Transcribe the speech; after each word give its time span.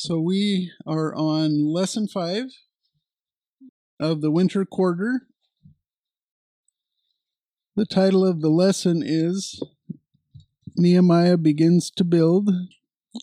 So 0.00 0.20
we 0.20 0.70
are 0.86 1.12
on 1.12 1.66
lesson 1.66 2.06
five 2.06 2.44
of 3.98 4.20
the 4.20 4.30
winter 4.30 4.64
quarter. 4.64 5.22
The 7.74 7.84
title 7.84 8.24
of 8.24 8.40
the 8.40 8.48
lesson 8.48 9.02
is 9.04 9.60
Nehemiah 10.76 11.36
Begins 11.36 11.90
to 11.96 12.04
Build, 12.04 12.48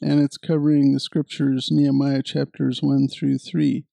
and 0.01 0.19
it's 0.19 0.35
covering 0.35 0.91
the 0.91 0.99
scriptures 0.99 1.69
Nehemiah 1.71 2.23
chapters 2.23 2.83
1 2.83 3.07
through 3.07 3.37
3. 3.37 3.85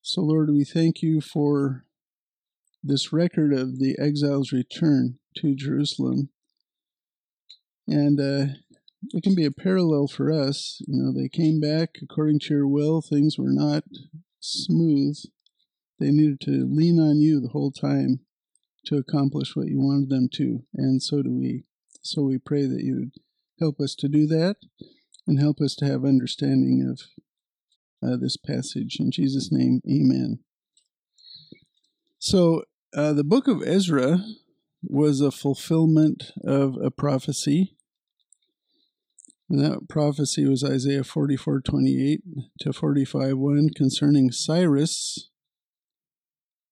So, 0.00 0.22
Lord, 0.22 0.48
we 0.48 0.64
thank 0.64 1.02
you 1.02 1.20
for 1.20 1.84
this 2.82 3.12
record 3.12 3.52
of 3.52 3.78
the 3.78 3.94
exile's 3.98 4.52
return 4.52 5.18
to 5.36 5.54
Jerusalem. 5.54 6.30
And 7.86 8.18
uh, 8.18 8.54
it 9.10 9.22
can 9.22 9.34
be 9.34 9.44
a 9.44 9.50
parallel 9.50 10.06
for 10.06 10.30
us. 10.30 10.80
You 10.86 11.02
know, 11.02 11.12
they 11.12 11.28
came 11.28 11.60
back 11.60 11.96
according 12.02 12.40
to 12.40 12.54
your 12.54 12.68
will. 12.68 13.02
Things 13.02 13.38
were 13.38 13.52
not 13.52 13.84
smooth. 14.40 15.18
They 15.98 16.10
needed 16.10 16.40
to 16.42 16.66
lean 16.68 16.98
on 16.98 17.20
you 17.20 17.40
the 17.40 17.48
whole 17.48 17.70
time 17.70 18.20
to 18.86 18.96
accomplish 18.96 19.54
what 19.54 19.68
you 19.68 19.80
wanted 19.80 20.08
them 20.08 20.28
to, 20.34 20.64
and 20.74 21.00
so 21.00 21.22
do 21.22 21.32
we. 21.32 21.64
So 22.00 22.22
we 22.22 22.38
pray 22.38 22.66
that 22.66 22.82
you 22.82 22.96
would 22.96 23.12
help 23.60 23.78
us 23.80 23.94
to 23.96 24.08
do 24.08 24.26
that 24.26 24.56
and 25.26 25.38
help 25.38 25.60
us 25.60 25.76
to 25.76 25.84
have 25.84 26.04
understanding 26.04 26.84
of 26.90 27.00
uh, 28.04 28.16
this 28.16 28.36
passage. 28.36 28.96
In 28.98 29.12
Jesus' 29.12 29.52
name, 29.52 29.80
amen. 29.88 30.40
So, 32.18 32.64
uh, 32.94 33.12
the 33.12 33.24
book 33.24 33.48
of 33.48 33.62
Ezra 33.62 34.24
was 34.82 35.20
a 35.20 35.30
fulfillment 35.30 36.32
of 36.44 36.76
a 36.82 36.90
prophecy 36.90 37.76
and 39.52 39.62
that 39.62 39.86
prophecy 39.86 40.48
was 40.48 40.64
Isaiah 40.64 41.04
44 41.04 41.60
28 41.60 42.22
to 42.60 42.72
45 42.72 43.36
1 43.36 43.68
concerning 43.76 44.32
Cyrus. 44.32 45.28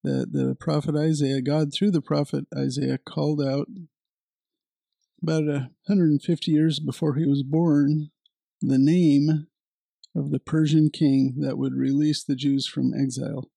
That 0.02 0.32
the 0.32 0.56
prophet 0.58 0.96
Isaiah, 0.96 1.42
God 1.42 1.74
through 1.74 1.90
the 1.90 2.00
prophet 2.00 2.46
Isaiah, 2.56 2.96
called 2.96 3.42
out 3.42 3.66
about 5.22 5.44
150 5.44 6.50
years 6.50 6.80
before 6.80 7.16
he 7.16 7.26
was 7.26 7.42
born 7.42 8.12
the 8.62 8.78
name 8.78 9.48
of 10.16 10.30
the 10.30 10.40
Persian 10.40 10.88
king 10.88 11.34
that 11.40 11.58
would 11.58 11.74
release 11.74 12.24
the 12.24 12.34
Jews 12.34 12.66
from 12.66 12.94
exile. 12.94 13.50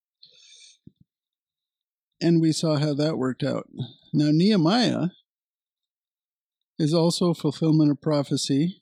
And 2.20 2.42
we 2.42 2.52
saw 2.52 2.76
how 2.76 2.94
that 2.95 3.17
worked 3.17 3.44
out. 3.44 3.70
Now, 4.11 4.31
Nehemiah 4.31 5.11
is 6.78 6.94
also 6.94 7.30
a 7.30 7.36
fulfillment 7.36 7.89
of 7.89 8.02
prophecy 8.02 8.81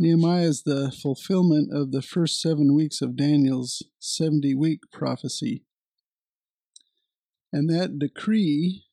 Nehemiah 0.00 0.44
is 0.44 0.62
the 0.62 0.92
fulfillment 0.92 1.74
of 1.74 1.90
the 1.90 2.02
first 2.02 2.40
seven 2.40 2.72
weeks 2.72 3.02
of 3.02 3.16
Daniel's 3.16 3.82
70 3.98 4.54
week 4.54 4.80
prophecy. 4.92 5.64
And 7.52 7.68
that 7.68 7.98
decree, 7.98 8.84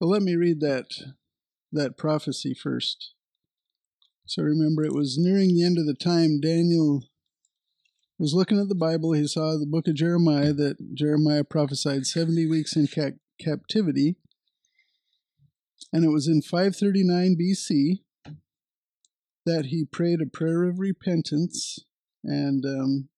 well, 0.00 0.10
let 0.10 0.22
me 0.22 0.36
read 0.36 0.60
that, 0.60 0.86
that 1.72 1.96
prophecy 1.96 2.54
first. 2.54 3.14
So 4.26 4.44
remember, 4.44 4.84
it 4.84 4.94
was 4.94 5.18
nearing 5.18 5.56
the 5.56 5.64
end 5.64 5.76
of 5.76 5.86
the 5.86 5.94
time 5.94 6.38
Daniel 6.38 7.02
was 8.16 8.34
looking 8.34 8.60
at 8.60 8.68
the 8.68 8.76
Bible. 8.76 9.12
He 9.12 9.26
saw 9.26 9.58
the 9.58 9.66
book 9.66 9.88
of 9.88 9.94
Jeremiah 9.94 10.52
that 10.52 10.94
Jeremiah 10.94 11.42
prophesied 11.42 12.06
70 12.06 12.46
weeks 12.46 12.76
in 12.76 12.86
ca- 12.86 13.18
captivity. 13.40 14.16
And 15.92 16.04
it 16.04 16.10
was 16.10 16.28
in 16.28 16.42
539 16.42 17.36
BC 17.40 18.00
that 19.48 19.66
he 19.66 19.82
prayed 19.82 20.20
a 20.20 20.26
prayer 20.26 20.64
of 20.64 20.78
repentance 20.78 21.78
and 22.22 22.66
um, 22.66 23.08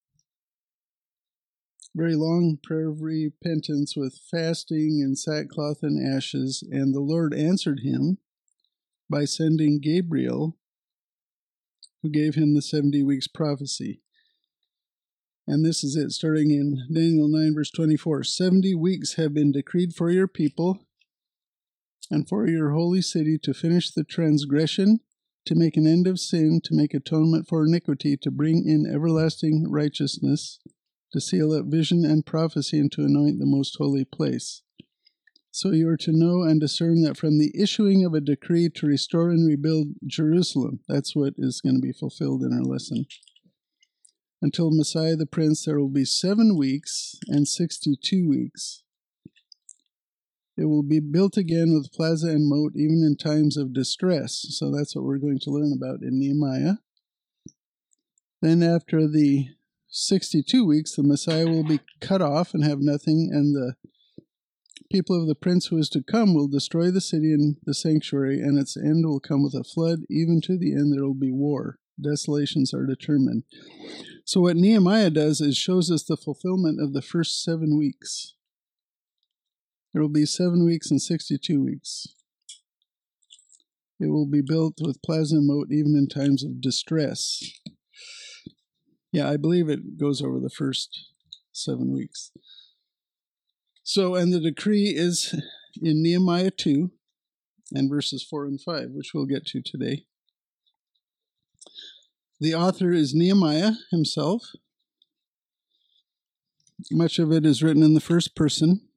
very 1.92 2.14
long 2.14 2.56
prayer 2.62 2.88
of 2.88 3.02
repentance 3.02 3.96
with 3.96 4.20
fasting 4.30 5.00
and 5.02 5.18
sackcloth 5.18 5.78
and 5.82 6.00
ashes. 6.00 6.62
And 6.70 6.94
the 6.94 7.00
Lord 7.00 7.34
answered 7.34 7.80
him 7.80 8.18
by 9.10 9.24
sending 9.24 9.80
Gabriel, 9.80 10.56
who 12.00 12.10
gave 12.10 12.36
him 12.36 12.54
the 12.54 12.62
70 12.62 13.02
weeks 13.02 13.26
prophecy. 13.26 14.00
And 15.48 15.64
this 15.64 15.82
is 15.82 15.96
it, 15.96 16.12
starting 16.12 16.52
in 16.52 16.86
Daniel 16.94 17.26
9, 17.26 17.54
verse 17.56 17.72
24. 17.72 18.22
70 18.22 18.72
weeks 18.76 19.14
have 19.14 19.34
been 19.34 19.50
decreed 19.50 19.96
for 19.96 20.10
your 20.10 20.28
people 20.28 20.86
and 22.08 22.28
for 22.28 22.46
your 22.46 22.70
holy 22.70 23.02
city 23.02 23.36
to 23.38 23.52
finish 23.52 23.90
the 23.90 24.04
transgression 24.04 25.00
to 25.46 25.54
make 25.54 25.76
an 25.76 25.86
end 25.86 26.06
of 26.06 26.20
sin, 26.20 26.60
to 26.64 26.74
make 26.74 26.94
atonement 26.94 27.48
for 27.48 27.64
iniquity, 27.64 28.16
to 28.16 28.30
bring 28.30 28.64
in 28.66 28.86
everlasting 28.86 29.66
righteousness, 29.70 30.60
to 31.12 31.20
seal 31.20 31.52
up 31.52 31.66
vision 31.66 32.04
and 32.04 32.26
prophecy, 32.26 32.78
and 32.78 32.92
to 32.92 33.02
anoint 33.02 33.38
the 33.38 33.46
most 33.46 33.76
holy 33.78 34.04
place. 34.04 34.62
So 35.50 35.72
you 35.72 35.88
are 35.88 35.96
to 35.96 36.12
know 36.12 36.42
and 36.42 36.60
discern 36.60 37.02
that 37.02 37.16
from 37.16 37.38
the 37.38 37.52
issuing 37.60 38.04
of 38.04 38.14
a 38.14 38.20
decree 38.20 38.68
to 38.76 38.86
restore 38.86 39.30
and 39.30 39.46
rebuild 39.46 39.88
Jerusalem, 40.06 40.80
that's 40.86 41.16
what 41.16 41.34
is 41.38 41.60
going 41.60 41.74
to 41.74 41.80
be 41.80 41.92
fulfilled 41.92 42.42
in 42.42 42.52
our 42.52 42.62
lesson. 42.62 43.06
Until 44.40 44.70
Messiah 44.70 45.16
the 45.16 45.26
Prince, 45.26 45.64
there 45.64 45.78
will 45.78 45.88
be 45.88 46.04
seven 46.04 46.56
weeks 46.56 47.16
and 47.26 47.48
sixty 47.48 47.96
two 48.00 48.28
weeks 48.28 48.84
it 50.60 50.68
will 50.68 50.82
be 50.82 51.00
built 51.00 51.38
again 51.38 51.72
with 51.72 51.90
plaza 51.90 52.28
and 52.28 52.46
moat 52.46 52.72
even 52.76 53.02
in 53.02 53.16
times 53.16 53.56
of 53.56 53.72
distress. 53.72 54.46
So 54.50 54.70
that's 54.70 54.94
what 54.94 55.06
we're 55.06 55.16
going 55.16 55.38
to 55.40 55.50
learn 55.50 55.72
about 55.74 56.02
in 56.02 56.18
Nehemiah. 56.18 56.74
Then, 58.42 58.62
after 58.62 59.08
the 59.08 59.48
62 59.88 60.64
weeks, 60.66 60.94
the 60.94 61.02
Messiah 61.02 61.46
will 61.46 61.64
be 61.64 61.80
cut 62.00 62.20
off 62.20 62.52
and 62.52 62.62
have 62.62 62.80
nothing, 62.80 63.30
and 63.32 63.54
the 63.54 63.74
people 64.90 65.18
of 65.18 65.28
the 65.28 65.34
prince 65.34 65.66
who 65.66 65.78
is 65.78 65.88
to 65.90 66.02
come 66.02 66.34
will 66.34 66.48
destroy 66.48 66.90
the 66.90 67.00
city 67.00 67.32
and 67.32 67.56
the 67.64 67.74
sanctuary, 67.74 68.40
and 68.40 68.58
its 68.58 68.76
end 68.76 69.06
will 69.06 69.20
come 69.20 69.42
with 69.42 69.54
a 69.54 69.64
flood. 69.64 70.00
Even 70.10 70.42
to 70.42 70.58
the 70.58 70.74
end, 70.74 70.92
there 70.92 71.04
will 71.04 71.14
be 71.14 71.32
war. 71.32 71.78
Desolations 71.98 72.74
are 72.74 72.86
determined. 72.86 73.44
So, 74.26 74.42
what 74.42 74.56
Nehemiah 74.56 75.10
does 75.10 75.40
is 75.40 75.56
shows 75.56 75.90
us 75.90 76.04
the 76.04 76.18
fulfillment 76.18 76.80
of 76.82 76.92
the 76.92 77.02
first 77.02 77.42
seven 77.42 77.78
weeks. 77.78 78.34
There 79.92 80.02
will 80.02 80.08
be 80.08 80.26
seven 80.26 80.64
weeks 80.64 80.90
and 80.90 81.02
62 81.02 81.62
weeks. 81.62 82.06
It 83.98 84.06
will 84.06 84.26
be 84.26 84.40
built 84.40 84.74
with 84.80 85.02
plaza 85.02 85.40
moat 85.40 85.68
even 85.70 85.96
in 85.96 86.06
times 86.06 86.44
of 86.44 86.60
distress. 86.60 87.42
Yeah, 89.12 89.28
I 89.28 89.36
believe 89.36 89.68
it 89.68 89.98
goes 89.98 90.22
over 90.22 90.38
the 90.38 90.50
first 90.50 91.08
seven 91.52 91.92
weeks. 91.92 92.30
So, 93.82 94.14
and 94.14 94.32
the 94.32 94.40
decree 94.40 94.94
is 94.96 95.34
in 95.82 96.02
Nehemiah 96.02 96.52
2 96.52 96.92
and 97.72 97.90
verses 97.90 98.22
4 98.22 98.44
and 98.46 98.60
5, 98.60 98.90
which 98.92 99.10
we'll 99.12 99.26
get 99.26 99.44
to 99.46 99.60
today. 99.60 100.04
The 102.40 102.54
author 102.54 102.92
is 102.92 103.14
Nehemiah 103.14 103.72
himself. 103.90 104.44
Much 106.90 107.18
of 107.18 107.32
it 107.32 107.44
is 107.44 107.62
written 107.62 107.82
in 107.82 107.94
the 107.94 108.00
first 108.00 108.34
person 108.34 108.88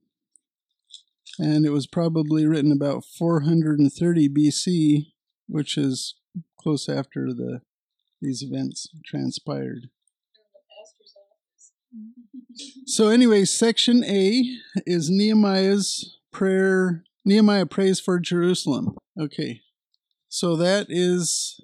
and 1.40 1.66
it 1.66 1.72
was 1.72 1.88
probably 1.88 2.46
written 2.46 2.72
about 2.72 3.04
430 3.06 4.30
BC, 4.30 5.08
which 5.48 5.78
is 5.78 6.16
close 6.60 6.88
after 6.88 7.34
the 7.34 7.62
these 8.22 8.42
events 8.42 8.90
transpired. 9.06 9.90
So 12.86 13.10
anyway, 13.10 13.46
section 13.46 14.04
A 14.04 14.44
is 14.86 15.10
Nehemiah's 15.10 16.20
prayer. 16.32 17.04
Nehemiah 17.26 17.66
prays 17.66 18.00
for 18.00 18.20
Jerusalem. 18.20 18.96
Okay. 19.20 19.62
So 20.30 20.56
that 20.58 20.88
is 20.90 21.60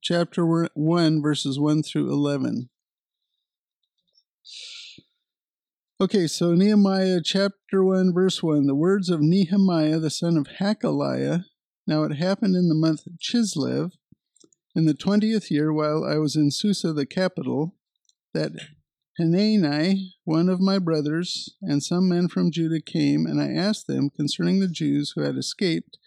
chapter 0.00 0.68
1 0.74 1.22
verses 1.22 1.58
1 1.58 1.82
through 1.82 2.12
11. 2.12 2.68
Okay, 6.02 6.26
so 6.26 6.52
Nehemiah 6.56 7.20
chapter 7.24 7.84
1, 7.84 8.12
verse 8.12 8.42
1 8.42 8.66
the 8.66 8.74
words 8.74 9.08
of 9.08 9.20
Nehemiah 9.20 10.00
the 10.00 10.10
son 10.10 10.36
of 10.36 10.48
Hacaliah. 10.58 11.44
Now 11.86 12.02
it 12.02 12.16
happened 12.16 12.56
in 12.56 12.68
the 12.68 12.74
month 12.74 13.02
Chislev, 13.20 13.92
in 14.74 14.86
the 14.86 14.94
twentieth 14.94 15.48
year, 15.48 15.72
while 15.72 16.02
I 16.02 16.16
was 16.18 16.34
in 16.34 16.50
Susa 16.50 16.92
the 16.92 17.06
capital, 17.06 17.76
that 18.34 18.50
Hanani, 19.16 20.16
one 20.24 20.48
of 20.48 20.60
my 20.60 20.80
brothers, 20.80 21.54
and 21.62 21.84
some 21.84 22.08
men 22.08 22.26
from 22.26 22.50
Judah 22.50 22.80
came, 22.80 23.24
and 23.24 23.40
I 23.40 23.52
asked 23.52 23.86
them 23.86 24.10
concerning 24.10 24.58
the 24.58 24.66
Jews 24.66 25.12
who 25.14 25.20
had 25.22 25.36
escaped, 25.36 25.98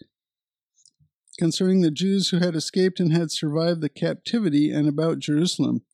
concerning 1.38 1.80
the 1.80 1.90
Jews 1.90 2.28
who 2.28 2.38
had 2.40 2.54
escaped 2.54 3.00
and 3.00 3.14
had 3.14 3.30
survived 3.30 3.80
the 3.80 3.88
captivity, 3.88 4.70
and 4.70 4.90
about 4.90 5.20
Jerusalem. 5.20 5.86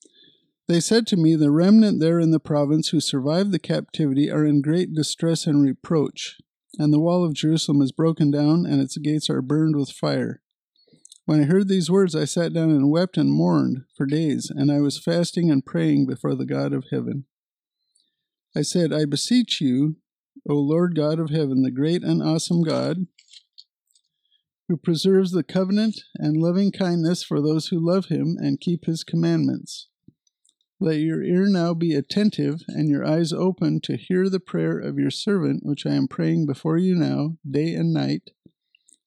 They 0.69 0.81
said 0.81 1.07
to 1.09 1.17
me, 1.17 1.35
The 1.35 1.51
remnant 1.51 2.01
there 2.01 2.21
in 2.21 2.31
the 2.31 2.41
province 2.41 2.89
who 2.89 3.01
survived 3.01 3.53
the 3.53 3.59
captivity 3.59 4.31
are 4.31 4.47
in 4.47 4.63
great 4.63 4.95
distress 4.95 5.47
and 5.47 5.63
reproach, 5.63 6.39
and 6.79 6.93
the 6.93 7.01
wall 7.01 7.25
of 7.25 7.35
Jerusalem 7.35 7.83
is 7.83 7.93
broken 7.93 8.31
down, 8.31 8.65
and 8.65 8.81
its 8.81 8.97
gates 8.97 9.29
are 9.29 9.43
burned 9.43 9.77
with 9.77 9.91
fire. 9.91 10.41
When 11.25 11.41
I 11.41 11.45
heard 11.45 11.69
these 11.69 11.91
words, 11.91 12.15
I 12.15 12.25
sat 12.25 12.53
down 12.53 12.71
and 12.71 12.91
wept 12.91 13.17
and 13.17 13.31
mourned 13.31 13.85
for 13.97 14.07
days, 14.07 14.51
and 14.51 14.73
I 14.73 14.81
was 14.81 14.99
fasting 14.99 15.51
and 15.51 15.65
praying 15.65 16.07
before 16.07 16.35
the 16.35 16.47
God 16.47 16.73
of 16.73 16.87
heaven. 16.91 17.27
I 18.57 18.63
said, 18.63 18.93
I 18.93 19.05
beseech 19.05 19.61
you, 19.61 19.97
O 20.49 20.55
Lord 20.55 20.95
God 20.97 21.21
of 21.21 21.31
heaven, 21.31 21.63
the 21.63 21.71
great 21.71 22.03
and 22.03 22.23
awesome 22.23 22.63
God, 22.63 23.07
who 24.69 24.77
preserves 24.77 25.33
the 25.33 25.45
covenant 25.45 26.01
and 26.17 26.37
loving 26.37 26.73
kindness 26.73 27.23
for 27.23 27.41
those 27.41 27.69
who 27.69 27.79
love 27.79 28.07
him 28.07 28.37
and 28.39 28.61
keep 28.61 28.87
his 28.87 29.05
commandments. 29.05 29.89
Let 30.83 30.99
your 30.99 31.23
ear 31.23 31.47
now 31.47 31.75
be 31.75 31.95
attentive 31.95 32.63
and 32.67 32.89
your 32.89 33.07
eyes 33.07 33.33
open 33.33 33.81
to 33.83 33.97
hear 33.97 34.29
the 34.29 34.41
prayer 34.41 34.81
of 34.81 34.99
your 34.99 35.13
servant, 35.13 35.65
which 35.65 35.87
I 35.87 35.95
am 35.95 36.09
praying 36.09 36.47
before 36.47 36.77
you 36.77 36.97
now, 36.97 37.37
day 37.49 37.73
and 37.75 37.93
night 37.93 38.33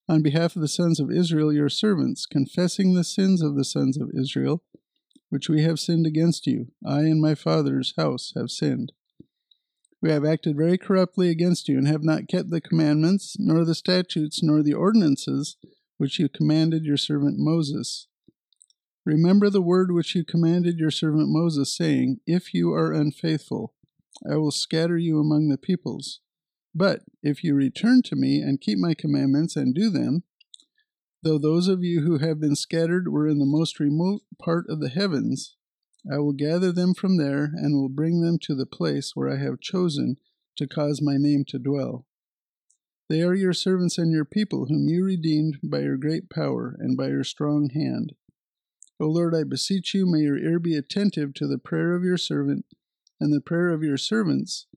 on 0.08 0.22
behalf 0.22 0.56
of 0.56 0.62
the 0.62 0.70
sons 0.70 1.02
of 1.02 1.12
Israel, 1.12 1.52
your 1.52 1.68
servants, 1.68 2.26
confessing 2.26 2.94
the 2.94 3.04
sins 3.04 3.42
of 3.42 3.58
the 3.58 3.66
sons 3.66 3.98
of 3.98 4.10
Israel, 4.18 4.64
which 5.28 5.50
we 5.50 5.64
have 5.64 5.78
sinned 5.78 6.08
against 6.08 6.48
you. 6.48 6.68
I 6.88 7.02
and 7.02 7.20
my 7.20 7.36
father's 7.36 7.94
house 7.98 8.32
have 8.38 8.52
sinned. 8.52 8.94
We 10.02 10.12
have 10.12 10.24
acted 10.24 10.56
very 10.56 10.78
corruptly 10.78 11.28
against 11.28 11.68
you, 11.68 11.78
and 11.78 11.90
have 11.90 12.06
not 12.06 12.30
kept 12.30 12.52
the 12.52 12.62
commandments, 12.62 13.36
nor 13.38 13.66
the 13.66 13.76
statutes, 13.76 14.42
nor 14.42 14.64
the 14.64 14.74
ordinances 14.74 15.58
which 15.98 16.20
you 16.20 16.30
commanded 16.30 16.86
your 16.86 16.96
servant 16.96 17.36
Moses. 17.38 18.08
Remember 19.06 19.52
the 19.52 19.62
word 19.62 19.92
which 19.92 20.16
you 20.16 20.24
commanded 20.26 20.80
your 20.80 20.90
servant 20.90 21.30
Moses, 21.30 21.76
saying, 21.76 22.22
If 22.26 22.56
you 22.56 22.74
are 22.74 22.92
unfaithful, 22.92 23.74
I 24.30 24.38
will 24.38 24.52
scatter 24.52 24.98
you 24.98 25.20
among 25.20 25.50
the 25.50 25.60
peoples. 25.60 26.22
But 26.74 27.04
if 27.22 27.44
you 27.44 27.54
return 27.54 28.02
to 28.04 28.16
me 28.16 28.42
and 28.42 28.60
keep 28.60 28.80
my 28.80 28.96
commandments 28.96 29.56
and 29.56 29.76
do 29.76 29.92
them, 29.92 30.24
though 31.22 31.38
those 31.38 31.68
of 31.68 31.84
you 31.84 32.02
who 32.02 32.18
have 32.18 32.40
been 32.40 32.56
scattered 32.56 33.08
were 33.08 33.28
in 33.28 33.38
the 33.38 33.46
most 33.46 33.80
remote 33.80 34.24
part 34.40 34.66
of 34.70 34.80
the 34.80 34.90
heavens, 34.90 35.56
I 36.12 36.18
will 36.18 36.34
gather 36.34 36.72
them 36.72 36.94
from 36.96 37.18
there 37.18 37.52
and 37.54 37.76
will 37.76 37.90
bring 37.90 38.22
them 38.22 38.40
to 38.40 38.56
the 38.56 38.66
place 38.66 39.12
where 39.16 39.32
I 39.32 39.38
have 39.38 39.60
chosen 39.60 40.18
to 40.58 40.68
cause 40.68 41.02
my 41.02 41.18
name 41.18 41.46
to 41.50 41.60
dwell. 41.60 42.06
They 43.08 43.22
are 43.22 43.36
your 43.36 43.54
servants 43.54 44.00
and 44.00 44.12
your 44.12 44.26
people, 44.26 44.66
whom 44.66 44.88
you 44.88 45.04
redeemed 45.04 45.60
by 45.64 45.82
your 45.82 45.98
great 45.98 46.28
power 46.30 46.76
and 46.80 46.98
by 46.98 47.08
your 47.08 47.24
strong 47.24 47.70
hand. 47.70 48.14
O 49.00 49.08
Lord, 49.08 49.36
I 49.36 49.44
beseech 49.44 49.94
you, 49.94 50.06
may 50.06 50.20
your 50.20 50.38
ear 50.38 50.58
be 50.58 50.76
attentive 50.76 51.34
to 51.36 51.48
the 51.48 51.58
prayer 51.58 51.96
of 51.96 52.04
your 52.04 52.18
servant 52.18 52.66
and 53.20 53.34
the 53.34 53.42
prayer 53.42 53.70
of 53.70 53.84
your 53.84 53.98
servants 53.98 54.68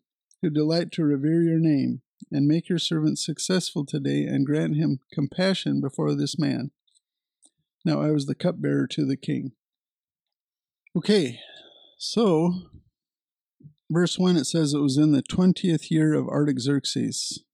who 0.43 0.51
delight 0.51 0.91
to 0.93 1.05
revere 1.05 1.43
your 1.43 1.59
name, 1.59 2.03
and 2.31 2.47
make 2.47 2.69
your 2.69 2.79
servant 2.79 3.19
successful 3.19 3.85
today, 3.85 4.25
and 4.25 4.47
grant 4.47 4.77
him 4.77 5.01
compassion 5.13 5.81
before 5.81 6.15
this 6.15 6.39
man. 6.39 6.71
Now 7.85 8.01
I 8.01 8.11
was 8.11 8.27
the 8.27 8.35
cupbearer 8.35 8.87
to 8.89 9.05
the 9.05 9.17
king. 9.17 9.53
Okay, 10.97 11.39
so 11.97 12.55
verse 13.91 14.19
1 14.19 14.37
it 14.37 14.45
says 14.45 14.75
it 14.75 14.81
was 14.81 14.97
in 14.97 15.13
the 15.13 15.23
20th 15.23 15.91
year 15.91 16.15
of 16.15 16.29
Artaxerxes, 16.29 17.45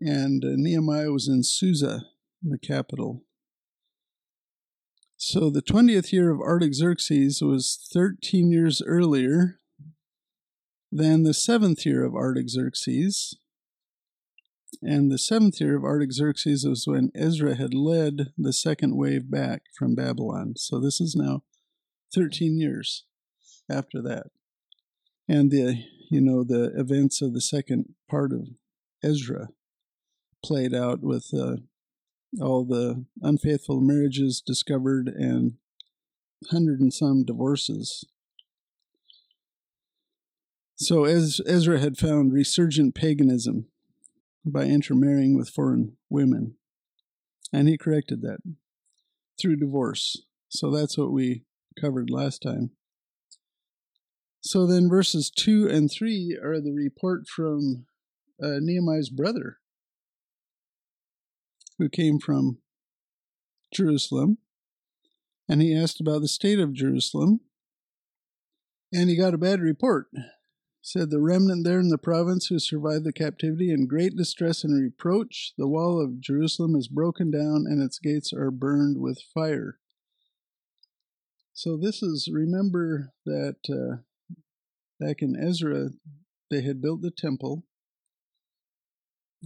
and 0.00 0.44
uh, 0.44 0.52
Nehemiah 0.54 1.10
was 1.10 1.28
in 1.28 1.42
Susa, 1.42 2.06
the 2.42 2.58
capital. 2.58 3.25
So 5.18 5.48
the 5.48 5.62
20th 5.62 6.12
year 6.12 6.30
of 6.30 6.40
Artaxerxes 6.40 7.40
was 7.40 7.88
13 7.90 8.50
years 8.50 8.82
earlier 8.82 9.60
than 10.92 11.22
the 11.22 11.32
seventh 11.32 11.86
year 11.86 12.04
of 12.04 12.14
Artaxerxes, 12.14 13.38
and 14.82 15.10
the 15.10 15.18
seventh 15.18 15.58
year 15.58 15.74
of 15.74 15.84
Artaxerxes 15.84 16.66
was 16.66 16.86
when 16.86 17.10
Ezra 17.14 17.54
had 17.54 17.72
led 17.72 18.32
the 18.36 18.52
second 18.52 18.96
wave 18.96 19.30
back 19.30 19.62
from 19.76 19.94
Babylon. 19.94 20.54
So 20.56 20.78
this 20.78 21.00
is 21.00 21.16
now 21.16 21.44
13 22.14 22.58
years 22.58 23.04
after 23.70 24.02
that. 24.02 24.26
And 25.26 25.50
the, 25.50 25.82
you 26.10 26.20
know, 26.20 26.44
the 26.44 26.78
events 26.78 27.22
of 27.22 27.32
the 27.32 27.40
second 27.40 27.94
part 28.08 28.32
of 28.32 28.48
Ezra 29.02 29.48
played 30.44 30.74
out 30.74 31.00
with 31.00 31.30
uh, 31.34 31.56
all 32.40 32.64
the 32.64 33.04
unfaithful 33.22 33.80
marriages 33.80 34.42
discovered 34.44 35.08
and 35.08 35.54
hundred 36.50 36.80
and 36.80 36.92
some 36.92 37.24
divorces 37.24 38.04
so, 40.78 41.04
as 41.04 41.40
Ezra 41.46 41.80
had 41.80 41.96
found 41.96 42.34
resurgent 42.34 42.94
paganism 42.94 43.68
by 44.44 44.64
intermarrying 44.64 45.34
with 45.34 45.48
foreign 45.48 45.96
women, 46.10 46.56
and 47.50 47.66
he 47.66 47.78
corrected 47.78 48.20
that 48.20 48.40
through 49.40 49.56
divorce. 49.56 50.22
So, 50.50 50.70
that's 50.70 50.98
what 50.98 51.12
we 51.12 51.44
covered 51.80 52.10
last 52.10 52.42
time. 52.42 52.72
So, 54.42 54.66
then 54.66 54.90
verses 54.90 55.30
2 55.34 55.66
and 55.70 55.90
3 55.90 56.38
are 56.44 56.60
the 56.60 56.72
report 56.72 57.26
from 57.26 57.86
uh, 58.42 58.58
Nehemiah's 58.60 59.08
brother, 59.08 59.56
who 61.78 61.88
came 61.88 62.18
from 62.18 62.58
Jerusalem, 63.72 64.38
and 65.48 65.60
he 65.60 65.74
asked 65.76 66.00
about 66.00 66.22
the 66.22 66.28
state 66.28 66.58
of 66.58 66.72
Jerusalem, 66.72 67.40
and 68.92 69.08
he 69.08 69.16
got 69.16 69.34
a 69.34 69.38
bad 69.38 69.60
report 69.60 70.08
said 70.86 71.10
the 71.10 71.20
remnant 71.20 71.64
there 71.64 71.80
in 71.80 71.88
the 71.88 71.98
province 71.98 72.46
who 72.46 72.60
survived 72.60 73.02
the 73.02 73.12
captivity 73.12 73.72
in 73.72 73.88
great 73.88 74.14
distress 74.14 74.62
and 74.62 74.80
reproach. 74.80 75.52
The 75.58 75.66
wall 75.66 76.00
of 76.00 76.20
Jerusalem 76.20 76.76
is 76.76 76.86
broken 76.86 77.28
down 77.28 77.64
and 77.66 77.82
its 77.82 77.98
gates 77.98 78.32
are 78.32 78.52
burned 78.52 78.98
with 78.98 79.20
fire. 79.34 79.80
So, 81.52 81.76
this 81.76 82.04
is, 82.04 82.28
remember 82.32 83.12
that 83.24 83.56
uh, 83.68 84.02
back 85.00 85.22
in 85.22 85.34
Ezra, 85.34 85.88
they 86.52 86.60
had 86.60 86.80
built 86.80 87.02
the 87.02 87.10
temple. 87.10 87.64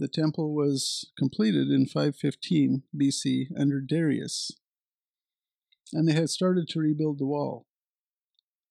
The 0.01 0.07
temple 0.07 0.55
was 0.55 1.11
completed 1.15 1.67
in 1.69 1.85
515 1.85 2.81
BC 2.99 3.49
under 3.55 3.79
Darius. 3.79 4.49
And 5.93 6.07
they 6.07 6.13
had 6.13 6.31
started 6.31 6.67
to 6.69 6.79
rebuild 6.79 7.19
the 7.19 7.27
wall 7.27 7.67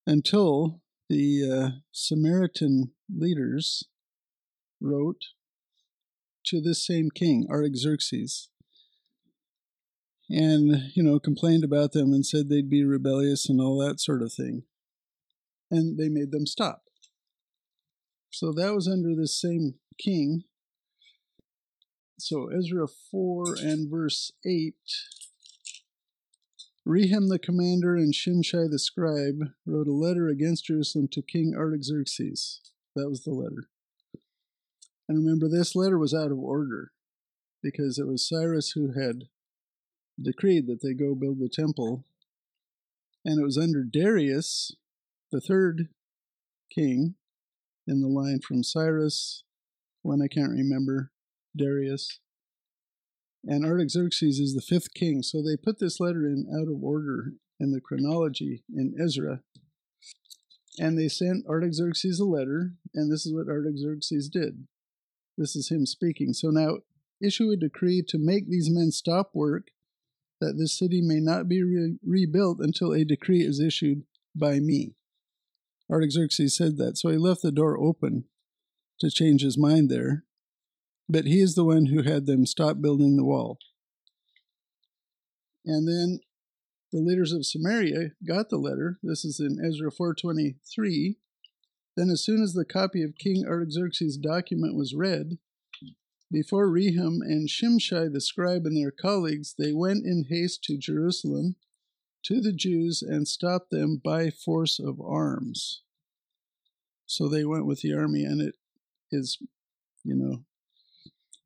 until 0.04 0.80
the 1.08 1.48
uh, 1.48 1.68
Samaritan 1.92 2.90
leaders 3.08 3.84
wrote 4.80 5.22
to 6.46 6.60
this 6.60 6.84
same 6.84 7.10
king, 7.14 7.46
Artaxerxes, 7.48 8.48
and, 10.28 10.90
you 10.96 11.02
know, 11.04 11.20
complained 11.20 11.62
about 11.62 11.92
them 11.92 12.12
and 12.12 12.26
said 12.26 12.48
they'd 12.48 12.68
be 12.68 12.82
rebellious 12.82 13.48
and 13.48 13.60
all 13.60 13.78
that 13.78 14.00
sort 14.00 14.22
of 14.22 14.32
thing. 14.32 14.64
And 15.70 15.96
they 15.96 16.08
made 16.08 16.32
them 16.32 16.46
stop. 16.46 16.82
So 18.30 18.52
that 18.52 18.74
was 18.74 18.88
under 18.88 19.14
this 19.14 19.40
same 19.40 19.74
king. 19.96 20.42
So 22.20 22.48
Ezra 22.48 22.86
4 22.86 23.44
and 23.62 23.90
verse 23.90 24.32
8 24.44 24.74
Rehum 26.86 27.28
the 27.28 27.38
commander 27.38 27.96
and 27.96 28.12
Shimshai 28.12 28.70
the 28.70 28.78
scribe 28.78 29.52
wrote 29.64 29.86
a 29.86 29.92
letter 29.92 30.28
against 30.28 30.66
Jerusalem 30.66 31.08
to 31.12 31.22
King 31.22 31.54
Artaxerxes. 31.56 32.60
That 32.94 33.08
was 33.08 33.24
the 33.24 33.30
letter. 33.30 33.68
And 35.08 35.18
remember, 35.18 35.48
this 35.48 35.74
letter 35.74 35.98
was 35.98 36.12
out 36.12 36.30
of 36.30 36.38
order 36.38 36.92
because 37.62 37.98
it 37.98 38.06
was 38.06 38.28
Cyrus 38.28 38.72
who 38.72 38.92
had 38.92 39.28
decreed 40.20 40.66
that 40.66 40.82
they 40.82 40.92
go 40.92 41.14
build 41.14 41.38
the 41.38 41.48
temple. 41.48 42.04
And 43.24 43.40
it 43.40 43.44
was 43.44 43.56
under 43.56 43.82
Darius, 43.82 44.76
the 45.32 45.40
third 45.40 45.88
king 46.70 47.14
in 47.86 48.02
the 48.02 48.08
line 48.08 48.40
from 48.40 48.62
Cyrus, 48.62 49.44
when 50.02 50.20
I 50.20 50.28
can't 50.28 50.52
remember, 50.52 51.12
Darius, 51.56 52.20
and 53.44 53.64
Artaxerxes 53.64 54.38
is 54.38 54.54
the 54.54 54.60
fifth 54.60 54.92
king. 54.94 55.22
So 55.22 55.42
they 55.42 55.56
put 55.56 55.78
this 55.78 56.00
letter 56.00 56.26
in 56.26 56.46
out 56.54 56.68
of 56.68 56.82
order 56.82 57.32
in 57.58 57.72
the 57.72 57.80
chronology 57.80 58.64
in 58.74 58.94
Ezra. 59.00 59.42
And 60.78 60.98
they 60.98 61.08
sent 61.08 61.46
Artaxerxes 61.46 62.20
a 62.20 62.24
letter, 62.24 62.74
and 62.94 63.10
this 63.10 63.26
is 63.26 63.34
what 63.34 63.48
Artaxerxes 63.48 64.28
did. 64.28 64.66
This 65.36 65.56
is 65.56 65.70
him 65.70 65.86
speaking. 65.86 66.32
So 66.32 66.48
now 66.48 66.78
issue 67.20 67.50
a 67.50 67.56
decree 67.56 68.02
to 68.08 68.18
make 68.18 68.48
these 68.48 68.70
men 68.70 68.90
stop 68.90 69.30
work, 69.34 69.68
that 70.40 70.56
this 70.58 70.78
city 70.78 71.02
may 71.02 71.20
not 71.20 71.48
be 71.48 71.62
re- 71.62 71.98
rebuilt 72.04 72.60
until 72.60 72.92
a 72.92 73.04
decree 73.04 73.40
is 73.40 73.60
issued 73.60 74.04
by 74.34 74.58
me. 74.58 74.94
Artaxerxes 75.90 76.56
said 76.56 76.76
that, 76.78 76.96
so 76.96 77.08
he 77.10 77.16
left 77.16 77.42
the 77.42 77.52
door 77.52 77.78
open 77.78 78.24
to 79.00 79.10
change 79.10 79.42
his 79.42 79.58
mind 79.58 79.90
there 79.90 80.24
but 81.10 81.26
he 81.26 81.40
is 81.40 81.56
the 81.56 81.64
one 81.64 81.86
who 81.86 82.02
had 82.02 82.26
them 82.26 82.46
stop 82.46 82.80
building 82.80 83.16
the 83.16 83.24
wall. 83.24 83.58
And 85.66 85.86
then 85.88 86.20
the 86.92 87.00
leaders 87.00 87.32
of 87.32 87.44
Samaria 87.44 88.12
got 88.26 88.48
the 88.48 88.58
letter. 88.58 88.98
This 89.02 89.24
is 89.24 89.40
in 89.40 89.58
Ezra 89.64 89.90
4:23. 89.90 91.16
Then 91.96 92.10
as 92.10 92.24
soon 92.24 92.42
as 92.42 92.52
the 92.52 92.64
copy 92.64 93.02
of 93.02 93.16
King 93.16 93.44
Artaxerxes' 93.44 94.16
document 94.16 94.76
was 94.76 94.94
read, 94.94 95.38
Before 96.30 96.68
Rehum 96.68 97.20
and 97.22 97.48
Shimshai 97.48 98.12
the 98.12 98.20
scribe 98.20 98.64
and 98.64 98.76
their 98.76 98.92
colleagues, 98.92 99.54
they 99.58 99.72
went 99.72 100.06
in 100.06 100.24
haste 100.24 100.62
to 100.64 100.78
Jerusalem 100.78 101.56
to 102.22 102.40
the 102.40 102.52
Jews 102.52 103.02
and 103.02 103.26
stopped 103.26 103.70
them 103.70 103.96
by 103.96 104.30
force 104.30 104.78
of 104.78 105.00
arms. 105.00 105.82
So 107.06 107.28
they 107.28 107.44
went 107.44 107.66
with 107.66 107.80
the 107.80 107.92
army, 107.94 108.24
and 108.24 108.40
it 108.40 108.54
is, 109.10 109.38
you 110.04 110.14
know. 110.14 110.44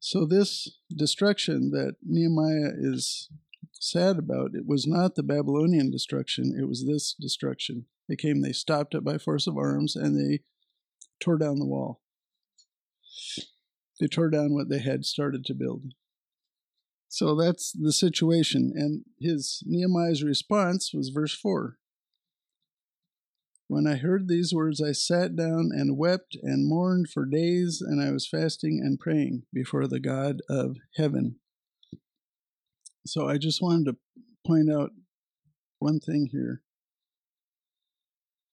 So 0.07 0.27
this 0.27 0.69
destruction 0.95 1.71
that 1.71 1.95
Nehemiah 2.03 2.73
is 2.77 3.31
sad 3.73 4.19
about, 4.19 4.51
it 4.55 4.67
was 4.67 4.87
not 4.87 5.15
the 5.15 5.23
Babylonian 5.23 5.91
destruction, 5.91 6.55
it 6.61 6.69
was 6.69 6.85
this 6.85 7.15
destruction. 7.19 7.87
They 8.07 8.15
came, 8.15 8.43
they 8.43 8.53
stopped 8.53 8.95
it 8.95 9.03
by 9.03 9.17
force 9.17 9.47
of 9.47 9.57
arms, 9.57 9.97
and 9.97 10.15
they 10.15 10.41
tore 11.21 11.39
down 11.39 11.59
the 11.59 11.65
wall. 11.65 12.03
They 13.99 14.07
tore 14.07 14.29
down 14.29 14.53
what 14.53 14.69
they 14.69 14.81
had 14.81 15.07
started 15.07 15.43
to 15.47 15.55
build. 15.55 15.95
So 17.09 17.35
that's 17.35 17.73
the 17.73 17.93
situation. 17.93 18.75
And 18.77 19.07
his 19.19 19.63
Nehemiah's 19.65 20.23
response 20.23 20.93
was 20.93 21.09
verse 21.09 21.35
4. 21.35 21.79
When 23.66 23.87
I 23.87 23.97
heard 23.97 24.28
these 24.28 24.52
words, 24.52 24.83
I 24.83 24.92
sat 24.92 25.37
down 25.37 25.71
and 25.73 25.97
wept 25.97 26.37
and 26.42 26.68
mourned 26.68 27.09
for 27.09 27.25
days, 27.25 27.80
and 27.80 28.02
I 28.02 28.11
was 28.12 28.28
fasting 28.28 28.80
and 28.85 29.00
praying 29.00 29.44
before 29.52 29.87
the 29.87 30.00
God 30.00 30.42
of 30.49 30.76
heaven. 30.97 31.37
So 33.06 33.28
I 33.28 33.38
just 33.38 33.62
wanted 33.62 33.87
to 33.87 33.97
point 34.47 34.71
out 34.71 34.90
one 35.78 35.99
thing 36.00 36.28
here. 36.30 36.62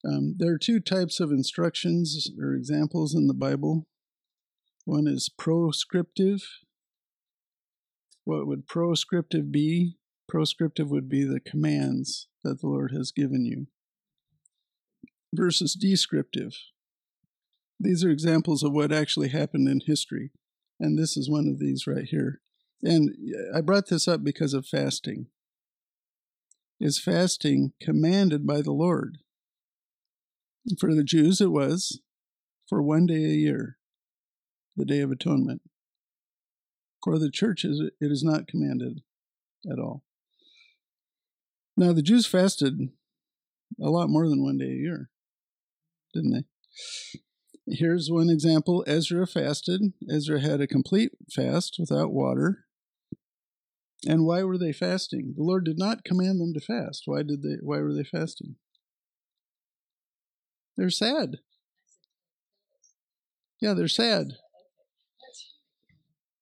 Um, 0.04 0.34
there 0.38 0.52
are 0.52 0.58
two 0.58 0.80
types 0.80 1.20
of 1.20 1.30
instructions 1.30 2.30
or 2.40 2.54
examples 2.54 3.14
in 3.14 3.28
the 3.28 3.34
Bible. 3.34 3.86
One 4.84 5.06
is 5.06 5.28
proscriptive. 5.28 6.42
What 8.24 8.46
would 8.46 8.66
proscriptive 8.66 9.52
be? 9.52 9.96
Proscriptive 10.28 10.90
would 10.90 11.08
be 11.08 11.24
the 11.24 11.40
commands 11.40 12.28
that 12.42 12.60
the 12.60 12.66
Lord 12.66 12.92
has 12.92 13.12
given 13.12 13.44
you, 13.44 13.66
versus 15.32 15.74
descriptive. 15.74 16.56
These 17.80 18.04
are 18.04 18.10
examples 18.10 18.62
of 18.62 18.72
what 18.72 18.92
actually 18.92 19.28
happened 19.28 19.68
in 19.68 19.80
history, 19.84 20.30
and 20.78 20.98
this 20.98 21.16
is 21.16 21.28
one 21.28 21.48
of 21.48 21.58
these 21.58 21.86
right 21.86 22.04
here. 22.04 22.40
And 22.82 23.14
I 23.54 23.60
brought 23.60 23.88
this 23.88 24.06
up 24.06 24.22
because 24.22 24.54
of 24.54 24.66
fasting. 24.66 25.26
Is 26.80 26.98
fasting 26.98 27.72
commanded 27.80 28.46
by 28.46 28.60
the 28.60 28.72
Lord? 28.72 29.18
For 30.78 30.94
the 30.94 31.04
Jews, 31.04 31.40
it 31.40 31.50
was 31.50 32.00
for 32.68 32.82
one 32.82 33.06
day 33.06 33.24
a 33.24 33.34
year, 33.34 33.78
the 34.76 34.84
Day 34.84 35.00
of 35.00 35.10
Atonement. 35.10 35.62
For 37.02 37.18
the 37.18 37.30
churches, 37.30 37.80
it 38.00 38.12
is 38.12 38.22
not 38.22 38.46
commanded 38.46 39.02
at 39.70 39.78
all. 39.78 40.04
Now, 41.76 41.92
the 41.92 42.02
Jews 42.02 42.26
fasted 42.26 42.90
a 43.80 43.90
lot 43.90 44.10
more 44.10 44.28
than 44.28 44.42
one 44.42 44.58
day 44.58 44.70
a 44.70 44.76
year, 44.76 45.10
didn't 46.12 46.32
they? 46.32 46.44
Here's 47.66 48.10
one 48.10 48.28
example 48.28 48.84
Ezra 48.86 49.26
fasted. 49.26 49.92
Ezra 50.10 50.40
had 50.40 50.60
a 50.60 50.66
complete 50.66 51.12
fast 51.32 51.76
without 51.78 52.12
water. 52.12 52.64
And 54.06 54.26
why 54.26 54.42
were 54.42 54.58
they 54.58 54.72
fasting? 54.72 55.34
The 55.36 55.44
Lord 55.44 55.64
did 55.64 55.78
not 55.78 56.04
command 56.04 56.40
them 56.40 56.52
to 56.54 56.60
fast. 56.60 57.02
Why 57.06 57.22
did 57.22 57.42
they 57.42 57.56
why 57.62 57.78
were 57.78 57.94
they 57.94 58.04
fasting? 58.04 58.56
They're 60.76 60.90
sad. 60.90 61.36
Yeah, 63.60 63.74
they're 63.74 63.86
sad. 63.86 64.32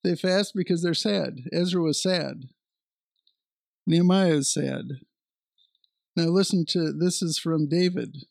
They 0.03 0.17
fast 0.17 0.53
because 0.55 0.83
they're 0.83 0.95
sad. 0.95 1.41
Ezra 1.53 1.83
was 1.83 2.03
sad. 2.03 2.45
Nehemiah 3.87 4.37
is 4.37 4.53
sad. 4.53 4.85
Now 6.17 6.27
listen 6.27 6.65
to 6.69 6.93
this 6.93 7.21
is 7.21 7.39
from 7.39 7.69
David, 7.69 8.25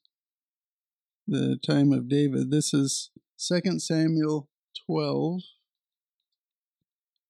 the 1.30 1.58
time 1.58 1.92
of 1.92 2.10
David. 2.10 2.50
This 2.50 2.74
is 2.74 3.12
2 3.38 3.80
Samuel 3.80 4.50
12. 4.88 5.42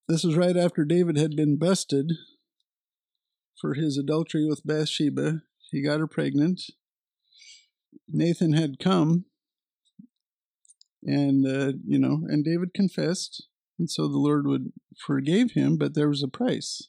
This 0.07 0.23
was 0.23 0.35
right 0.35 0.55
after 0.55 0.85
David 0.85 1.17
had 1.17 1.35
been 1.35 1.57
busted 1.57 2.13
for 3.59 3.73
his 3.73 3.97
adultery 3.97 4.45
with 4.45 4.65
Bathsheba. 4.65 5.41
He 5.69 5.83
got 5.83 5.99
her 5.99 6.07
pregnant. 6.07 6.61
Nathan 8.07 8.53
had 8.53 8.79
come, 8.79 9.25
and 11.03 11.45
uh, 11.45 11.73
you 11.85 11.99
know, 11.99 12.21
and 12.27 12.43
David 12.43 12.73
confessed, 12.73 13.47
and 13.77 13.89
so 13.89 14.07
the 14.07 14.17
Lord 14.17 14.47
would 14.47 14.71
forgave 14.97 15.51
him, 15.51 15.77
but 15.77 15.93
there 15.93 16.09
was 16.09 16.23
a 16.23 16.27
price. 16.27 16.87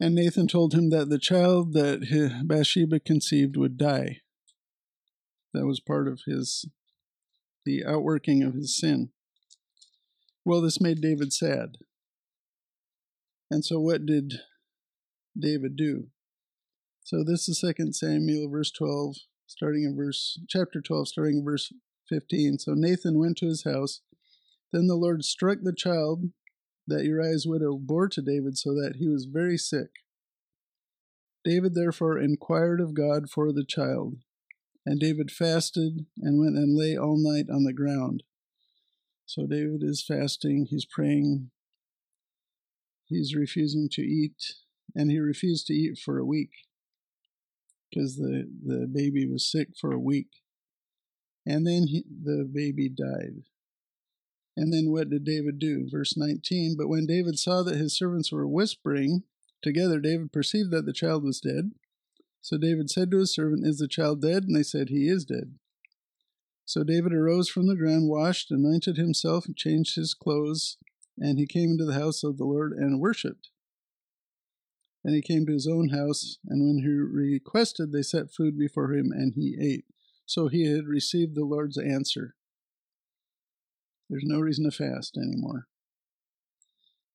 And 0.00 0.14
Nathan 0.14 0.48
told 0.48 0.74
him 0.74 0.90
that 0.90 1.08
the 1.08 1.18
child 1.18 1.72
that 1.74 2.42
Bathsheba 2.44 3.00
conceived 3.00 3.56
would 3.56 3.76
die. 3.76 4.22
That 5.56 5.64
was 5.66 5.80
part 5.80 6.06
of 6.06 6.20
his, 6.26 6.66
the 7.64 7.82
outworking 7.82 8.42
of 8.42 8.52
his 8.52 8.78
sin. 8.78 9.08
Well, 10.44 10.60
this 10.60 10.82
made 10.82 11.00
David 11.00 11.32
sad. 11.32 11.78
And 13.50 13.64
so 13.64 13.80
what 13.80 14.04
did 14.04 14.34
David 15.38 15.74
do? 15.74 16.08
So 17.04 17.24
this 17.24 17.48
is 17.48 17.60
2 17.60 17.92
Samuel, 17.92 18.50
verse 18.50 18.70
12, 18.70 19.16
starting 19.46 19.84
in 19.84 19.96
verse, 19.96 20.38
chapter 20.46 20.82
12, 20.82 21.08
starting 21.08 21.38
in 21.38 21.44
verse 21.44 21.72
15. 22.10 22.58
So 22.58 22.74
Nathan 22.74 23.18
went 23.18 23.38
to 23.38 23.46
his 23.46 23.64
house. 23.64 24.02
Then 24.74 24.88
the 24.88 24.94
Lord 24.94 25.24
struck 25.24 25.58
the 25.62 25.74
child 25.74 26.24
that 26.86 27.04
Uriah's 27.04 27.46
widow 27.46 27.78
bore 27.78 28.08
to 28.10 28.20
David 28.20 28.58
so 28.58 28.74
that 28.74 28.96
he 28.98 29.08
was 29.08 29.24
very 29.24 29.56
sick. 29.56 29.88
David 31.44 31.74
therefore 31.74 32.18
inquired 32.18 32.82
of 32.82 32.92
God 32.92 33.30
for 33.30 33.52
the 33.52 33.64
child. 33.64 34.16
And 34.86 35.00
David 35.00 35.32
fasted 35.32 36.06
and 36.22 36.38
went 36.38 36.56
and 36.56 36.76
lay 36.76 36.96
all 36.96 37.16
night 37.18 37.46
on 37.52 37.64
the 37.64 37.72
ground. 37.72 38.22
So 39.26 39.44
David 39.44 39.82
is 39.82 40.04
fasting, 40.06 40.68
he's 40.70 40.84
praying, 40.84 41.50
he's 43.06 43.34
refusing 43.34 43.88
to 43.92 44.02
eat, 44.02 44.54
and 44.94 45.10
he 45.10 45.18
refused 45.18 45.66
to 45.66 45.74
eat 45.74 45.98
for 45.98 46.18
a 46.18 46.24
week 46.24 46.52
because 47.90 48.16
the, 48.16 48.48
the 48.64 48.86
baby 48.86 49.26
was 49.26 49.50
sick 49.50 49.70
for 49.78 49.90
a 49.90 49.98
week. 49.98 50.28
And 51.44 51.66
then 51.66 51.88
he, 51.88 52.04
the 52.08 52.44
baby 52.44 52.88
died. 52.88 53.42
And 54.56 54.72
then 54.72 54.90
what 54.90 55.10
did 55.10 55.24
David 55.24 55.58
do? 55.58 55.88
Verse 55.90 56.16
19 56.16 56.76
But 56.78 56.88
when 56.88 57.06
David 57.06 57.38
saw 57.38 57.62
that 57.64 57.76
his 57.76 57.96
servants 57.96 58.30
were 58.30 58.46
whispering 58.46 59.24
together, 59.62 59.98
David 59.98 60.32
perceived 60.32 60.70
that 60.70 60.86
the 60.86 60.92
child 60.92 61.24
was 61.24 61.40
dead. 61.40 61.72
So 62.46 62.56
David 62.56 62.88
said 62.90 63.10
to 63.10 63.18
his 63.18 63.34
servant, 63.34 63.66
Is 63.66 63.78
the 63.78 63.88
child 63.88 64.22
dead? 64.22 64.44
And 64.44 64.54
they 64.54 64.62
said, 64.62 64.88
He 64.88 65.08
is 65.08 65.24
dead. 65.24 65.56
So 66.64 66.84
David 66.84 67.12
arose 67.12 67.48
from 67.48 67.66
the 67.66 67.74
ground, 67.74 68.08
washed, 68.08 68.52
anointed 68.52 68.96
himself, 68.96 69.46
and 69.46 69.56
changed 69.56 69.96
his 69.96 70.14
clothes, 70.14 70.76
and 71.18 71.40
he 71.40 71.46
came 71.48 71.70
into 71.70 71.84
the 71.84 71.98
house 71.98 72.22
of 72.22 72.38
the 72.38 72.44
Lord 72.44 72.70
and 72.70 73.00
worshipped. 73.00 73.48
And 75.02 75.12
he 75.12 75.22
came 75.22 75.44
to 75.46 75.52
his 75.52 75.66
own 75.66 75.88
house, 75.88 76.38
and 76.46 76.64
when 76.64 76.84
he 76.84 76.88
requested, 76.88 77.90
they 77.90 78.02
set 78.02 78.32
food 78.32 78.56
before 78.56 78.92
him, 78.92 79.10
and 79.10 79.32
he 79.34 79.56
ate. 79.60 79.86
So 80.24 80.46
he 80.46 80.70
had 80.70 80.86
received 80.86 81.34
the 81.34 81.44
Lord's 81.44 81.78
answer. 81.78 82.36
There's 84.08 84.22
no 84.24 84.38
reason 84.38 84.66
to 84.66 84.70
fast 84.70 85.16
anymore. 85.16 85.66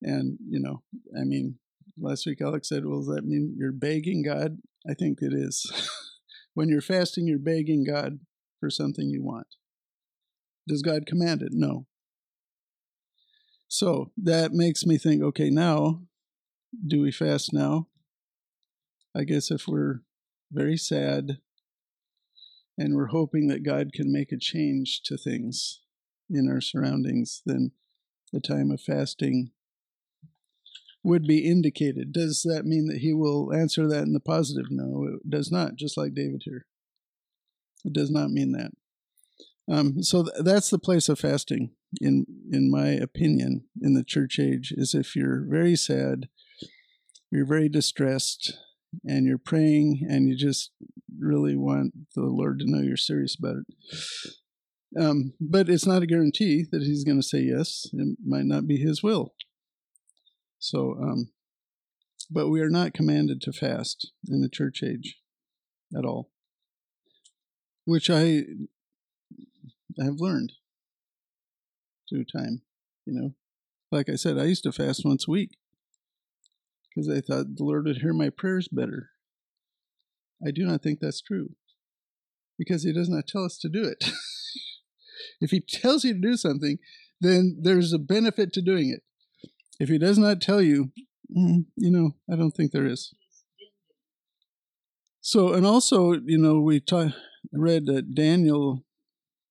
And, 0.01 0.39
you 0.45 0.59
know, 0.59 0.83
I 1.17 1.23
mean, 1.23 1.57
last 1.97 2.25
week 2.25 2.41
Alex 2.41 2.69
said, 2.69 2.85
well, 2.85 2.99
does 2.99 3.07
that 3.07 3.25
mean 3.25 3.55
you're 3.57 3.71
begging 3.71 4.23
God? 4.23 4.57
I 4.89 4.93
think 4.93 5.19
it 5.21 5.33
is. 5.33 5.71
when 6.53 6.69
you're 6.69 6.81
fasting, 6.81 7.27
you're 7.27 7.39
begging 7.39 7.83
God 7.83 8.19
for 8.59 8.69
something 8.69 9.09
you 9.09 9.23
want. 9.23 9.47
Does 10.67 10.81
God 10.81 11.05
command 11.05 11.41
it? 11.41 11.51
No. 11.51 11.85
So 13.67 14.11
that 14.17 14.51
makes 14.51 14.85
me 14.85 14.97
think 14.97 15.23
okay, 15.23 15.49
now, 15.49 16.01
do 16.85 17.01
we 17.01 17.11
fast 17.11 17.53
now? 17.53 17.87
I 19.15 19.23
guess 19.23 19.51
if 19.51 19.67
we're 19.67 20.01
very 20.51 20.77
sad 20.77 21.39
and 22.77 22.95
we're 22.95 23.07
hoping 23.07 23.47
that 23.47 23.63
God 23.63 23.91
can 23.93 24.11
make 24.11 24.31
a 24.31 24.37
change 24.37 25.01
to 25.03 25.17
things, 25.17 25.81
in 26.33 26.49
our 26.49 26.61
surroundings, 26.61 27.41
then 27.45 27.71
the 28.31 28.39
time 28.39 28.71
of 28.71 28.81
fasting 28.81 29.51
would 31.03 31.25
be 31.25 31.47
indicated. 31.49 32.11
Does 32.11 32.41
that 32.43 32.65
mean 32.65 32.87
that 32.87 32.99
he 32.99 33.13
will 33.13 33.53
answer 33.53 33.87
that 33.87 34.03
in 34.03 34.13
the 34.13 34.19
positive? 34.19 34.67
No, 34.69 35.07
it 35.15 35.29
does 35.29 35.51
not, 35.51 35.75
just 35.75 35.97
like 35.97 36.13
David 36.13 36.43
here. 36.45 36.65
It 37.83 37.93
does 37.93 38.11
not 38.11 38.29
mean 38.29 38.51
that. 38.51 38.71
Um, 39.71 40.03
so 40.03 40.23
th- 40.23 40.43
that's 40.43 40.69
the 40.69 40.79
place 40.79 41.09
of 41.09 41.19
fasting, 41.19 41.71
in 41.99 42.25
in 42.51 42.69
my 42.69 42.89
opinion, 42.89 43.65
in 43.81 43.93
the 43.93 44.03
church 44.03 44.39
age, 44.39 44.73
is 44.75 44.93
if 44.93 45.15
you're 45.15 45.45
very 45.47 45.75
sad, 45.75 46.27
you're 47.31 47.45
very 47.45 47.69
distressed, 47.69 48.57
and 49.05 49.25
you're 49.25 49.37
praying, 49.37 50.05
and 50.09 50.27
you 50.27 50.35
just 50.35 50.71
really 51.17 51.55
want 51.55 51.93
the 52.15 52.23
Lord 52.23 52.59
to 52.59 52.69
know 52.69 52.81
you're 52.81 52.97
serious 52.97 53.35
about 53.37 53.57
it 53.57 53.65
Um, 54.99 55.33
but 55.39 55.69
it's 55.69 55.85
not 55.85 56.03
a 56.03 56.07
guarantee 56.07 56.65
that 56.71 56.81
he's 56.81 57.03
going 57.03 57.19
to 57.21 57.27
say 57.27 57.39
yes. 57.39 57.87
It 57.93 58.17
might 58.25 58.45
not 58.45 58.67
be 58.67 58.77
his 58.77 59.01
will. 59.01 59.33
So, 60.61 60.95
um, 61.01 61.31
but 62.29 62.49
we 62.49 62.61
are 62.61 62.69
not 62.69 62.93
commanded 62.93 63.41
to 63.41 63.51
fast 63.51 64.11
in 64.29 64.41
the 64.41 64.49
church 64.49 64.83
age 64.83 65.17
at 65.97 66.05
all, 66.05 66.29
which 67.83 68.11
I 68.11 68.43
have 69.97 70.19
learned 70.19 70.53
through 72.07 72.25
time. 72.25 72.61
You 73.07 73.13
know, 73.13 73.33
like 73.91 74.07
I 74.07 74.13
said, 74.13 74.37
I 74.37 74.43
used 74.43 74.63
to 74.63 74.71
fast 74.71 75.01
once 75.03 75.27
a 75.27 75.31
week 75.31 75.57
because 76.89 77.09
I 77.09 77.21
thought 77.21 77.55
the 77.55 77.63
Lord 77.63 77.85
would 77.85 77.97
hear 77.97 78.13
my 78.13 78.29
prayers 78.29 78.67
better. 78.67 79.09
I 80.45 80.51
do 80.51 80.63
not 80.63 80.83
think 80.83 80.99
that's 80.99 81.21
true 81.21 81.55
because 82.59 82.83
He 82.83 82.93
does 82.93 83.09
not 83.09 83.25
tell 83.27 83.45
us 83.45 83.57
to 83.57 83.67
do 83.67 83.83
it. 83.83 84.11
if 85.41 85.49
He 85.49 85.59
tells 85.59 86.03
you 86.03 86.13
to 86.13 86.21
do 86.21 86.37
something, 86.37 86.77
then 87.19 87.57
there's 87.63 87.93
a 87.93 87.99
benefit 87.99 88.53
to 88.53 88.61
doing 88.61 88.89
it. 88.89 89.01
If 89.81 89.89
He 89.89 89.97
does 89.97 90.19
not 90.19 90.41
tell 90.41 90.61
you, 90.61 90.91
mm, 91.35 91.65
you 91.75 91.89
know, 91.89 92.11
I 92.31 92.35
don't 92.35 92.51
think 92.51 92.71
there 92.71 92.85
is. 92.85 93.15
So, 95.21 95.53
and 95.53 95.65
also, 95.65 96.13
you 96.13 96.37
know, 96.37 96.59
we 96.59 96.79
ta- 96.79 97.15
read 97.51 97.89
uh, 97.89 98.01
Daniel 98.01 98.85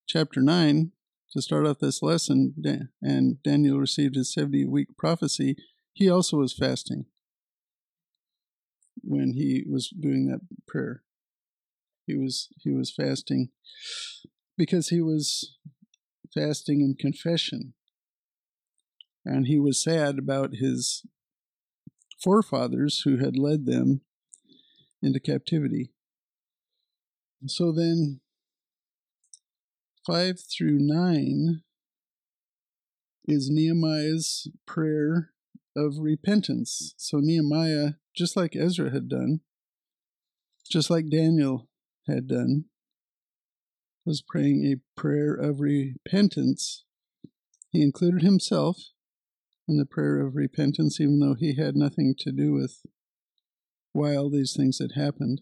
chapter 0.07 0.41
9 0.41 0.93
to 1.33 1.41
start 1.41 1.67
off 1.67 1.79
this 1.79 2.01
lesson, 2.01 2.55
and 3.01 3.43
Daniel 3.43 3.77
received 3.77 4.15
his 4.15 4.33
70 4.33 4.67
week 4.67 4.97
prophecy. 4.97 5.57
He 5.91 6.09
also 6.09 6.37
was 6.37 6.53
fasting 6.53 7.07
when 9.03 9.33
he 9.33 9.65
was 9.69 9.89
doing 9.89 10.27
that 10.27 10.39
prayer. 10.65 11.03
He 12.07 12.15
was 12.15 12.47
he 12.61 12.71
was 12.71 12.89
fasting 12.89 13.49
because 14.57 14.87
he 14.87 15.01
was 15.01 15.57
fasting 16.33 16.79
in 16.79 16.95
confession. 16.97 17.73
And 19.25 19.47
he 19.47 19.59
was 19.59 19.83
sad 19.83 20.17
about 20.17 20.55
his 20.55 21.05
forefathers 22.21 23.01
who 23.01 23.17
had 23.17 23.37
led 23.37 23.65
them 23.65 24.01
into 25.01 25.19
captivity. 25.19 25.91
So 27.47 27.71
then 27.71 28.21
5 30.05 30.39
through 30.39 30.79
9 30.79 31.61
is 33.25 33.49
Nehemiah's 33.49 34.47
prayer 34.65 35.31
of 35.75 35.99
repentance. 35.99 36.93
So 36.97 37.19
Nehemiah, 37.19 37.93
just 38.15 38.35
like 38.35 38.55
Ezra 38.55 38.91
had 38.91 39.07
done, 39.07 39.41
just 40.69 40.89
like 40.89 41.09
Daniel 41.09 41.67
had 42.07 42.27
done, 42.27 42.65
was 44.05 44.21
praying 44.21 44.65
a 44.65 44.99
prayer 44.99 45.33
of 45.33 45.59
repentance. 45.59 46.85
He 47.71 47.81
included 47.81 48.21
himself 48.21 48.77
in 49.67 49.77
the 49.77 49.85
prayer 49.85 50.19
of 50.19 50.35
repentance, 50.35 50.99
even 50.99 51.19
though 51.19 51.35
he 51.35 51.55
had 51.55 51.75
nothing 51.75 52.15
to 52.19 52.31
do 52.31 52.53
with 52.53 52.81
why 53.93 54.15
all 54.15 54.29
these 54.29 54.55
things 54.55 54.79
had 54.79 54.93
happened. 54.93 55.41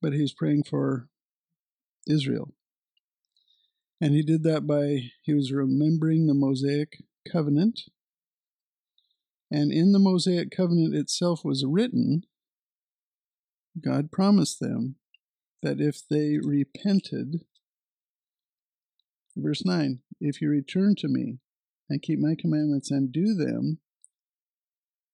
But 0.00 0.12
he 0.12 0.22
was 0.22 0.32
praying 0.32 0.64
for 0.64 1.08
Israel. 2.08 2.54
And 4.00 4.14
he 4.14 4.22
did 4.22 4.42
that 4.44 4.66
by, 4.66 5.10
he 5.22 5.34
was 5.34 5.52
remembering 5.52 6.26
the 6.26 6.34
Mosaic 6.34 7.02
covenant 7.30 7.82
and 9.52 9.70
in 9.70 9.92
the 9.92 9.98
Mosaic 9.98 10.50
covenant 10.50 10.94
itself 10.94 11.44
was 11.44 11.62
written, 11.62 12.24
God 13.78 14.10
promised 14.10 14.60
them 14.60 14.96
that 15.60 15.78
if 15.78 16.00
they 16.08 16.38
repented, 16.38 17.44
verse 19.36 19.62
9, 19.62 20.00
if 20.22 20.40
you 20.40 20.48
return 20.48 20.94
to 20.96 21.08
me 21.08 21.40
and 21.92 22.00
keep 22.00 22.18
my 22.18 22.34
commandments 22.38 22.90
and 22.90 23.12
do 23.12 23.34
them, 23.34 23.78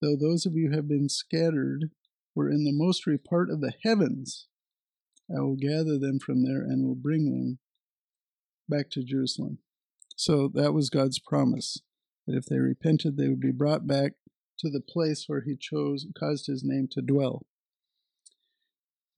though 0.01 0.17
those 0.17 0.47
of 0.47 0.55
you 0.55 0.71
have 0.71 0.87
been 0.87 1.09
scattered 1.09 1.91
were 2.37 2.49
in 2.49 2.65
the 2.65 2.73
most 2.73 3.05
part 3.29 3.51
of 3.51 3.61
the 3.61 3.73
heavens, 3.83 4.47
I 5.29 5.41
will 5.41 5.57
gather 5.57 5.99
them 5.99 6.21
from 6.21 6.45
there 6.45 6.61
and 6.61 6.87
will 6.87 6.95
bring 6.95 7.25
them 7.25 7.59
back 8.69 8.91
to 8.91 9.03
Jerusalem. 9.03 9.59
So 10.15 10.49
that 10.55 10.73
was 10.73 10.89
God's 10.89 11.19
promise 11.19 11.79
that 12.27 12.37
if 12.37 12.47
they 12.47 12.59
repented, 12.59 13.17
they 13.17 13.29
would 13.29 13.41
be 13.41 13.51
brought 13.51 13.87
back 13.89 14.13
to 14.61 14.71
the 14.71 14.81
place 14.81 15.25
where 15.27 15.43
he 15.43 15.57
chose, 15.57 16.07
caused 16.17 16.47
his 16.47 16.63
name 16.65 16.87
to 16.93 17.03
dwell. 17.03 17.45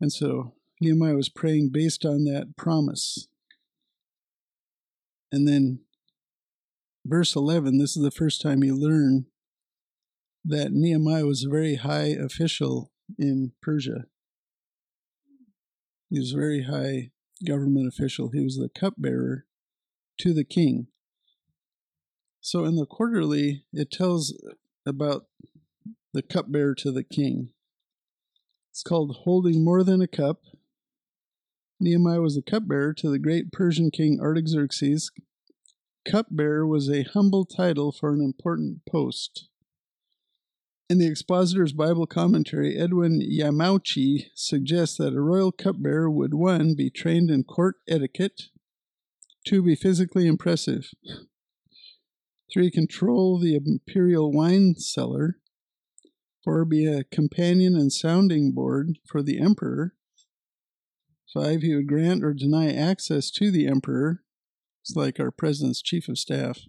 And 0.01 0.11
so 0.11 0.55
Nehemiah 0.81 1.15
was 1.15 1.29
praying 1.29 1.71
based 1.73 2.07
on 2.07 2.25
that 2.25 2.55
promise. 2.57 3.29
And 5.31 5.47
then 5.47 5.81
verse 7.05 7.35
11, 7.35 7.79
this 7.79 7.97
is 7.97 8.03
the 8.03 8.11
first 8.11 8.41
time 8.41 8.63
you 8.63 8.77
learn 8.77 9.27
that 10.45 10.73
Nehemiah 10.73 11.27
was 11.27 11.45
a 11.45 11.51
very 11.51 11.77
high 11.77 12.09
official 12.09 12.93
in 13.19 13.53
Persia. 13.61 14.07
He 16.09 16.19
was 16.19 16.33
a 16.33 16.37
very 16.37 16.65
high 16.65 17.11
government 17.47 17.89
official. 17.89 18.31
He 18.31 18.43
was 18.43 18.57
the 18.57 18.69
cupbearer 18.69 19.47
to 20.19 20.35
the 20.35 20.45
king. 20.45 20.89
So 22.41 22.65
in 22.65 22.77
the 22.77 22.87
quarterly, 22.87 23.65
it 23.73 23.91
tells 23.91 24.35
about 24.87 25.27
the 26.13 26.23
cupbearer 26.23 26.75
to 26.77 26.91
the 26.91 27.05
king. 27.05 27.51
It's 28.71 28.83
called 28.83 29.19
Holding 29.25 29.65
More 29.65 29.85
Than 29.85 30.01
a 30.01 30.09
Cup. 30.09 30.41
Nehemiah 31.79 32.21
was 32.21 32.35
the 32.35 32.43
cupbearer 32.43 32.93
to 32.95 33.11
the 33.11 33.19
great 33.19 33.53
Persian 33.53 33.91
king 33.91 34.21
Artaxerxes. 34.21 35.11
Cupbearer 36.05 36.67
was 36.67 36.89
a 36.89 37.03
humble 37.03 37.45
title 37.45 37.93
for 37.93 38.13
an 38.13 38.21
important 38.21 38.83
post. 38.91 39.49
In 40.89 40.99
the 40.99 41.07
Expositor's 41.07 41.73
Bible 41.73 42.07
commentary, 42.07 42.77
Edwin 42.77 43.21
Yamauchi 43.21 44.27
suggests 44.35 44.97
that 44.97 45.15
a 45.15 45.21
royal 45.21 45.53
cupbearer 45.53 46.11
would 46.11 46.35
1. 46.35 46.75
be 46.75 46.91
trained 46.91 47.31
in 47.31 47.45
court 47.45 47.77
etiquette, 47.89 48.49
2. 49.47 49.63
be 49.63 49.77
physically 49.77 50.27
impressive, 50.27 50.91
Three, 52.53 52.71
control 52.71 53.39
the 53.39 53.55
imperial 53.55 54.33
wine 54.33 54.75
cellar. 54.75 55.39
Four, 56.43 56.65
be 56.65 56.85
a 56.85 57.05
companion 57.05 57.77
and 57.77 57.93
sounding 57.93 58.53
board 58.53 58.99
for 59.07 59.23
the 59.23 59.39
emperor. 59.39 59.95
Five, 61.33 61.63
he 61.63 61.75
would 61.77 61.87
grant 61.87 62.25
or 62.25 62.35
deny 62.35 62.73
access 62.73 63.31
to 63.33 63.53
the 63.53 63.69
emperor. 63.69 64.25
It's 64.83 64.97
like 64.97 65.21
our 65.21 65.31
president's 65.31 65.83
chief 65.83 66.09
of 66.09 66.19
staff. 66.19 66.61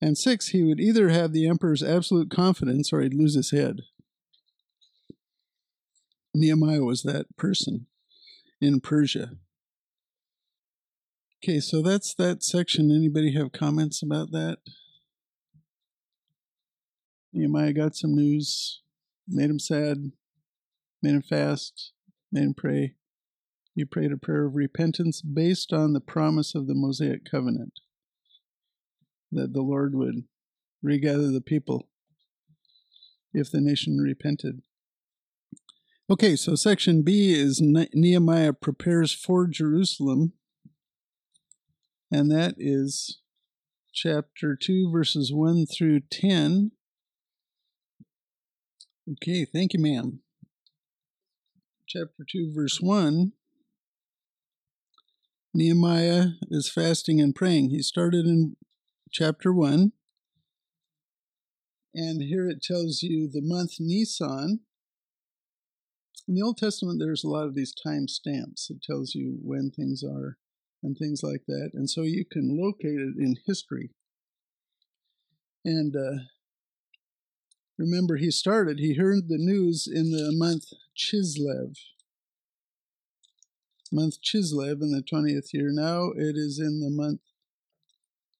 And 0.00 0.16
six, 0.16 0.48
he 0.48 0.62
would 0.62 0.80
either 0.80 1.10
have 1.10 1.32
the 1.32 1.46
emperor's 1.46 1.82
absolute 1.82 2.30
confidence 2.30 2.92
or 2.92 3.00
he'd 3.02 3.14
lose 3.14 3.34
his 3.34 3.50
head. 3.50 3.82
Nehemiah 6.34 6.84
was 6.84 7.02
that 7.02 7.36
person 7.36 7.86
in 8.60 8.80
Persia. 8.80 9.32
Okay, 11.42 11.60
so 11.60 11.82
that's 11.82 12.14
that 12.14 12.42
section. 12.42 12.90
Anybody 12.90 13.32
have 13.34 13.52
comments 13.52 14.02
about 14.02 14.30
that? 14.32 14.58
Nehemiah 17.32 17.72
got 17.72 17.94
some 17.94 18.14
news, 18.14 18.82
made 19.26 19.50
him 19.50 19.58
sad, 19.58 20.12
made 21.02 21.14
him 21.14 21.22
fast, 21.22 21.92
made 22.32 22.44
him 22.44 22.54
pray. 22.54 22.94
He 23.80 23.86
prayed 23.86 24.12
a 24.12 24.18
prayer 24.18 24.44
of 24.44 24.56
repentance 24.56 25.22
based 25.22 25.72
on 25.72 25.94
the 25.94 26.02
promise 26.02 26.54
of 26.54 26.66
the 26.66 26.74
Mosaic 26.74 27.24
covenant 27.24 27.80
that 29.32 29.54
the 29.54 29.62
Lord 29.62 29.94
would 29.94 30.24
regather 30.82 31.30
the 31.30 31.40
people 31.40 31.88
if 33.32 33.50
the 33.50 33.62
nation 33.62 33.96
repented. 33.96 34.60
Okay, 36.10 36.36
so 36.36 36.56
section 36.56 37.00
B 37.00 37.32
is 37.32 37.62
Nehemiah 37.62 38.52
prepares 38.52 39.14
for 39.14 39.46
Jerusalem 39.46 40.34
and 42.10 42.30
that 42.30 42.56
is 42.58 43.20
chapter 43.94 44.58
2, 44.60 44.92
verses 44.92 45.32
1 45.32 45.64
through 45.64 46.00
10. 46.10 46.72
Okay, 49.12 49.46
thank 49.46 49.72
you, 49.72 49.80
ma'am. 49.80 50.20
Chapter 51.88 52.26
2, 52.30 52.52
verse 52.54 52.78
1. 52.78 53.32
Nehemiah 55.52 56.26
is 56.50 56.70
fasting 56.70 57.20
and 57.20 57.34
praying. 57.34 57.70
He 57.70 57.82
started 57.82 58.26
in 58.26 58.56
chapter 59.10 59.52
1. 59.52 59.92
And 61.92 62.22
here 62.22 62.48
it 62.48 62.62
tells 62.62 63.02
you 63.02 63.28
the 63.28 63.42
month 63.42 63.72
Nisan. 63.80 64.60
In 66.28 66.34
the 66.36 66.42
Old 66.42 66.56
Testament, 66.56 67.00
there's 67.00 67.24
a 67.24 67.28
lot 67.28 67.46
of 67.46 67.54
these 67.56 67.74
time 67.74 68.06
stamps. 68.06 68.70
It 68.70 68.80
tells 68.80 69.16
you 69.16 69.38
when 69.42 69.72
things 69.72 70.04
are 70.04 70.38
and 70.84 70.96
things 70.96 71.22
like 71.24 71.42
that. 71.48 71.70
And 71.74 71.90
so 71.90 72.02
you 72.02 72.24
can 72.24 72.56
locate 72.56 73.00
it 73.00 73.16
in 73.18 73.34
history. 73.44 73.90
And 75.64 75.96
uh, 75.96 76.22
remember, 77.76 78.16
he 78.16 78.30
started, 78.30 78.78
he 78.78 78.94
heard 78.94 79.28
the 79.28 79.36
news 79.36 79.88
in 79.92 80.12
the 80.12 80.30
month 80.32 80.66
Chislev. 80.96 81.76
Month 83.92 84.20
Chislev 84.22 84.82
in 84.82 84.92
the 84.92 85.02
20th 85.02 85.52
year. 85.52 85.70
Now 85.72 86.10
it 86.16 86.36
is 86.36 86.58
in 86.58 86.80
the 86.80 86.90
month 86.90 87.20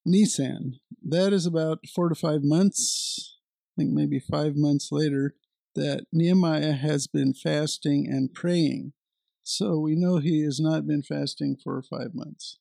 Nisan. 0.04 0.80
That 1.02 1.32
is 1.32 1.46
about 1.46 1.86
four 1.94 2.08
to 2.08 2.14
five 2.14 2.42
months, 2.42 3.38
I 3.76 3.82
think 3.82 3.92
maybe 3.92 4.18
five 4.18 4.56
months 4.56 4.90
later, 4.90 5.34
that 5.74 6.06
Nehemiah 6.12 6.72
has 6.72 7.06
been 7.06 7.34
fasting 7.34 8.06
and 8.08 8.32
praying. 8.32 8.92
So 9.42 9.78
we 9.78 9.96
know 9.96 10.18
he 10.18 10.42
has 10.44 10.60
not 10.60 10.86
been 10.86 11.02
fasting 11.02 11.56
for 11.62 11.82
five 11.82 12.14
months. 12.14 12.58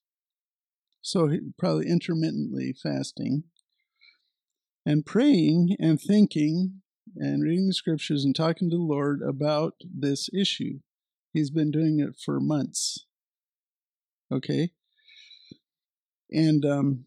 So 1.02 1.28
he 1.28 1.39
probably 1.58 1.88
intermittently 1.88 2.73
fasting 2.73 3.43
and 4.86 5.06
praying 5.06 5.75
and 5.80 5.99
thinking 5.99 6.82
and 7.15 7.43
reading 7.43 7.67
the 7.67 7.73
scriptures 7.73 8.25
and 8.25 8.36
talking 8.36 8.69
to 8.69 8.75
the 8.75 8.82
Lord 8.82 9.21
about 9.21 9.75
this 9.84 10.30
issue. 10.34 10.80
He's 11.32 11.50
been 11.50 11.72
doing 11.72 12.00
it 12.00 12.15
for 12.24 12.39
months. 12.39 13.06
Okay? 14.32 14.72
And 16.32 16.65
um, 16.65 17.06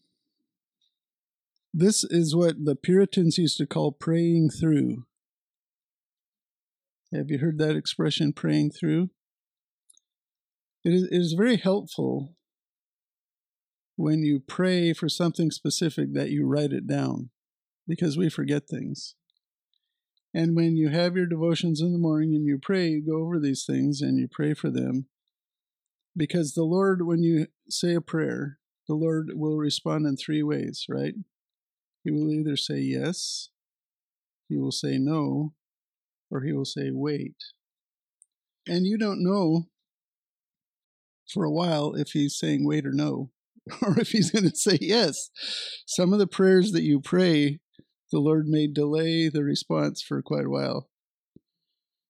this 1.73 2.05
is 2.05 2.35
what 2.35 2.65
the 2.65 2.77
Puritans 2.77 3.39
used 3.39 3.57
to 3.59 3.67
call 3.67 3.93
praying 3.93 4.51
through. 4.51 5.05
Have 7.13 7.31
you 7.31 7.39
heard 7.39 7.59
that 7.59 7.77
expression, 7.77 8.33
praying 8.33 8.71
through? 8.71 9.11
It 10.85 10.93
is, 10.93 11.05
it 11.05 11.13
is 11.13 11.33
very 11.35 11.57
helpful 11.57 12.35
when 13.97 14.23
you 14.25 14.41
pray 14.41 14.93
for 14.93 15.09
something 15.09 15.51
specific 15.51 16.15
that 16.15 16.31
you 16.31 16.47
write 16.47 16.73
it 16.73 16.87
down 16.87 17.31
because 17.87 18.17
we 18.17 18.29
forget 18.29 18.67
things. 18.69 19.15
And 20.35 20.57
when 20.57 20.77
you 20.77 20.89
have 20.89 21.17
your 21.17 21.27
devotions 21.27 21.81
in 21.81 21.93
the 21.93 21.99
morning 21.99 22.35
and 22.35 22.47
you 22.47 22.59
pray, 22.59 22.89
you 22.89 23.07
go 23.07 23.19
over 23.19 23.39
these 23.39 23.65
things 23.65 24.01
and 24.01 24.19
you 24.19 24.29
pray 24.31 24.55
for 24.55 24.71
them. 24.71 25.07
Because 26.17 26.55
the 26.55 26.65
Lord, 26.65 27.03
when 27.03 27.23
you 27.23 27.49
say 27.69 27.95
a 27.95 28.01
prayer, 28.01 28.59
the 28.89 28.95
Lord 28.95 29.31
will 29.35 29.59
respond 29.59 30.07
in 30.07 30.17
three 30.17 30.43
ways, 30.43 30.87
right? 30.89 31.15
He 32.03 32.11
will 32.11 32.31
either 32.31 32.57
say 32.57 32.79
yes, 32.79 33.51
he 34.49 34.57
will 34.57 34.73
say 34.73 34.99
no, 34.99 35.55
or 36.31 36.43
he 36.43 36.53
will 36.53 36.65
say 36.65 36.91
wait. 36.91 37.37
And 38.67 38.87
you 38.87 38.99
don't 38.99 39.23
know 39.23 39.67
for 41.29 41.45
a 41.45 41.51
while 41.51 41.95
if 41.95 42.11
he's 42.11 42.39
saying 42.39 42.67
wait 42.67 42.87
or 42.87 42.93
no, 42.93 43.31
or 43.83 43.99
if 43.99 44.11
he's 44.11 44.31
going 44.31 44.49
to 44.49 44.57
say 44.57 44.79
yes. 44.81 45.31
Some 45.87 46.13
of 46.13 46.19
the 46.19 46.27
prayers 46.27 46.73
that 46.73 46.83
you 46.83 47.01
pray 47.01 47.61
the 48.13 48.21
Lord 48.21 48.47
may 48.47 48.69
delay 48.69 49.29
the 49.29 49.43
response 49.43 50.03
for 50.03 50.23
quite 50.23 50.45
a 50.45 50.51
while. 50.51 50.89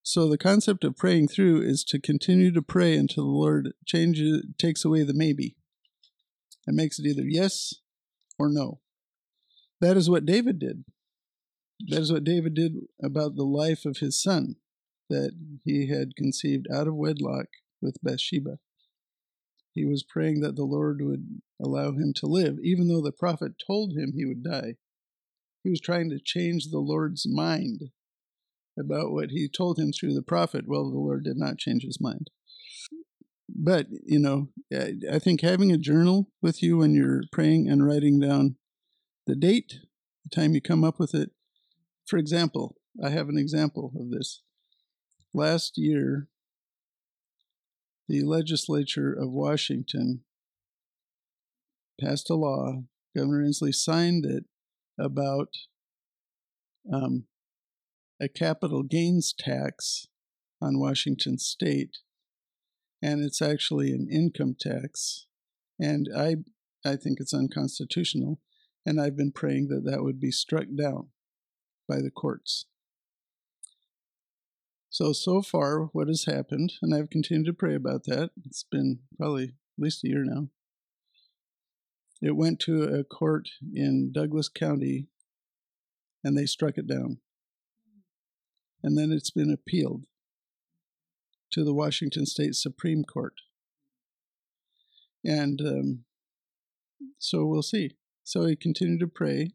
So 0.02 0.28
the 0.28 0.36
concept 0.36 0.82
of 0.82 0.96
praying 0.96 1.28
through 1.28 1.62
is 1.62 1.84
to 1.84 2.00
continue 2.00 2.52
to 2.52 2.60
pray 2.60 2.96
until 2.96 3.24
the 3.24 3.30
Lord 3.30 3.72
changes 3.86 4.44
takes 4.58 4.84
away 4.84 5.04
the 5.04 5.14
maybe 5.14 5.56
and 6.66 6.76
makes 6.76 6.98
it 6.98 7.06
either 7.06 7.22
yes 7.24 7.74
or 8.36 8.48
no. 8.48 8.80
That 9.80 9.96
is 9.96 10.10
what 10.10 10.26
David 10.26 10.58
did. 10.58 10.84
That 11.88 12.00
is 12.00 12.12
what 12.12 12.24
David 12.24 12.54
did 12.54 12.72
about 13.02 13.36
the 13.36 13.44
life 13.44 13.84
of 13.84 13.98
his 13.98 14.20
son 14.20 14.56
that 15.08 15.32
he 15.64 15.88
had 15.88 16.16
conceived 16.16 16.66
out 16.72 16.88
of 16.88 16.96
wedlock 16.96 17.46
with 17.80 18.02
Bathsheba. 18.02 18.58
He 19.72 19.84
was 19.84 20.02
praying 20.02 20.40
that 20.40 20.56
the 20.56 20.64
Lord 20.64 21.00
would 21.00 21.42
allow 21.60 21.92
him 21.92 22.12
to 22.16 22.26
live, 22.26 22.58
even 22.62 22.88
though 22.88 23.00
the 23.00 23.12
prophet 23.12 23.52
told 23.64 23.92
him 23.92 24.12
he 24.12 24.24
would 24.24 24.42
die. 24.42 24.74
He 25.62 25.70
was 25.70 25.80
trying 25.80 26.10
to 26.10 26.18
change 26.18 26.70
the 26.70 26.80
Lord's 26.80 27.26
mind 27.28 27.90
about 28.78 29.12
what 29.12 29.30
he 29.30 29.48
told 29.48 29.78
him 29.78 29.92
through 29.92 30.14
the 30.14 30.22
prophet. 30.22 30.64
Well, 30.66 30.90
the 30.90 30.98
Lord 30.98 31.24
did 31.24 31.36
not 31.36 31.58
change 31.58 31.82
his 31.84 32.00
mind. 32.00 32.30
But, 33.48 33.86
you 34.04 34.18
know, 34.18 34.48
I 34.72 35.18
think 35.18 35.40
having 35.40 35.70
a 35.70 35.78
journal 35.78 36.28
with 36.40 36.62
you 36.62 36.78
when 36.78 36.94
you're 36.94 37.22
praying 37.30 37.68
and 37.68 37.86
writing 37.86 38.18
down 38.18 38.56
the 39.26 39.36
date, 39.36 39.80
the 40.24 40.30
time 40.34 40.54
you 40.54 40.60
come 40.60 40.82
up 40.82 40.98
with 40.98 41.14
it. 41.14 41.30
For 42.06 42.16
example, 42.16 42.76
I 43.02 43.10
have 43.10 43.28
an 43.28 43.38
example 43.38 43.92
of 43.98 44.10
this. 44.10 44.42
Last 45.34 45.78
year, 45.78 46.28
the 48.08 48.22
legislature 48.22 49.12
of 49.12 49.30
Washington 49.30 50.24
passed 52.00 52.30
a 52.30 52.34
law. 52.34 52.82
Governor 53.14 53.44
Inslee 53.44 53.74
signed 53.74 54.24
it 54.26 54.44
about 54.98 55.48
um, 56.92 57.24
a 58.20 58.28
capital 58.28 58.82
gains 58.82 59.34
tax 59.36 60.06
on 60.60 60.78
Washington 60.78 61.38
state, 61.38 61.98
and 63.02 63.22
it's 63.24 63.42
actually 63.42 63.92
an 63.92 64.08
income 64.10 64.54
tax. 64.58 65.26
And 65.80 66.08
I, 66.16 66.36
I 66.84 66.96
think 66.96 67.18
it's 67.18 67.34
unconstitutional, 67.34 68.40
and 68.86 69.00
I've 69.00 69.16
been 69.16 69.32
praying 69.32 69.68
that 69.68 69.84
that 69.90 70.02
would 70.02 70.20
be 70.20 70.30
struck 70.30 70.66
down 70.76 71.08
by 71.88 71.96
the 71.96 72.10
courts. 72.10 72.66
So, 74.88 75.12
so 75.12 75.40
far, 75.40 75.84
what 75.92 76.08
has 76.08 76.26
happened, 76.26 76.74
and 76.82 76.94
I've 76.94 77.10
continued 77.10 77.46
to 77.46 77.54
pray 77.54 77.74
about 77.74 78.04
that, 78.04 78.30
it's 78.44 78.64
been 78.70 79.00
probably 79.16 79.44
at 79.44 79.50
least 79.78 80.04
a 80.04 80.08
year 80.08 80.22
now, 80.22 80.48
it 82.22 82.36
went 82.36 82.60
to 82.60 82.84
a 82.84 83.02
court 83.02 83.48
in 83.74 84.12
Douglas 84.12 84.48
County 84.48 85.08
and 86.22 86.38
they 86.38 86.46
struck 86.46 86.78
it 86.78 86.86
down. 86.86 87.18
And 88.82 88.96
then 88.96 89.10
it's 89.12 89.30
been 89.30 89.52
appealed 89.52 90.04
to 91.52 91.64
the 91.64 91.74
Washington 91.74 92.24
State 92.24 92.54
Supreme 92.54 93.02
Court. 93.02 93.34
And 95.24 95.60
um, 95.60 96.04
so 97.18 97.44
we'll 97.44 97.62
see. 97.62 97.96
So 98.22 98.46
he 98.46 98.54
continued 98.54 99.00
to 99.00 99.08
pray 99.08 99.50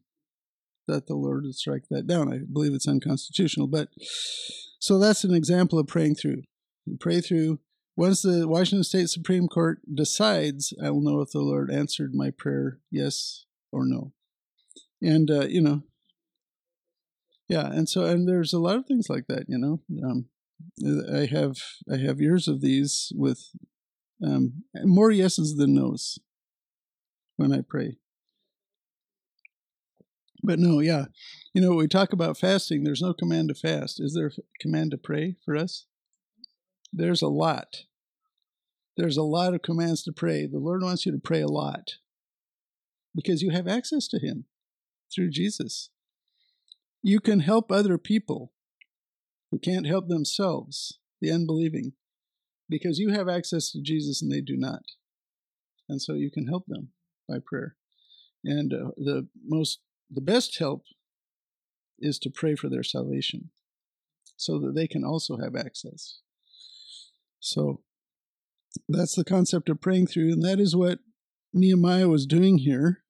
that 0.86 1.06
the 1.06 1.14
Lord 1.14 1.44
would 1.44 1.54
strike 1.54 1.84
that 1.90 2.06
down. 2.06 2.32
I 2.32 2.40
believe 2.50 2.74
it's 2.74 2.88
unconstitutional. 2.88 3.66
But 3.66 3.88
so 4.78 4.98
that's 4.98 5.24
an 5.24 5.34
example 5.34 5.78
of 5.78 5.86
praying 5.86 6.16
through. 6.16 6.42
You 6.84 6.96
pray 6.98 7.20
through 7.20 7.60
once 7.98 8.22
the 8.22 8.46
Washington 8.46 8.84
State 8.84 9.10
Supreme 9.10 9.48
Court 9.48 9.80
decides, 9.92 10.72
I 10.80 10.90
will 10.90 11.00
know 11.00 11.20
if 11.20 11.32
the 11.32 11.40
Lord 11.40 11.68
answered 11.68 12.14
my 12.14 12.30
prayer, 12.30 12.78
yes 12.92 13.44
or 13.72 13.84
no. 13.84 14.12
And, 15.02 15.28
uh, 15.28 15.46
you 15.48 15.60
know, 15.60 15.82
yeah, 17.48 17.66
and 17.66 17.88
so, 17.88 18.04
and 18.04 18.28
there's 18.28 18.52
a 18.52 18.60
lot 18.60 18.76
of 18.76 18.86
things 18.86 19.10
like 19.10 19.26
that, 19.26 19.46
you 19.48 19.58
know. 19.58 19.80
Um, 20.08 20.26
I 21.12 21.26
have 21.26 21.56
I 21.92 21.96
have 21.96 22.20
years 22.20 22.46
of 22.46 22.60
these 22.60 23.10
with 23.16 23.50
um, 24.24 24.62
more 24.84 25.10
yeses 25.10 25.56
than 25.56 25.74
nos 25.74 26.20
when 27.36 27.52
I 27.52 27.62
pray. 27.68 27.96
But 30.44 30.60
no, 30.60 30.78
yeah, 30.78 31.06
you 31.52 31.60
know, 31.60 31.74
we 31.74 31.88
talk 31.88 32.12
about 32.12 32.38
fasting. 32.38 32.84
There's 32.84 33.02
no 33.02 33.12
command 33.12 33.48
to 33.48 33.54
fast. 33.56 33.98
Is 33.98 34.14
there 34.14 34.28
a 34.28 34.42
command 34.60 34.92
to 34.92 34.98
pray 34.98 35.34
for 35.44 35.56
us? 35.56 35.86
There's 36.92 37.22
a 37.22 37.28
lot. 37.28 37.87
There's 38.98 39.16
a 39.16 39.22
lot 39.22 39.54
of 39.54 39.62
commands 39.62 40.02
to 40.02 40.12
pray. 40.12 40.46
The 40.46 40.58
Lord 40.58 40.82
wants 40.82 41.06
you 41.06 41.12
to 41.12 41.18
pray 41.18 41.40
a 41.40 41.46
lot 41.46 41.92
because 43.14 43.42
you 43.42 43.50
have 43.50 43.68
access 43.68 44.08
to 44.08 44.18
Him 44.18 44.46
through 45.14 45.30
Jesus. 45.30 45.90
You 47.00 47.20
can 47.20 47.38
help 47.38 47.70
other 47.70 47.96
people 47.96 48.52
who 49.52 49.60
can't 49.60 49.86
help 49.86 50.08
themselves, 50.08 50.98
the 51.20 51.30
unbelieving, 51.30 51.92
because 52.68 52.98
you 52.98 53.10
have 53.12 53.28
access 53.28 53.70
to 53.70 53.80
Jesus 53.80 54.20
and 54.20 54.32
they 54.32 54.40
do 54.40 54.56
not. 54.56 54.82
And 55.88 56.02
so 56.02 56.14
you 56.14 56.32
can 56.32 56.48
help 56.48 56.64
them 56.66 56.88
by 57.28 57.36
prayer. 57.38 57.76
And 58.44 58.74
uh, 58.74 58.90
the 58.96 59.28
most, 59.46 59.78
the 60.10 60.20
best 60.20 60.58
help 60.58 60.82
is 62.00 62.18
to 62.18 62.30
pray 62.30 62.56
for 62.56 62.68
their 62.68 62.82
salvation 62.82 63.50
so 64.36 64.58
that 64.58 64.74
they 64.74 64.88
can 64.88 65.04
also 65.04 65.36
have 65.36 65.54
access. 65.54 66.18
So 67.38 67.82
that's 68.88 69.14
the 69.14 69.24
concept 69.24 69.68
of 69.68 69.80
praying 69.80 70.08
through, 70.08 70.32
and 70.32 70.42
that 70.42 70.60
is 70.60 70.76
what 70.76 70.98
Nehemiah 71.52 72.08
was 72.08 72.26
doing 72.26 72.58
here. 72.58 73.02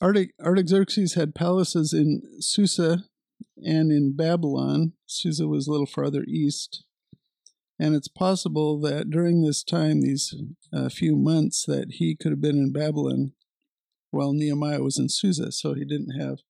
Artaxerxes 0.00 1.14
had 1.14 1.34
palaces 1.34 1.92
in 1.92 2.22
Susa 2.40 3.04
and 3.56 3.90
in 3.90 4.14
Babylon. 4.16 4.92
Susa 5.06 5.48
was 5.48 5.66
a 5.66 5.70
little 5.70 5.86
farther 5.86 6.24
east. 6.28 6.84
And 7.78 7.94
it's 7.94 8.08
possible 8.08 8.78
that 8.80 9.08
during 9.08 9.42
this 9.42 9.64
time, 9.64 10.02
these 10.02 10.34
uh, 10.72 10.90
few 10.90 11.16
months, 11.16 11.64
that 11.64 11.92
he 11.92 12.14
could 12.14 12.30
have 12.30 12.40
been 12.40 12.58
in 12.58 12.72
Babylon 12.72 13.32
while 14.10 14.32
Nehemiah 14.32 14.82
was 14.82 14.98
in 14.98 15.08
Susa, 15.08 15.50
so 15.50 15.72
he 15.74 15.84
didn't 15.84 16.20
have 16.20 16.40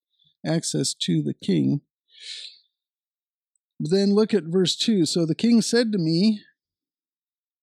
access 0.44 0.92
to 0.94 1.22
the 1.22 1.34
king. 1.34 1.82
Then 3.78 4.12
look 4.12 4.34
at 4.34 4.44
verse 4.44 4.76
2. 4.76 5.06
So 5.06 5.24
the 5.24 5.34
king 5.34 5.62
said 5.62 5.92
to 5.92 5.98
me, 5.98 6.42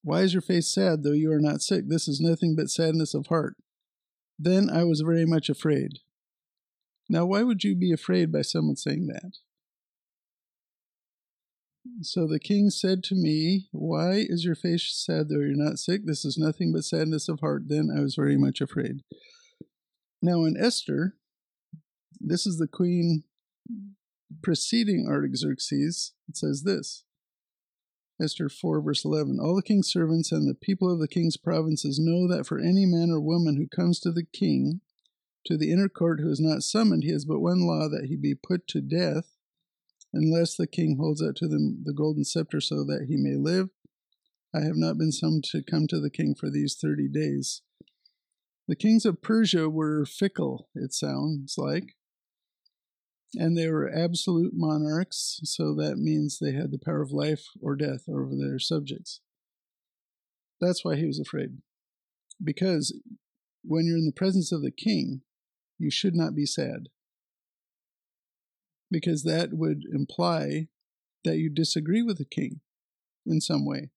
why 0.08 0.22
is 0.22 0.32
your 0.32 0.42
face 0.42 0.74
sad, 0.74 1.04
though 1.04 1.12
you 1.12 1.30
are 1.34 1.42
not 1.42 1.62
sick? 1.62 1.90
This 1.90 2.08
is 2.08 2.22
nothing 2.22 2.56
but 2.56 2.70
sadness 2.70 3.14
of 3.14 3.28
heart. 3.28 3.58
Then 4.40 4.70
I 4.70 4.86
was 4.86 5.02
very 5.02 5.26
much 5.26 5.50
afraid. 5.50 6.00
Now, 7.10 7.26
why 7.26 7.44
would 7.44 7.66
you 7.66 7.76
be 7.76 7.92
afraid 7.92 8.32
by 8.32 8.42
someone 8.42 8.78
saying 8.78 9.08
that? 9.08 9.34
So 12.04 12.26
the 12.26 12.40
king 12.40 12.70
said 12.70 13.04
to 13.04 13.16
me, 13.16 13.68
Why 13.74 14.24
is 14.30 14.46
your 14.46 14.56
face 14.56 14.90
sad 14.94 15.28
though 15.28 15.42
you're 15.42 15.58
not 15.58 15.78
sick? 15.78 16.06
This 16.06 16.24
is 16.24 16.38
nothing 16.38 16.72
but 16.72 16.86
sadness 16.86 17.28
of 17.28 17.42
heart. 17.42 17.64
Then 17.68 17.90
I 17.94 18.00
was 18.00 18.16
very 18.16 18.38
much 18.38 18.62
afraid. 18.62 19.02
Now 20.22 20.46
in 20.46 20.56
Esther, 20.56 21.18
this 22.22 22.48
is 22.48 22.60
the 22.60 22.68
queen 22.68 23.26
preceding 24.42 25.06
Artaxerxes. 25.06 26.14
It 26.30 26.38
says 26.38 26.64
this 26.64 27.04
Esther 28.20 28.50
4, 28.50 28.82
verse 28.82 29.06
11 29.06 29.40
All 29.40 29.56
the 29.56 29.62
king's 29.62 29.92
servants 29.92 30.32
and 30.32 30.48
the 30.48 30.56
people 30.56 30.92
of 30.92 31.00
the 31.00 31.08
king's 31.08 31.38
provinces 31.38 32.00
know 32.00 32.28
that 32.28 32.46
for 32.46 32.60
any 32.60 32.86
man 32.86 33.12
or 33.12 33.20
woman 33.20 33.58
who 33.58 33.68
comes 33.68 34.00
to 34.00 34.12
the 34.12 34.26
king, 34.26 34.82
to 35.46 35.56
the 35.56 35.72
inner 35.72 35.88
court 35.88 36.20
who 36.20 36.30
is 36.30 36.40
not 36.40 36.64
summoned, 36.64 37.04
he 37.04 37.12
has 37.12 37.26
but 37.26 37.40
one 37.40 37.62
law 37.62 37.88
that 37.88 38.06
he 38.06 38.16
be 38.16 38.34
put 38.34 38.68
to 38.68 38.82
death 38.82 39.36
unless 40.14 40.56
the 40.56 40.68
king 40.68 40.98
holds 40.98 41.22
out 41.22 41.36
to 41.36 41.48
them 41.48 41.84
the 41.86 41.94
golden 41.94 42.24
scepter 42.24 42.60
so 42.60 42.84
that 42.84 43.06
he 43.08 43.18
may 43.18 43.36
live. 43.36 43.70
I 44.54 44.62
have 44.62 44.78
not 44.78 44.98
been 44.98 45.12
summoned 45.12 45.44
to 45.52 45.62
come 45.62 45.88
to 45.88 46.00
the 46.00 46.10
king 46.10 46.34
for 46.34 46.50
these 46.50 46.76
thirty 46.76 47.08
days. 47.08 47.62
The 48.68 48.76
kings 48.76 49.06
of 49.06 49.22
Persia 49.22 49.70
were 49.70 50.06
fickle, 50.06 50.70
it 50.74 50.94
sounds 50.94 51.56
like, 51.58 51.97
and 53.36 53.58
they 53.58 53.68
were 53.70 53.92
absolute 53.94 54.54
monarchs, 54.54 55.40
so 55.44 55.74
that 55.76 55.98
means 55.98 56.40
they 56.40 56.54
had 56.54 56.72
the 56.72 56.80
power 56.80 57.02
of 57.02 57.12
life 57.12 57.46
or 57.62 57.76
death 57.76 58.04
over 58.08 58.32
their 58.36 58.60
subjects. 58.60 59.22
That's 60.62 60.84
why 60.84 60.96
he 60.96 61.06
was 61.06 61.20
afraid. 61.20 61.58
Because 62.44 62.98
when 63.64 63.86
you're 63.86 63.98
in 63.98 64.06
the 64.06 64.12
presence 64.12 64.52
of 64.52 64.62
the 64.62 64.72
king, 64.72 65.22
you 65.78 65.92
should 65.92 66.16
not 66.16 66.36
be 66.36 66.46
sad 66.46 66.88
because 68.90 69.24
that 69.24 69.54
would 69.54 69.84
imply 69.92 70.68
that 71.24 71.38
you 71.38 71.50
disagree 71.50 72.02
with 72.02 72.18
the 72.18 72.26
king 72.26 72.62
in 73.26 73.42
some 73.42 73.66
way, 73.66 73.90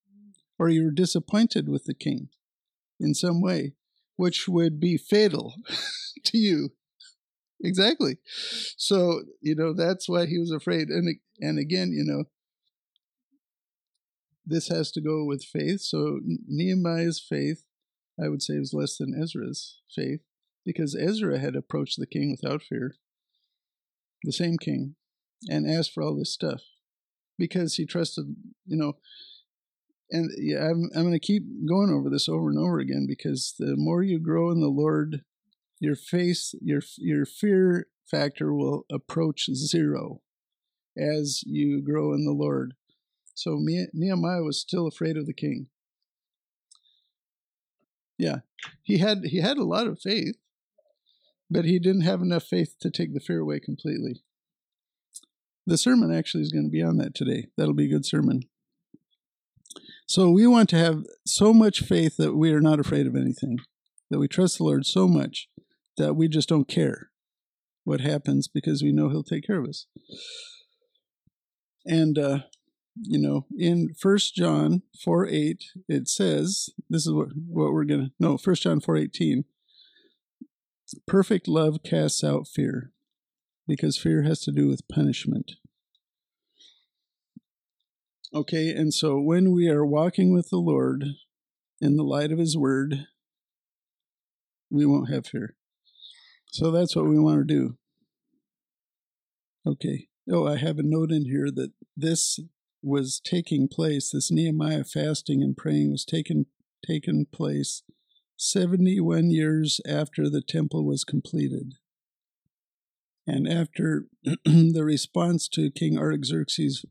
or 0.58 0.68
you're 0.68 0.90
disappointed 0.90 1.68
with 1.68 1.84
the 1.84 1.94
king 1.94 2.28
in 2.98 3.14
some 3.14 3.40
way, 3.40 3.72
which 4.16 4.48
would 4.48 4.80
be 4.80 4.96
fatal 4.96 5.54
to 6.24 6.38
you. 6.38 6.70
Exactly. 7.62 8.16
So, 8.76 9.22
you 9.42 9.54
know, 9.54 9.72
that's 9.74 10.08
why 10.08 10.26
he 10.26 10.38
was 10.38 10.50
afraid. 10.50 10.88
And, 10.88 11.16
and 11.40 11.58
again, 11.58 11.92
you 11.92 12.04
know, 12.04 12.24
this 14.46 14.68
has 14.68 14.90
to 14.92 15.00
go 15.00 15.24
with 15.24 15.44
faith. 15.44 15.80
So 15.80 16.20
Nehemiah's 16.48 17.20
faith, 17.20 17.62
I 18.22 18.28
would 18.28 18.42
say, 18.42 18.58
was 18.58 18.72
less 18.74 18.96
than 18.96 19.14
Ezra's 19.20 19.78
faith 19.94 20.20
because 20.64 20.96
Ezra 20.96 21.38
had 21.38 21.54
approached 21.56 21.98
the 21.98 22.06
king 22.06 22.30
without 22.30 22.62
fear 22.62 22.96
the 24.22 24.32
same 24.32 24.58
king, 24.58 24.94
and 25.48 25.68
asked 25.70 25.92
for 25.92 26.02
all 26.02 26.14
this 26.16 26.32
stuff 26.32 26.62
because 27.38 27.76
he 27.76 27.86
trusted, 27.86 28.36
you 28.66 28.76
know. 28.76 28.94
And 30.10 30.30
yeah, 30.36 30.66
I'm, 30.66 30.90
I'm 30.94 31.02
going 31.02 31.12
to 31.12 31.18
keep 31.20 31.44
going 31.68 31.90
over 31.90 32.10
this 32.10 32.28
over 32.28 32.50
and 32.50 32.58
over 32.58 32.80
again 32.80 33.06
because 33.08 33.54
the 33.58 33.76
more 33.76 34.02
you 34.02 34.18
grow 34.18 34.50
in 34.50 34.60
the 34.60 34.68
Lord, 34.68 35.22
your 35.80 35.96
face, 35.96 36.54
your 36.60 36.82
your 36.98 37.24
fear 37.24 37.86
factor 38.08 38.54
will 38.54 38.84
approach 38.92 39.48
zero 39.54 40.20
as 40.96 41.42
you 41.46 41.80
grow 41.80 42.12
in 42.12 42.24
the 42.24 42.32
Lord. 42.32 42.74
So 43.34 43.58
Nehemiah 43.58 44.42
was 44.42 44.60
still 44.60 44.86
afraid 44.86 45.16
of 45.16 45.26
the 45.26 45.32
king. 45.32 45.68
Yeah, 48.18 48.40
he 48.82 48.98
had 48.98 49.24
he 49.24 49.40
had 49.40 49.56
a 49.56 49.64
lot 49.64 49.86
of 49.86 49.98
faith, 49.98 50.36
but 51.50 51.64
he 51.64 51.78
didn't 51.78 52.02
have 52.02 52.20
enough 52.20 52.44
faith 52.44 52.76
to 52.80 52.90
take 52.90 53.14
the 53.14 53.20
fear 53.20 53.40
away 53.40 53.58
completely. 53.60 54.22
The 55.66 55.78
sermon 55.78 56.12
actually 56.12 56.42
is 56.42 56.52
going 56.52 56.66
to 56.66 56.70
be 56.70 56.82
on 56.82 56.98
that 56.98 57.14
today. 57.14 57.46
That'll 57.56 57.74
be 57.74 57.86
a 57.86 57.90
good 57.90 58.04
sermon. 58.04 58.42
So 60.06 60.30
we 60.30 60.46
want 60.46 60.68
to 60.70 60.76
have 60.76 61.04
so 61.24 61.54
much 61.54 61.80
faith 61.80 62.16
that 62.16 62.34
we 62.34 62.52
are 62.52 62.60
not 62.60 62.80
afraid 62.80 63.06
of 63.06 63.14
anything, 63.14 63.60
that 64.10 64.18
we 64.18 64.26
trust 64.26 64.58
the 64.58 64.64
Lord 64.64 64.84
so 64.84 65.06
much 65.06 65.48
that 66.00 66.14
we 66.14 66.28
just 66.28 66.48
don't 66.48 66.68
care 66.68 67.10
what 67.84 68.00
happens 68.00 68.48
because 68.48 68.82
we 68.82 68.92
know 68.92 69.10
He'll 69.10 69.22
take 69.22 69.46
care 69.46 69.60
of 69.60 69.68
us. 69.68 69.86
And, 71.86 72.18
uh, 72.18 72.38
you 73.00 73.18
know, 73.18 73.46
in 73.56 73.94
First 73.98 74.34
John 74.34 74.82
4 75.04 75.28
8, 75.28 75.64
it 75.88 76.08
says, 76.08 76.70
this 76.88 77.06
is 77.06 77.12
what, 77.12 77.28
what 77.46 77.72
we're 77.72 77.84
to, 77.84 78.10
no, 78.18 78.36
First 78.36 78.62
John 78.62 78.80
4 78.80 78.96
18, 78.96 79.44
Perfect 81.06 81.46
love 81.46 81.82
casts 81.84 82.24
out 82.24 82.48
fear, 82.48 82.90
because 83.68 83.96
fear 83.96 84.22
has 84.22 84.40
to 84.40 84.50
do 84.50 84.66
with 84.66 84.88
punishment. 84.88 85.52
Okay, 88.34 88.70
and 88.70 88.92
so 88.92 89.20
when 89.20 89.52
we 89.52 89.68
are 89.68 89.84
walking 89.84 90.32
with 90.32 90.50
the 90.50 90.56
Lord 90.56 91.04
in 91.80 91.96
the 91.96 92.04
light 92.04 92.32
of 92.32 92.38
His 92.38 92.56
Word, 92.56 93.06
we 94.70 94.86
won't 94.86 95.10
have 95.10 95.26
fear. 95.26 95.54
So 96.52 96.70
that's 96.70 96.96
what 96.96 97.06
we 97.06 97.18
want 97.18 97.46
to 97.46 97.54
do. 97.54 97.76
Okay. 99.66 100.08
Oh, 100.30 100.46
I 100.46 100.56
have 100.56 100.78
a 100.78 100.82
note 100.82 101.12
in 101.12 101.24
here 101.24 101.50
that 101.50 101.72
this 101.96 102.40
was 102.82 103.20
taking 103.22 103.68
place, 103.68 104.10
this 104.10 104.30
Nehemiah 104.30 104.84
fasting 104.84 105.42
and 105.42 105.56
praying 105.56 105.92
was 105.92 106.04
taken 106.04 106.46
taken 106.86 107.26
place 107.30 107.82
71 108.38 109.30
years 109.30 109.82
after 109.86 110.30
the 110.30 110.40
temple 110.40 110.86
was 110.86 111.04
completed. 111.04 111.74
And 113.26 113.46
after 113.46 114.06
the 114.44 114.82
response 114.82 115.46
to 115.48 115.70
King 115.70 115.98
Artaxerxes' 115.98 116.86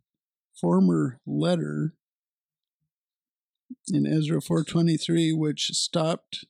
former 0.54 1.20
letter 1.26 1.96
in 3.88 4.06
Ezra 4.06 4.40
4:23 4.40 5.36
which 5.36 5.72
stopped 5.74 6.46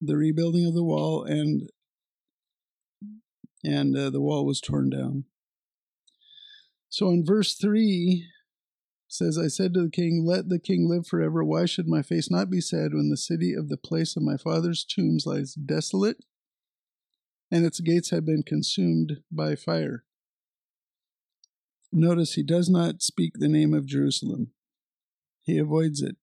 the 0.00 0.16
rebuilding 0.16 0.66
of 0.66 0.74
the 0.74 0.84
wall 0.84 1.22
and 1.22 1.68
and 3.64 3.96
uh, 3.96 4.10
the 4.10 4.20
wall 4.20 4.44
was 4.46 4.60
torn 4.60 4.90
down. 4.90 5.24
So 6.88 7.08
in 7.10 7.24
verse 7.24 7.54
3 7.54 8.26
says, 9.08 9.38
I 9.38 9.48
said 9.48 9.74
to 9.74 9.82
the 9.82 9.90
king, 9.90 10.24
Let 10.24 10.48
the 10.48 10.58
king 10.58 10.88
live 10.88 11.06
forever. 11.06 11.44
Why 11.44 11.66
should 11.66 11.86
my 11.86 12.02
face 12.02 12.30
not 12.30 12.50
be 12.50 12.60
sad 12.60 12.94
when 12.94 13.10
the 13.10 13.16
city 13.16 13.54
of 13.54 13.68
the 13.68 13.76
place 13.76 14.16
of 14.16 14.22
my 14.22 14.36
father's 14.36 14.84
tombs 14.84 15.26
lies 15.26 15.54
desolate 15.54 16.24
and 17.50 17.64
its 17.64 17.80
gates 17.80 18.10
have 18.10 18.24
been 18.24 18.42
consumed 18.42 19.22
by 19.30 19.54
fire? 19.54 20.04
Notice 21.92 22.34
he 22.34 22.44
does 22.44 22.68
not 22.68 23.02
speak 23.02 23.32
the 23.34 23.48
name 23.48 23.74
of 23.74 23.86
Jerusalem, 23.86 24.52
he 25.42 25.58
avoids 25.58 26.02
it. 26.02 26.16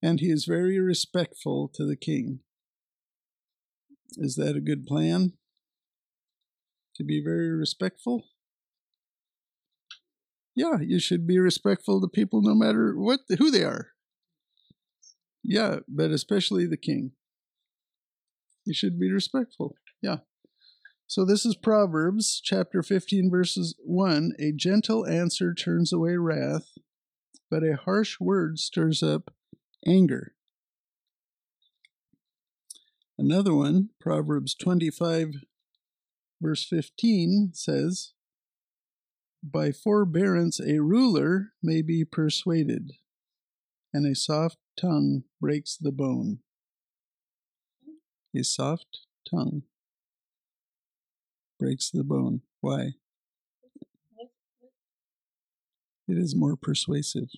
And 0.00 0.20
he 0.20 0.30
is 0.30 0.44
very 0.44 0.78
respectful 0.78 1.68
to 1.74 1.84
the 1.84 1.96
king. 1.96 2.40
Is 4.16 4.36
that 4.36 4.56
a 4.56 4.60
good 4.60 4.86
plan? 4.86 5.32
To 6.98 7.04
be 7.04 7.22
very 7.24 7.50
respectful? 7.50 8.24
yeah, 10.58 10.78
you 10.80 10.98
should 10.98 11.24
be 11.24 11.38
respectful 11.38 12.00
to 12.00 12.08
people 12.08 12.42
no 12.42 12.52
matter 12.52 12.92
what 12.96 13.20
who 13.38 13.48
they 13.48 13.62
are. 13.62 13.92
Yeah, 15.44 15.76
but 15.86 16.10
especially 16.10 16.66
the 16.66 16.76
king. 16.76 17.12
You 18.64 18.74
should 18.74 18.98
be 18.98 19.12
respectful. 19.12 19.76
Yeah. 20.02 20.18
So 21.06 21.24
this 21.24 21.46
is 21.46 21.54
Proverbs 21.54 22.40
chapter 22.42 22.82
15 22.82 23.30
verses 23.30 23.76
1, 23.84 24.32
a 24.40 24.50
gentle 24.50 25.06
answer 25.06 25.54
turns 25.54 25.92
away 25.92 26.16
wrath, 26.16 26.76
but 27.48 27.62
a 27.62 27.76
harsh 27.76 28.18
word 28.18 28.58
stirs 28.58 29.00
up 29.00 29.32
anger. 29.86 30.34
Another 33.16 33.54
one, 33.54 33.90
Proverbs 34.00 34.56
25 34.56 35.34
verse 36.40 36.64
15 36.64 37.50
says, 37.54 38.12
by 39.42 39.70
forbearance 39.70 40.60
a 40.60 40.80
ruler 40.80 41.52
may 41.62 41.80
be 41.80 42.04
persuaded, 42.04 42.92
and 43.92 44.06
a 44.06 44.14
soft 44.14 44.58
tongue 44.78 45.24
breaks 45.40 45.76
the 45.76 45.92
bone. 45.92 46.40
A 48.34 48.42
soft 48.42 49.00
tongue 49.28 49.62
breaks 51.58 51.90
the 51.90 52.04
bone. 52.04 52.42
Why? 52.60 52.94
It 56.08 56.16
is 56.16 56.34
more 56.34 56.56
persuasive. 56.56 57.28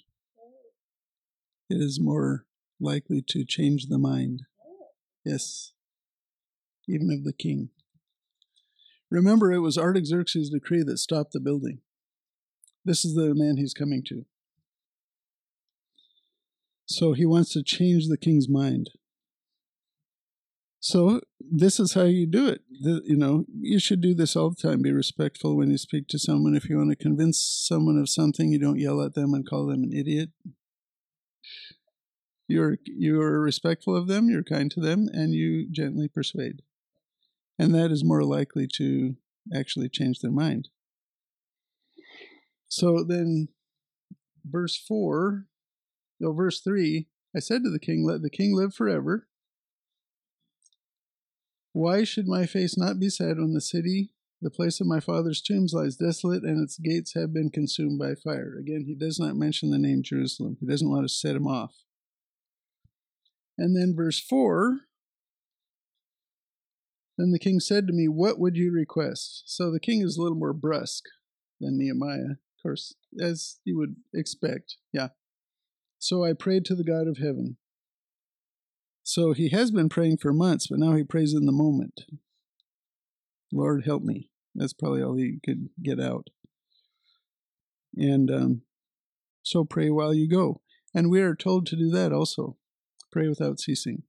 It 1.69 1.81
is 1.81 2.01
more 2.01 2.47
likely 2.81 3.23
to 3.29 3.45
change 3.45 3.87
the 3.87 3.99
mind. 3.99 4.43
Yes, 5.25 5.73
even 6.89 7.11
of 7.11 7.25
the 7.25 7.33
king. 7.33 7.71
Remember, 9.11 9.53
it 9.53 9.59
was 9.59 9.77
Artaxerxes' 9.77 10.51
decree 10.51 10.83
that 10.85 10.99
stopped 10.99 11.33
the 11.33 11.41
building. 11.41 11.81
This 12.85 13.05
is 13.05 13.15
the 13.15 13.35
man 13.35 13.57
he's 13.57 13.75
coming 13.75 14.03
to. 14.05 14.25
So 16.87 17.13
he 17.13 17.27
wants 17.27 17.53
to 17.53 17.63
change 17.63 18.09
the 18.09 18.17
king's 18.17 18.49
mind. 18.49 18.91
So 20.81 21.21
this 21.39 21.79
is 21.79 21.93
how 21.93 22.05
you 22.05 22.27
do 22.27 22.49
it. 22.49 22.63
The, 22.71 23.03
you 23.05 23.17
know, 23.17 23.45
you 23.61 23.79
should 23.79 24.01
do 24.01 24.15
this 24.15 24.35
all 24.35 24.51
the 24.51 24.57
time. 24.57 24.81
Be 24.81 24.93
respectful 24.93 25.57
when 25.57 25.71
you 25.71 25.77
speak 25.77 26.09
to 26.09 26.19
someone. 26.19 26.57
If 26.57 26.71
you 26.71 26.79
want 26.79 26.91
to 26.91 26.97
convince 26.97 27.39
someone 27.39 27.99
of 27.99 28.09
something, 28.09 28.51
you 28.51 28.59
don't 28.59 28.79
yell 28.79 29.03
at 29.03 29.15
them 29.15 29.35
and 29.35 29.47
call 29.47 29.67
them 29.67 29.83
an 29.83 29.93
idiot. 29.93 30.31
You're 32.49 32.79
you're 32.85 33.41
respectful 33.41 33.95
of 33.95 34.09
them. 34.09 34.29
You're 34.29 34.43
kind 34.43 34.71
to 34.73 34.81
them, 34.81 35.09
and 35.13 35.33
you 35.33 35.71
gently 35.71 36.09
persuade, 36.09 36.63
and 37.61 37.75
that 37.75 37.93
is 37.93 38.03
more 38.03 38.25
likely 38.25 38.67
to 38.67 39.17
actually 39.55 39.91
change 39.91 40.21
their 40.21 40.31
mind. 40.31 40.71
So 42.69 43.05
then, 43.05 43.49
verse 44.47 44.79
four, 44.79 45.45
no, 46.19 46.33
verse 46.33 46.61
three. 46.61 47.09
I 47.37 47.41
said 47.41 47.63
to 47.63 47.71
the 47.71 47.79
king, 47.79 48.03
"Let 48.03 48.23
the 48.23 48.31
king 48.31 48.57
live 48.57 48.75
forever." 48.75 49.29
Why 51.73 52.03
should 52.03 52.27
my 52.27 52.47
face 52.47 52.79
not 52.79 52.99
be 52.99 53.11
sad 53.11 53.37
when 53.37 53.53
the 53.53 53.61
city, 53.61 54.15
the 54.41 54.51
place 54.51 54.81
of 54.81 54.87
my 54.87 54.99
father's 54.99 55.43
tombs, 55.43 55.75
lies 55.75 55.97
desolate 55.97 56.45
and 56.45 56.63
its 56.63 56.79
gates 56.79 57.13
have 57.13 57.35
been 57.35 57.51
consumed 57.51 57.99
by 57.99 58.15
fire? 58.15 58.57
Again, 58.59 58.85
he 58.87 58.95
does 58.95 59.21
not 59.21 59.37
mention 59.37 59.71
the 59.71 59.79
name 59.79 60.03
Jerusalem. 60.03 60.57
He 60.61 60.67
doesn't 60.67 60.89
want 60.89 61.07
to 61.07 61.15
set 61.15 61.37
him 61.37 61.47
off. 61.47 61.85
And 63.59 63.77
then 63.77 63.95
verse 63.95 64.19
4 64.19 64.81
Then 67.21 67.33
the 67.33 67.39
king 67.39 67.61
said 67.61 67.87
to 67.87 67.93
me, 67.93 68.09
What 68.09 68.39
would 68.39 68.57
you 68.57 68.73
request? 68.73 69.43
So 69.45 69.71
the 69.71 69.79
king 69.79 70.01
is 70.01 70.17
a 70.17 70.23
little 70.23 70.39
more 70.39 70.55
brusque 70.55 71.05
than 71.61 71.77
Nehemiah, 71.77 72.31
of 72.31 72.63
course, 72.63 72.95
as 73.21 73.61
you 73.63 73.77
would 73.77 73.97
expect. 74.15 74.79
Yeah. 74.91 75.09
So 75.99 76.25
I 76.25 76.33
prayed 76.33 76.65
to 76.65 76.75
the 76.75 76.83
God 76.83 77.07
of 77.07 77.19
heaven. 77.19 77.59
So 79.03 79.35
he 79.35 79.51
has 79.51 79.71
been 79.71 79.91
praying 79.91 80.17
for 80.17 80.33
months, 80.33 80.69
but 80.69 80.79
now 80.79 80.95
he 80.95 81.05
prays 81.05 81.35
in 81.35 81.45
the 81.45 81.53
moment. 81.53 82.07
Lord, 83.53 83.85
help 83.85 84.03
me. 84.03 84.31
That's 84.55 84.73
probably 84.73 85.03
all 85.03 85.17
he 85.17 85.41
could 85.45 85.69
get 85.83 86.01
out. 86.01 86.29
And 87.99 88.31
um, 88.31 88.63
so 89.43 89.67
pray 89.67 89.91
while 89.91 90.15
you 90.15 90.27
go. 90.27 90.63
And 90.95 91.11
we 91.11 91.21
are 91.21 91.35
told 91.35 91.67
to 91.67 91.77
do 91.77 91.91
that 91.91 92.15
also. 92.15 92.57
Pray 93.13 93.29
without 93.29 93.61
ceasing. 93.61 94.05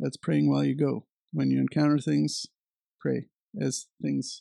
That's 0.00 0.16
praying 0.16 0.48
while 0.48 0.64
you 0.64 0.74
go. 0.74 1.04
When 1.32 1.50
you 1.50 1.60
encounter 1.60 1.98
things, 1.98 2.46
pray 3.00 3.26
as 3.60 3.86
things, 4.00 4.40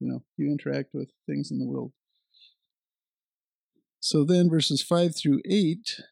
you 0.00 0.08
know, 0.08 0.22
you 0.36 0.50
interact 0.50 0.90
with 0.92 1.10
things 1.26 1.50
in 1.50 1.58
the 1.58 1.66
world. 1.66 1.92
So 4.00 4.24
then, 4.24 4.50
verses 4.50 4.82
5 4.82 5.16
through 5.16 5.40
8 5.48 6.02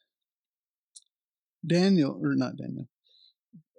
Daniel, 1.65 2.19
or 2.21 2.35
not 2.35 2.57
Daniel, 2.57 2.89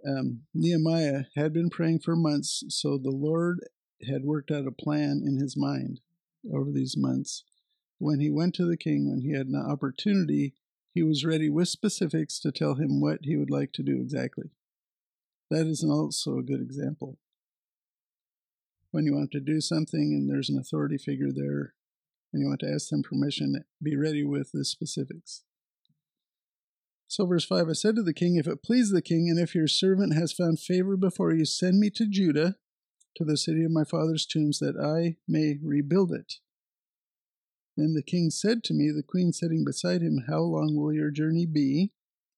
um, 0.07 0.43
Nehemiah 0.55 1.25
had 1.35 1.53
been 1.53 1.71
praying 1.71 2.01
for 2.01 2.17
months, 2.17 2.65
so 2.69 2.99
the 2.99 3.11
Lord 3.11 3.61
had 4.09 4.25
worked 4.25 4.51
out 4.51 4.67
a 4.67 4.73
plan 4.73 5.23
in 5.25 5.39
his 5.39 5.57
mind 5.57 6.01
over 6.53 6.71
these 6.71 6.97
months. 6.97 7.45
When 7.99 8.21
he 8.21 8.31
went 8.31 8.55
to 8.57 8.67
the 8.67 8.77
king, 8.77 9.09
when 9.09 9.23
he 9.23 9.33
had 9.33 9.47
an 9.47 9.57
opportunity, 9.57 10.55
he 10.93 11.03
was 11.03 11.25
ready 11.25 11.49
with 11.49 11.69
specifics 11.69 12.39
to 12.41 12.53
tell 12.53 12.75
him 12.75 13.01
what 13.01 13.21
he 13.23 13.37
would 13.37 13.51
like 13.51 13.73
to 13.73 13.83
do 13.83 14.01
exactly. 14.01 14.51
That 15.51 15.67
is 15.67 15.85
also 15.85 16.39
a 16.39 16.43
good 16.43 16.61
example. 16.61 17.19
When 18.91 19.05
you 19.05 19.15
want 19.15 19.31
to 19.33 19.41
do 19.41 19.61
something 19.61 20.13
and 20.13 20.31
there's 20.31 20.49
an 20.49 20.59
authority 20.59 20.99
figure 20.99 21.33
there, 21.33 21.75
and 22.33 22.43
you 22.43 22.49
want 22.49 22.61
to 22.61 22.73
ask 22.73 22.89
them 22.89 23.03
permission, 23.03 23.65
be 23.83 23.97
ready 23.97 24.25
with 24.25 24.51
the 24.53 24.65
specifics. 24.65 25.43
So, 27.07 27.27
verse 27.27 27.45
5 27.45 27.69
I 27.69 27.73
said 27.75 27.95
to 27.97 28.03
the 28.03 28.15
king, 28.15 28.37
If 28.37 28.49
it 28.49 28.63
please 28.63 28.91
the 28.91 29.03
king, 29.03 29.29
and 29.31 29.39
if 29.39 29.55
your 29.55 29.69
servant 29.69 30.15
has 30.15 30.33
found 30.33 30.59
favor 30.59 30.97
before 30.97 31.33
you, 31.33 31.45
send 31.45 31.79
me 31.79 31.91
to 31.91 32.09
Judah, 32.09 32.57
to 33.17 33.25
the 33.25 33.37
city 33.37 33.63
of 33.63 33.71
my 33.71 33.85
father's 33.85 34.27
tombs, 34.27 34.59
that 34.59 34.77
I 34.77 35.19
may 35.29 35.59
rebuild 35.63 36.13
it. 36.13 36.35
Then 37.77 37.95
the 37.95 38.03
king 38.03 38.31
said 38.31 38.65
to 38.65 38.75
me, 38.75 38.91
the 38.91 39.03
queen 39.03 39.33
sitting 39.33 39.65
beside 39.65 40.03
him, 40.03 40.25
How 40.27 40.41
long 40.41 40.75
will 40.75 40.93
your 40.93 41.11
journey 41.11 41.47
be, 41.47 41.93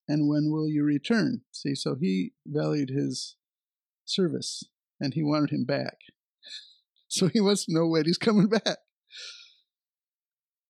and 0.09 0.29
when 0.29 0.51
will 0.51 0.69
you 0.69 0.85
return? 0.85 1.43
See, 1.53 1.75
so 1.75 1.95
he 1.95 2.33
valued 2.47 2.91
his 2.91 3.37
service, 4.05 4.65
and 5.01 5.15
he 5.15 5.23
wanted 5.23 5.51
him 5.51 5.65
back. 5.65 5.99
So 7.09 7.29
he 7.29 7.41
wants 7.41 7.67
to 7.67 7.75
know 7.75 7.87
when 7.87 8.05
he's 8.05 8.19
coming 8.19 8.49
back. 8.49 8.79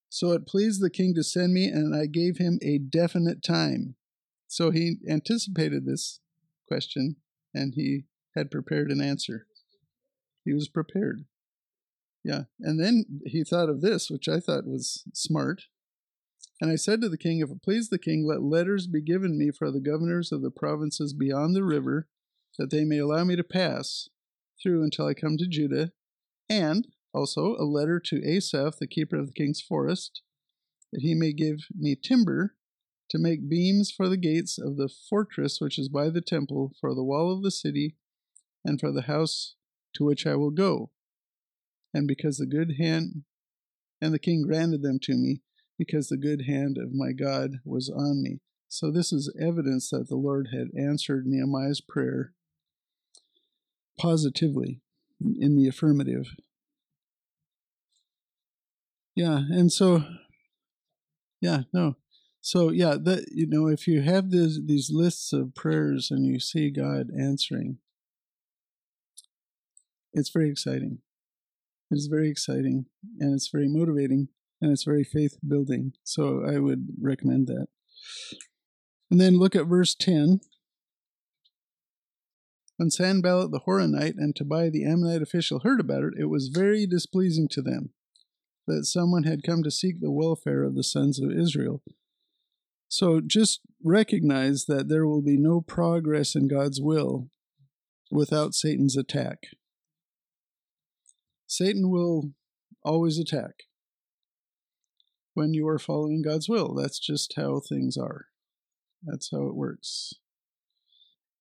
So 0.08 0.32
it 0.32 0.46
pleased 0.46 0.80
the 0.80 0.90
king 0.90 1.14
to 1.14 1.22
send 1.22 1.52
me, 1.52 1.66
and 1.66 1.94
I 1.94 2.06
gave 2.06 2.38
him 2.38 2.58
a 2.62 2.78
definite 2.78 3.42
time. 3.42 3.96
So 4.48 4.70
he 4.70 4.96
anticipated 5.08 5.84
this 5.84 6.20
question, 6.68 7.16
and 7.52 7.74
he 7.74 8.04
had 8.34 8.50
prepared 8.50 8.90
an 8.90 9.00
answer. 9.00 9.46
He 10.44 10.52
was 10.54 10.68
prepared. 10.68 11.24
Yeah. 12.24 12.44
And 12.60 12.80
then 12.80 13.20
he 13.26 13.44
thought 13.44 13.68
of 13.68 13.80
this, 13.82 14.10
which 14.10 14.28
I 14.28 14.40
thought 14.40 14.66
was 14.66 15.04
smart. 15.12 15.64
And 16.60 16.70
I 16.70 16.76
said 16.76 17.00
to 17.02 17.08
the 17.08 17.18
king, 17.18 17.40
If 17.40 17.50
it 17.50 17.62
please 17.62 17.90
the 17.90 17.98
king, 17.98 18.26
let 18.26 18.42
letters 18.42 18.86
be 18.86 19.02
given 19.02 19.36
me 19.36 19.50
for 19.50 19.70
the 19.70 19.80
governors 19.80 20.32
of 20.32 20.42
the 20.42 20.50
provinces 20.50 21.12
beyond 21.12 21.54
the 21.54 21.64
river, 21.64 22.08
that 22.58 22.70
they 22.70 22.84
may 22.84 22.98
allow 22.98 23.24
me 23.24 23.36
to 23.36 23.44
pass 23.44 24.08
through 24.62 24.82
until 24.82 25.06
I 25.06 25.14
come 25.14 25.36
to 25.36 25.46
Judah, 25.46 25.92
and 26.48 26.88
also 27.12 27.56
a 27.56 27.64
letter 27.64 28.00
to 28.00 28.24
Asaph, 28.26 28.78
the 28.78 28.86
keeper 28.86 29.16
of 29.16 29.28
the 29.28 29.32
king's 29.32 29.60
forest, 29.60 30.22
that 30.92 31.02
he 31.02 31.14
may 31.14 31.32
give 31.32 31.66
me 31.74 31.94
timber 31.94 32.54
to 33.10 33.18
make 33.18 33.48
beams 33.48 33.90
for 33.90 34.08
the 34.08 34.16
gates 34.16 34.58
of 34.58 34.76
the 34.76 34.88
fortress 34.88 35.60
which 35.60 35.78
is 35.78 35.88
by 35.88 36.08
the 36.08 36.20
temple, 36.20 36.72
for 36.80 36.94
the 36.94 37.04
wall 37.04 37.32
of 37.32 37.42
the 37.42 37.50
city, 37.50 37.96
and 38.64 38.80
for 38.80 38.90
the 38.90 39.02
house 39.02 39.54
to 39.94 40.04
which 40.04 40.26
I 40.26 40.34
will 40.34 40.50
go. 40.50 40.90
And 41.92 42.08
because 42.08 42.38
the 42.38 42.46
good 42.46 42.74
hand, 42.78 43.24
and 44.00 44.12
the 44.12 44.18
king 44.18 44.42
granted 44.42 44.82
them 44.82 44.98
to 45.02 45.14
me, 45.14 45.42
because 45.78 46.08
the 46.08 46.16
good 46.16 46.42
hand 46.46 46.78
of 46.78 46.94
my 46.94 47.12
God 47.12 47.60
was 47.64 47.90
on 47.90 48.22
me. 48.22 48.40
So 48.68 48.90
this 48.90 49.12
is 49.12 49.34
evidence 49.40 49.90
that 49.90 50.08
the 50.08 50.16
Lord 50.16 50.48
had 50.52 50.68
answered 50.78 51.26
Nehemiah's 51.26 51.80
prayer 51.80 52.32
positively 53.98 54.80
in 55.20 55.56
the 55.56 55.68
affirmative. 55.68 56.34
Yeah, 59.14 59.42
and 59.50 59.72
so 59.72 60.04
yeah, 61.40 61.62
no. 61.72 61.96
So 62.40 62.70
yeah, 62.70 62.96
that 63.02 63.26
you 63.32 63.46
know, 63.46 63.66
if 63.66 63.88
you 63.88 64.02
have 64.02 64.30
these 64.30 64.60
these 64.66 64.90
lists 64.92 65.32
of 65.32 65.54
prayers 65.54 66.10
and 66.10 66.26
you 66.26 66.38
see 66.38 66.70
God 66.70 67.10
answering, 67.18 67.78
it's 70.12 70.30
very 70.30 70.50
exciting. 70.50 70.98
It's 71.90 72.06
very 72.06 72.28
exciting 72.28 72.86
and 73.20 73.32
it's 73.34 73.48
very 73.48 73.68
motivating 73.68 74.28
and 74.60 74.70
it's 74.70 74.84
very 74.84 75.04
faith 75.04 75.36
building. 75.46 75.92
So 76.02 76.44
I 76.46 76.58
would 76.58 76.88
recommend 77.00 77.46
that. 77.48 77.66
And 79.10 79.20
then 79.20 79.38
look 79.38 79.54
at 79.54 79.66
verse 79.66 79.94
10. 79.94 80.40
When 82.76 82.90
Sanballat 82.90 83.52
the 83.52 83.60
Horonite 83.66 84.16
and 84.18 84.36
Tobiah 84.36 84.70
the 84.70 84.84
Ammonite 84.84 85.22
official 85.22 85.60
heard 85.60 85.80
about 85.80 86.02
it, 86.02 86.14
it 86.18 86.26
was 86.26 86.48
very 86.48 86.86
displeasing 86.86 87.48
to 87.48 87.62
them 87.62 87.90
that 88.66 88.84
someone 88.84 89.22
had 89.22 89.42
come 89.42 89.62
to 89.62 89.70
seek 89.70 90.00
the 90.00 90.10
welfare 90.10 90.62
of 90.62 90.74
the 90.74 90.84
sons 90.84 91.20
of 91.20 91.30
Israel. 91.30 91.82
So 92.88 93.20
just 93.20 93.60
recognize 93.82 94.66
that 94.66 94.88
there 94.88 95.06
will 95.06 95.22
be 95.22 95.36
no 95.36 95.60
progress 95.60 96.34
in 96.34 96.48
God's 96.48 96.80
will 96.80 97.30
without 98.10 98.54
Satan's 98.54 98.96
attack. 98.96 99.38
Satan 101.46 101.90
will 101.90 102.32
always 102.84 103.18
attack 103.18 103.65
when 105.36 105.54
you 105.54 105.68
are 105.68 105.78
following 105.78 106.22
God's 106.22 106.48
will. 106.48 106.74
That's 106.74 106.98
just 106.98 107.34
how 107.36 107.60
things 107.60 107.96
are. 107.96 108.26
That's 109.02 109.30
how 109.30 109.46
it 109.46 109.54
works. 109.54 110.14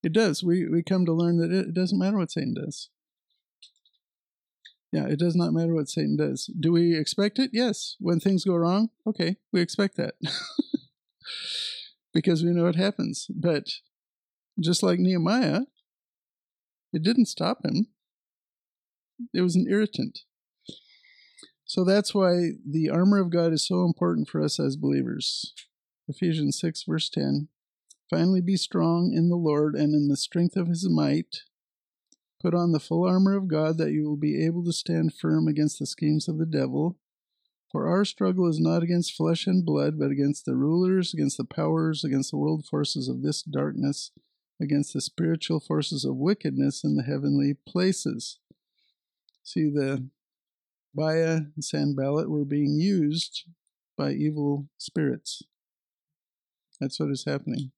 It 0.03 0.13
does. 0.13 0.43
We, 0.43 0.67
we 0.67 0.83
come 0.83 1.05
to 1.05 1.13
learn 1.13 1.37
that 1.37 1.51
it, 1.51 1.73
doesn't 1.73 1.97
matter 1.97 2.17
what 2.17 2.31
Satan 2.31 2.53
does. 2.53 2.89
Yeah, 4.91 5.07
it 5.07 5.17
does 5.17 5.35
not 5.35 5.53
matter 5.53 5.73
what 5.73 5.89
Satan 5.89 6.15
does. 6.15 6.45
Do 6.59 6.71
we 6.71 6.97
expect 6.97 7.39
it? 7.39 7.51
Yes. 7.53 7.95
When 7.99 8.19
things 8.19 8.43
go 8.45 8.55
wrong, 8.55 8.89
okay, 9.07 9.37
we 9.51 9.61
expect 9.61 9.97
that. 9.97 10.15
because 12.13 12.43
we 12.43 12.51
know 12.51 12.67
it 12.67 12.75
happens. 12.75 13.27
But 13.29 13.69
just 14.59 14.83
like 14.83 14.99
Nehemiah, 14.99 15.61
it 16.93 17.01
didn't 17.01 17.25
stop 17.25 17.65
him, 17.65 17.87
it 19.33 19.41
was 19.41 19.55
an 19.55 19.67
irritant. 19.69 20.19
So 21.75 21.83
that's 21.83 22.15
why 22.15 22.51
the 22.65 22.89
armor 22.89 23.19
of 23.19 23.29
God 23.29 23.51
is 23.51 23.67
so 23.67 23.83
important 23.83 24.29
for 24.29 24.41
us 24.41 24.61
as 24.61 24.77
believers. 24.77 25.53
Ephesians 26.07 26.57
6, 26.57 26.83
verse 26.83 27.09
10. 27.09 27.49
Finally, 28.09 28.39
be 28.39 28.55
strong 28.55 29.11
in 29.13 29.27
the 29.27 29.35
Lord 29.35 29.75
and 29.75 29.93
in 29.93 30.07
the 30.07 30.15
strength 30.15 30.55
of 30.55 30.69
his 30.69 30.89
might. 30.89 31.41
Put 32.41 32.53
on 32.53 32.71
the 32.71 32.79
full 32.79 33.05
armor 33.05 33.35
of 33.35 33.49
God 33.49 33.77
that 33.77 33.91
you 33.91 34.05
will 34.05 34.15
be 34.15 34.41
able 34.45 34.63
to 34.63 34.71
stand 34.71 35.15
firm 35.15 35.49
against 35.49 35.77
the 35.77 35.85
schemes 35.85 36.29
of 36.29 36.37
the 36.37 36.45
devil. 36.45 36.97
For 37.73 37.89
our 37.89 38.05
struggle 38.05 38.47
is 38.47 38.61
not 38.61 38.81
against 38.81 39.13
flesh 39.13 39.45
and 39.45 39.65
blood, 39.65 39.99
but 39.99 40.11
against 40.11 40.45
the 40.45 40.55
rulers, 40.55 41.13
against 41.13 41.35
the 41.35 41.43
powers, 41.43 42.05
against 42.05 42.31
the 42.31 42.37
world 42.37 42.65
forces 42.65 43.09
of 43.09 43.21
this 43.21 43.41
darkness, 43.41 44.11
against 44.61 44.93
the 44.93 45.01
spiritual 45.01 45.59
forces 45.59 46.05
of 46.05 46.15
wickedness 46.15 46.85
in 46.85 46.95
the 46.95 47.03
heavenly 47.03 47.53
places. 47.67 48.39
See, 49.43 49.69
the 49.69 50.07
Tobiah 50.95 51.41
and 51.55 51.63
Sanballat 51.63 52.29
were 52.29 52.45
being 52.45 52.75
used 52.79 53.45
by 53.97 54.11
evil 54.11 54.69
spirits. 54.77 55.41
That's 56.79 56.99
what 56.99 57.09
is 57.09 57.25
happening. 57.25 57.71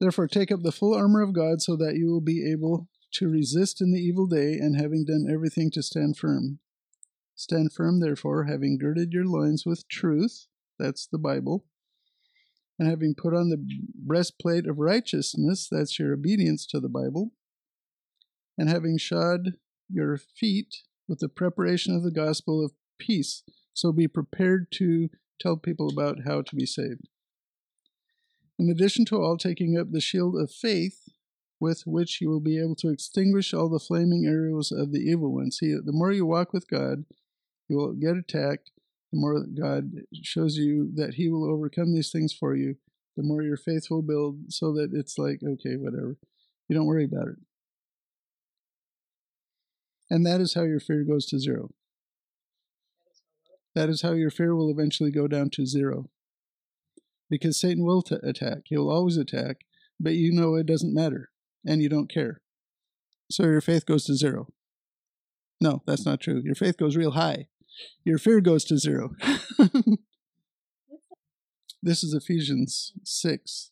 Therefore, 0.00 0.28
take 0.28 0.52
up 0.52 0.62
the 0.62 0.72
full 0.72 0.94
armor 0.94 1.22
of 1.22 1.34
God 1.34 1.60
so 1.60 1.76
that 1.76 1.96
you 1.96 2.06
will 2.06 2.20
be 2.20 2.50
able 2.50 2.88
to 3.14 3.28
resist 3.28 3.80
in 3.80 3.92
the 3.92 4.00
evil 4.00 4.26
day, 4.26 4.52
and 4.52 4.76
having 4.76 5.04
done 5.06 5.26
everything 5.30 5.70
to 5.72 5.82
stand 5.82 6.16
firm. 6.16 6.58
Stand 7.34 7.72
firm, 7.72 8.00
therefore, 8.00 8.44
having 8.44 8.78
girded 8.78 9.12
your 9.12 9.24
loins 9.24 9.64
with 9.64 9.88
truth, 9.88 10.46
that's 10.78 11.06
the 11.06 11.18
Bible, 11.18 11.64
and 12.78 12.88
having 12.88 13.14
put 13.14 13.34
on 13.34 13.48
the 13.48 13.64
breastplate 13.94 14.66
of 14.66 14.78
righteousness, 14.78 15.68
that's 15.70 15.98
your 15.98 16.12
obedience 16.12 16.66
to 16.66 16.80
the 16.80 16.88
Bible, 16.90 17.32
and 18.58 18.68
having 18.68 18.98
shod 18.98 19.54
your 19.88 20.18
feet 20.18 20.82
with 21.08 21.20
the 21.20 21.28
preparation 21.28 21.94
of 21.94 22.02
the 22.02 22.10
gospel 22.10 22.64
of 22.64 22.72
peace. 22.98 23.42
So 23.72 23.92
be 23.92 24.08
prepared 24.08 24.70
to 24.72 25.08
tell 25.40 25.56
people 25.56 25.88
about 25.88 26.18
how 26.26 26.42
to 26.42 26.56
be 26.56 26.66
saved. 26.66 27.08
In 28.58 28.68
addition 28.68 29.04
to 29.06 29.22
all, 29.22 29.36
taking 29.36 29.78
up 29.78 29.92
the 29.92 30.00
shield 30.00 30.36
of 30.36 30.50
faith, 30.50 31.08
with 31.60 31.82
which 31.86 32.20
you 32.20 32.28
will 32.28 32.40
be 32.40 32.58
able 32.58 32.76
to 32.76 32.88
extinguish 32.88 33.52
all 33.52 33.68
the 33.68 33.78
flaming 33.78 34.26
arrows 34.26 34.70
of 34.70 34.92
the 34.92 35.00
evil 35.00 35.32
one. 35.32 35.50
See, 35.50 35.72
the 35.72 35.92
more 35.92 36.12
you 36.12 36.26
walk 36.26 36.52
with 36.52 36.68
God, 36.68 37.04
you 37.68 37.76
will 37.76 37.94
get 37.94 38.16
attacked. 38.16 38.70
The 39.12 39.18
more 39.18 39.44
God 39.44 39.92
shows 40.22 40.56
you 40.56 40.90
that 40.94 41.14
He 41.14 41.28
will 41.28 41.50
overcome 41.50 41.94
these 41.94 42.10
things 42.10 42.32
for 42.32 42.54
you, 42.54 42.76
the 43.16 43.22
more 43.22 43.42
your 43.42 43.56
faith 43.56 43.86
will 43.90 44.02
build 44.02 44.52
so 44.52 44.72
that 44.74 44.90
it's 44.92 45.18
like, 45.18 45.40
okay, 45.42 45.76
whatever. 45.76 46.16
You 46.68 46.76
don't 46.76 46.86
worry 46.86 47.04
about 47.04 47.28
it. 47.28 47.36
And 50.10 50.24
that 50.26 50.40
is 50.40 50.54
how 50.54 50.62
your 50.62 50.80
fear 50.80 51.04
goes 51.04 51.26
to 51.26 51.38
zero. 51.38 51.70
That 53.74 53.88
is 53.88 54.02
how 54.02 54.12
your 54.12 54.30
fear 54.30 54.54
will 54.54 54.70
eventually 54.70 55.10
go 55.10 55.28
down 55.28 55.50
to 55.50 55.66
zero. 55.66 56.08
Because 57.30 57.60
Satan 57.60 57.84
will 57.84 58.02
t- 58.02 58.16
attack. 58.22 58.62
He 58.64 58.76
will 58.76 58.90
always 58.90 59.16
attack, 59.16 59.58
but 60.00 60.14
you 60.14 60.32
know 60.32 60.54
it 60.54 60.66
doesn't 60.66 60.94
matter 60.94 61.30
and 61.66 61.82
you 61.82 61.88
don't 61.88 62.12
care. 62.12 62.40
So 63.30 63.44
your 63.44 63.60
faith 63.60 63.84
goes 63.84 64.04
to 64.04 64.14
zero. 64.14 64.48
No, 65.60 65.82
that's 65.86 66.06
not 66.06 66.20
true. 66.20 66.40
Your 66.44 66.54
faith 66.54 66.78
goes 66.78 66.96
real 66.96 67.10
high. 67.12 67.48
Your 68.04 68.18
fear 68.18 68.40
goes 68.40 68.64
to 68.64 68.78
zero. 68.78 69.14
this 71.82 72.02
is 72.02 72.14
Ephesians 72.14 72.92
6 73.04 73.70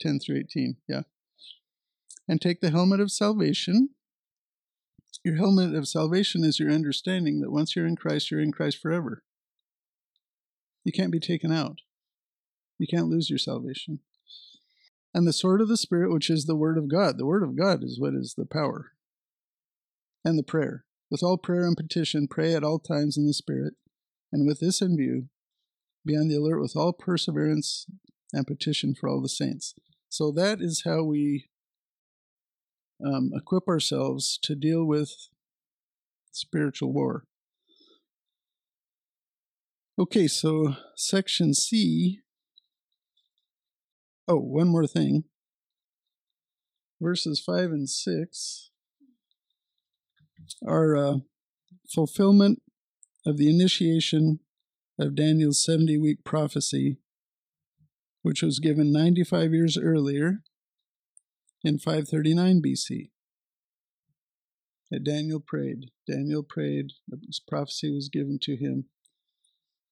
10 0.00 0.18
through 0.20 0.38
18. 0.38 0.76
Yeah. 0.88 1.02
And 2.28 2.40
take 2.40 2.60
the 2.60 2.70
helmet 2.70 3.00
of 3.00 3.10
salvation. 3.10 3.90
Your 5.24 5.36
helmet 5.36 5.74
of 5.74 5.88
salvation 5.88 6.44
is 6.44 6.58
your 6.58 6.70
understanding 6.70 7.40
that 7.40 7.52
once 7.52 7.76
you're 7.76 7.86
in 7.86 7.96
Christ, 7.96 8.30
you're 8.30 8.40
in 8.40 8.52
Christ 8.52 8.78
forever. 8.78 9.22
You 10.84 10.92
can't 10.92 11.12
be 11.12 11.20
taken 11.20 11.52
out. 11.52 11.80
You 12.78 12.86
can't 12.88 13.08
lose 13.08 13.30
your 13.30 13.38
salvation 13.38 14.00
and 15.14 15.26
the 15.26 15.32
sword 15.32 15.60
of 15.60 15.68
the 15.68 15.76
Spirit, 15.76 16.12
which 16.12 16.30
is 16.30 16.44
the 16.44 16.56
Word 16.56 16.78
of 16.78 16.88
God. 16.88 17.18
The 17.18 17.26
Word 17.26 17.42
of 17.42 17.56
God 17.56 17.84
is 17.84 18.00
what 18.00 18.14
is 18.14 18.34
the 18.36 18.46
power. 18.46 18.92
And 20.24 20.38
the 20.38 20.42
prayer. 20.42 20.84
With 21.10 21.22
all 21.22 21.36
prayer 21.36 21.66
and 21.66 21.76
petition, 21.76 22.28
pray 22.28 22.54
at 22.54 22.64
all 22.64 22.78
times 22.78 23.18
in 23.18 23.26
the 23.26 23.34
Spirit, 23.34 23.74
and 24.32 24.46
with 24.46 24.60
this 24.60 24.80
in 24.80 24.96
view, 24.96 25.26
be 26.06 26.16
on 26.16 26.28
the 26.28 26.36
alert 26.36 26.60
with 26.60 26.74
all 26.74 26.92
perseverance 26.92 27.86
and 28.32 28.46
petition 28.46 28.94
for 28.94 29.08
all 29.08 29.20
the 29.20 29.28
saints. 29.28 29.74
So 30.08 30.30
that 30.32 30.60
is 30.60 30.84
how 30.86 31.02
we 31.02 31.48
um, 33.04 33.30
equip 33.34 33.68
ourselves 33.68 34.38
to 34.42 34.54
deal 34.54 34.84
with 34.84 35.28
spiritual 36.30 36.92
war. 36.92 37.24
Okay, 39.98 40.26
so 40.26 40.76
section 40.96 41.54
C 41.54 42.22
Oh, 44.28 44.36
one 44.36 44.68
more 44.68 44.86
thing. 44.86 45.24
Verses 47.00 47.40
5 47.44 47.72
and 47.72 47.88
6 47.88 48.70
are 50.66 50.96
uh, 50.96 51.16
fulfillment 51.92 52.62
of 53.26 53.36
the 53.36 53.50
initiation 53.50 54.40
of 54.98 55.16
Daniel's 55.16 55.62
70 55.62 55.98
week 55.98 56.24
prophecy, 56.24 56.98
which 58.22 58.42
was 58.42 58.60
given 58.60 58.92
95 58.92 59.52
years 59.52 59.76
earlier 59.76 60.42
in 61.64 61.78
539 61.78 62.62
BC. 62.62 63.10
That 64.90 65.04
Daniel 65.04 65.40
prayed. 65.40 65.90
Daniel 66.06 66.42
prayed, 66.42 66.92
this 67.08 67.40
prophecy 67.40 67.90
was 67.90 68.08
given 68.08 68.38
to 68.42 68.56
him. 68.56 68.86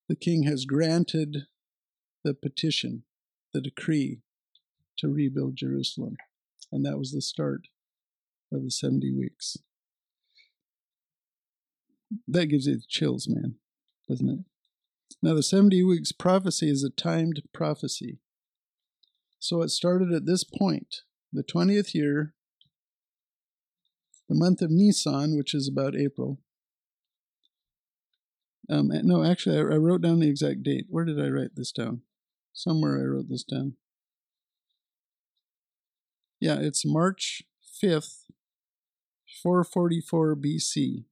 The 0.08 0.16
king 0.16 0.42
has 0.42 0.64
granted 0.64 1.46
the 2.24 2.34
petition 2.34 3.04
the 3.52 3.60
decree 3.60 4.20
to 4.98 5.08
rebuild 5.08 5.56
Jerusalem. 5.56 6.16
And 6.70 6.84
that 6.84 6.98
was 6.98 7.12
the 7.12 7.22
start 7.22 7.68
of 8.52 8.62
the 8.62 8.70
70 8.70 9.12
weeks. 9.12 9.56
That 12.26 12.46
gives 12.46 12.66
you 12.66 12.76
the 12.76 12.82
chills, 12.88 13.28
man, 13.28 13.56
doesn't 14.08 14.28
it? 14.28 14.38
Now, 15.22 15.34
the 15.34 15.42
70 15.42 15.82
weeks 15.84 16.12
prophecy 16.12 16.70
is 16.70 16.82
a 16.82 16.90
timed 16.90 17.42
prophecy. 17.52 18.18
So 19.38 19.62
it 19.62 19.70
started 19.70 20.12
at 20.12 20.26
this 20.26 20.44
point, 20.44 21.02
the 21.32 21.44
20th 21.44 21.94
year, 21.94 22.34
the 24.28 24.34
month 24.34 24.62
of 24.62 24.70
Nisan, 24.70 25.36
which 25.36 25.54
is 25.54 25.68
about 25.68 25.96
April. 25.96 26.38
Um, 28.68 28.90
no, 29.02 29.24
actually, 29.24 29.58
I, 29.58 29.60
I 29.60 29.78
wrote 29.78 30.00
down 30.00 30.20
the 30.20 30.28
exact 30.28 30.62
date. 30.62 30.86
Where 30.88 31.04
did 31.04 31.20
I 31.20 31.28
write 31.28 31.56
this 31.56 31.72
down? 31.72 32.02
Somewhere 32.52 33.00
I 33.00 33.04
wrote 33.04 33.28
this 33.28 33.42
down. 33.42 33.74
Yeah, 36.38 36.58
it's 36.60 36.86
March 36.86 37.42
5th, 37.82 38.26
444 39.42 40.36
BC. 40.36 41.04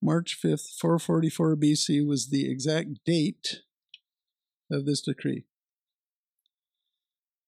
March 0.00 0.38
5th, 0.40 0.78
444 0.78 1.56
BC 1.56 2.06
was 2.06 2.28
the 2.28 2.50
exact 2.50 3.04
date 3.04 3.62
of 4.70 4.84
this 4.84 5.00
decree. 5.00 5.44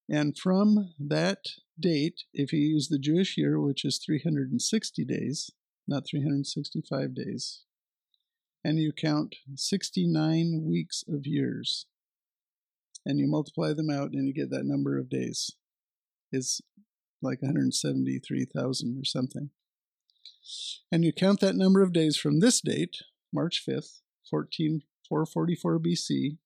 And 0.09 0.38
from 0.38 0.94
that 0.98 1.46
date, 1.78 2.22
if 2.32 2.52
you 2.52 2.61
use 2.61 2.88
the 2.88 2.98
Jewish 2.98 3.36
year, 3.36 3.61
which 3.61 3.84
is 3.84 3.98
360 3.98 5.04
days, 5.04 5.50
not 5.88 6.07
365 6.07 7.14
days, 7.14 7.62
and 8.64 8.78
you 8.78 8.92
count 8.92 9.36
69 9.54 10.64
weeks 10.64 11.04
of 11.09 11.26
years 11.26 11.86
and 13.04 13.20
you 13.20 13.28
multiply 13.28 13.72
them 13.72 13.90
out 13.90 14.11
and 14.12 14.26
you 14.26 14.34
get 14.34 14.50
that 14.50 14.66
number 14.66 14.98
of 14.98 15.09
days. 15.09 15.52
It's 16.32 16.61
like 17.22 17.40
173,000 17.42 18.98
or 18.98 19.04
something. 19.04 19.50
And 20.90 21.04
you 21.04 21.12
count 21.12 21.40
that 21.40 21.54
number 21.54 21.82
of 21.82 21.92
days 21.92 22.16
from 22.16 22.40
this 22.40 22.61
date, 22.61 22.96
March 23.32 23.62
5th, 23.66 24.00
14, 24.28 24.82
444 25.09 25.78
BC, 25.78 26.38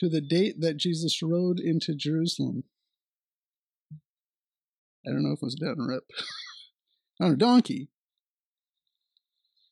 to 0.00 0.08
the 0.08 0.20
date 0.20 0.60
that 0.60 0.78
Jesus 0.78 1.22
rode 1.22 1.60
into 1.60 1.94
Jerusalem. 1.94 2.64
I 5.06 5.10
don't 5.10 5.22
know 5.22 5.32
if 5.32 5.42
it 5.42 5.44
was 5.44 5.54
down 5.54 5.78
rip. 5.78 6.04
on 7.20 7.32
a 7.32 7.36
donkey 7.36 7.90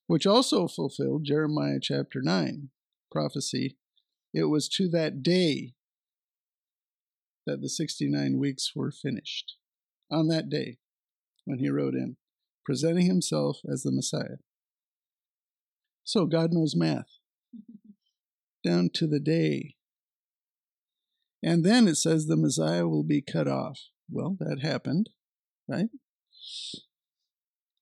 which 0.07 0.27
also 0.27 0.69
fulfilled 0.69 1.25
Jeremiah 1.25 1.79
chapter 1.81 2.21
9 2.23 2.69
prophecy. 3.11 3.77
It 4.35 4.45
was 4.45 4.69
to 4.71 4.89
that 4.89 5.23
day 5.23 5.73
that 7.47 7.63
the 7.63 7.69
69 7.69 8.39
weeks 8.39 8.73
were 8.75 8.91
finished. 8.91 9.57
On 10.11 10.29
that 10.29 10.51
day, 10.51 10.79
when 11.47 11.59
he 11.59 11.71
rode 11.71 11.95
in, 11.95 12.17
presenting 12.65 13.07
himself 13.07 13.61
as 13.71 13.83
the 13.83 13.93
Messiah. 13.93 14.37
So 16.05 16.27
God 16.27 16.53
knows 16.53 16.75
math, 16.77 17.19
down 18.65 18.91
to 18.95 19.07
the 19.07 19.21
day. 19.21 19.77
And 21.43 21.65
then 21.65 21.87
it 21.87 21.97
says 21.97 22.27
the 22.27 22.37
Messiah 22.37 22.89
will 22.89 23.05
be 23.05 23.23
cut 23.23 23.47
off. 23.47 23.79
Well, 24.11 24.37
that 24.41 24.61
happened, 24.61 25.11
right? 25.69 25.89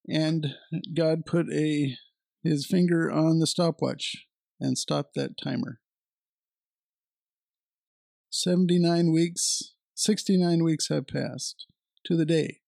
And 0.09 0.55
God 0.95 1.25
put 1.27 1.51
a 1.53 1.97
his 2.43 2.67
finger 2.67 3.11
on 3.11 3.41
the 3.41 3.47
stopwatch 3.47 4.27
and 4.61 4.79
stopped 4.79 5.15
that 5.15 5.37
timer. 5.37 5.81
79 8.31 9.13
weeks, 9.13 9.75
69 9.95 10.63
weeks 10.63 10.89
have 10.89 11.07
passed 11.07 11.67
to 12.05 12.17
the 12.17 12.27
day 12.27 12.61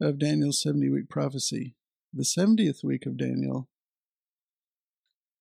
of 0.00 0.18
Daniel's 0.18 0.60
70 0.60 0.90
week 0.90 1.08
prophecy. 1.08 1.76
The 2.12 2.24
70th 2.24 2.84
week 2.84 3.06
of 3.06 3.16
Daniel 3.16 3.68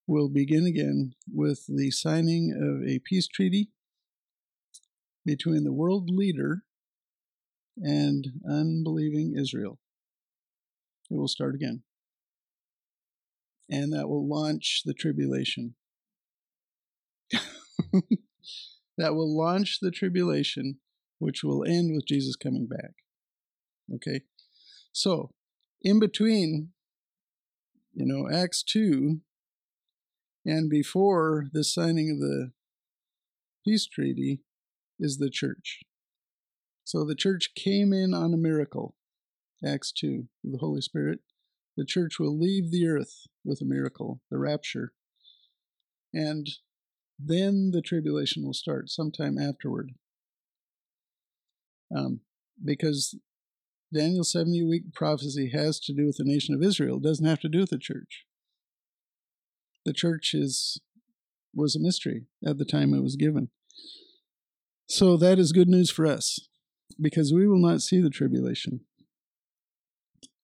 will 0.08 0.30
begin 0.30 0.66
again 0.66 1.14
with 1.32 1.66
the 1.68 1.92
signing 1.92 2.54
of 2.54 2.88
a 2.88 3.00
peace 3.00 3.28
treaty 3.28 3.70
between 5.26 5.64
the 5.64 5.74
world 5.74 6.10
leader 6.10 6.64
and 7.78 8.28
unbelieving 8.48 9.36
Israel. 9.38 9.80
It 11.10 11.18
will 11.18 11.28
start 11.28 11.56
again. 11.56 11.84
And 13.70 13.94
that 13.94 14.10
will 14.10 14.28
launch 14.28 14.82
the 14.86 14.94
tribulation. 14.94 15.76
that 18.98 19.16
will 19.16 19.36
launch 19.36 19.80
the 19.82 19.92
tribulation, 19.92 20.80
which 21.20 21.44
will 21.44 21.64
end 21.64 21.94
with 21.94 22.06
Jesus 22.06 22.36
coming 22.36 22.68
back. 22.68 22.92
Okay? 23.94 24.22
So, 24.92 25.32
in 25.82 26.00
between, 26.00 26.70
you 27.94 28.06
know, 28.06 28.30
Acts 28.32 28.64
2 28.64 29.20
and 30.46 30.70
before 30.70 31.46
the 31.54 31.64
signing 31.64 32.12
of 32.12 32.20
the 32.20 32.52
peace 33.66 33.88
treaty 33.88 34.42
is 35.04 35.18
the 35.18 35.30
church. 35.30 35.82
So 36.86 37.04
the 37.04 37.16
church 37.16 37.52
came 37.56 37.92
in 37.92 38.14
on 38.14 38.34
a 38.34 38.38
miracle, 38.38 38.96
Acts 39.64 39.92
2, 39.92 40.28
the 40.44 40.58
Holy 40.58 40.82
Spirit. 40.82 41.20
The 41.76 41.86
church 41.86 42.20
will 42.20 42.38
leave 42.38 42.72
the 42.72 42.88
earth 42.88 43.28
with 43.44 43.62
a 43.62 43.66
miracle, 43.66 44.22
the 44.32 44.38
rapture. 44.38 44.94
And 46.14 46.48
then 47.20 47.72
the 47.72 47.82
tribulation 47.82 48.46
will 48.46 48.54
start 48.54 48.90
sometime 48.90 49.38
afterward. 49.38 49.92
Um, 51.96 52.22
because 52.64 53.16
Daniel's 53.94 54.32
70 54.32 54.64
week 54.64 54.94
prophecy 54.94 55.52
has 55.54 55.80
to 55.82 55.94
do 55.94 56.06
with 56.06 56.18
the 56.18 56.24
nation 56.24 56.56
of 56.56 56.64
Israel, 56.64 56.98
it 56.98 57.04
doesn't 57.04 57.26
have 57.26 57.42
to 57.42 57.50
do 57.50 57.60
with 57.60 57.72
the 57.72 57.78
church. 57.78 58.26
The 59.86 59.94
church 59.94 60.34
is 60.34 60.80
was 61.56 61.76
a 61.76 61.80
mystery 61.80 62.26
at 62.46 62.58
the 62.58 62.66
time 62.66 62.94
it 62.94 63.04
was 63.04 63.16
given. 63.16 63.50
So 64.88 65.18
that 65.18 65.40
is 65.40 65.52
good 65.52 65.70
news 65.70 65.90
for 65.90 66.06
us 66.06 66.48
because 67.02 67.34
we 67.34 67.48
will 67.48 67.62
not 67.62 67.82
see 67.82 68.02
the 68.02 68.10
tribulation. 68.10 68.82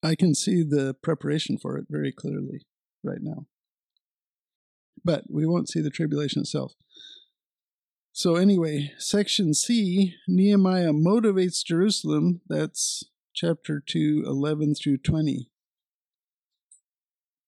I 0.01 0.15
can 0.15 0.33
see 0.33 0.63
the 0.63 0.95
preparation 1.03 1.57
for 1.57 1.77
it 1.77 1.85
very 1.89 2.11
clearly 2.11 2.65
right 3.03 3.21
now. 3.21 3.45
But 5.03 5.25
we 5.29 5.45
won't 5.45 5.69
see 5.69 5.81
the 5.81 5.89
tribulation 5.89 6.41
itself. 6.41 6.73
So, 8.11 8.35
anyway, 8.35 8.91
section 8.97 9.53
C 9.53 10.15
Nehemiah 10.27 10.91
motivates 10.91 11.63
Jerusalem. 11.63 12.41
That's 12.49 13.03
chapter 13.33 13.81
2, 13.85 14.23
11 14.25 14.75
through 14.75 14.97
20. 14.97 15.49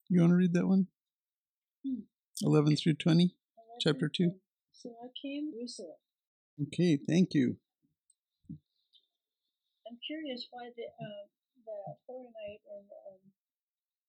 You 0.09 0.21
want 0.21 0.31
to 0.31 0.35
read 0.35 0.53
that 0.53 0.67
one? 0.67 0.87
Hmm. 1.85 2.01
11 2.41 2.77
through 2.77 2.95
20, 2.95 3.35
chapter 3.81 4.09
2. 4.09 4.31
So 4.71 4.89
I 5.03 5.07
came 5.21 5.51
to 5.51 5.57
Jerusalem. 5.57 5.89
Okay, 6.59 6.99
thank 7.07 7.33
you. 7.33 7.57
I'm 8.49 9.99
curious 10.05 10.47
why 10.51 10.71
the 10.75 10.87
uh, 10.87 11.25
the 11.65 11.95
Horonite 12.09 12.63
and 12.67 12.87
um, 13.11 13.21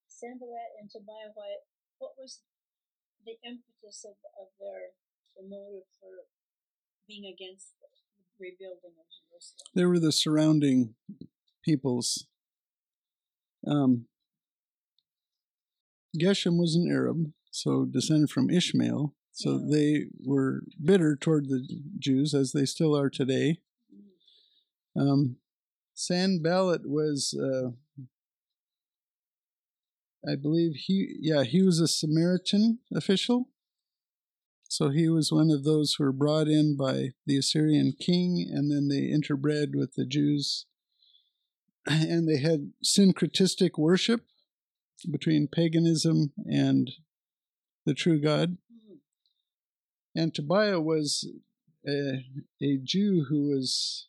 Sanballat 0.08 0.78
and 0.80 0.90
Tobiah, 0.90 1.34
why, 1.34 1.62
what 1.98 2.12
was 2.18 2.40
the 3.26 3.34
impetus 3.44 4.04
of, 4.04 4.14
of 4.38 4.48
their 4.58 4.94
the 5.36 5.42
motive 5.42 5.88
for 5.98 6.26
being 7.08 7.24
against 7.24 7.74
the 7.80 7.88
rebuilding 8.38 8.94
of 8.98 9.06
Jerusalem? 9.10 9.66
They 9.74 9.84
were 9.84 9.98
the 9.98 10.12
surrounding 10.12 10.94
peoples. 11.64 12.26
Um, 13.66 14.06
Geshem 16.18 16.58
was 16.58 16.74
an 16.74 16.90
Arab, 16.90 17.32
so 17.50 17.84
descended 17.84 18.30
from 18.30 18.50
Ishmael. 18.50 19.14
So 19.32 19.52
yeah. 19.52 19.76
they 19.76 20.04
were 20.24 20.62
bitter 20.82 21.16
toward 21.16 21.48
the 21.48 21.66
Jews, 21.98 22.34
as 22.34 22.52
they 22.52 22.64
still 22.64 22.96
are 22.96 23.10
today. 23.10 23.58
Um, 24.98 25.36
Sanballat 25.94 26.82
was, 26.84 27.34
uh, 27.38 27.70
I 30.30 30.36
believe 30.36 30.72
he, 30.86 31.16
yeah, 31.20 31.44
he 31.44 31.62
was 31.62 31.80
a 31.80 31.88
Samaritan 31.88 32.78
official. 32.94 33.48
So 34.68 34.88
he 34.88 35.08
was 35.08 35.32
one 35.32 35.50
of 35.50 35.64
those 35.64 35.94
who 35.94 36.04
were 36.04 36.12
brought 36.12 36.48
in 36.48 36.76
by 36.76 37.10
the 37.26 37.36
Assyrian 37.36 37.92
king, 37.98 38.50
and 38.50 38.70
then 38.70 38.88
they 38.88 39.02
interbred 39.02 39.74
with 39.74 39.94
the 39.94 40.06
Jews 40.06 40.66
and 41.86 42.28
they 42.28 42.38
had 42.38 42.72
syncretistic 42.84 43.78
worship 43.78 44.22
between 45.10 45.48
paganism 45.48 46.32
and 46.50 46.90
the 47.84 47.94
true 47.94 48.20
God. 48.20 48.56
And 50.14 50.34
Tobiah 50.34 50.80
was 50.80 51.28
a, 51.86 52.24
a 52.62 52.78
Jew 52.82 53.26
who 53.28 53.48
was 53.48 54.08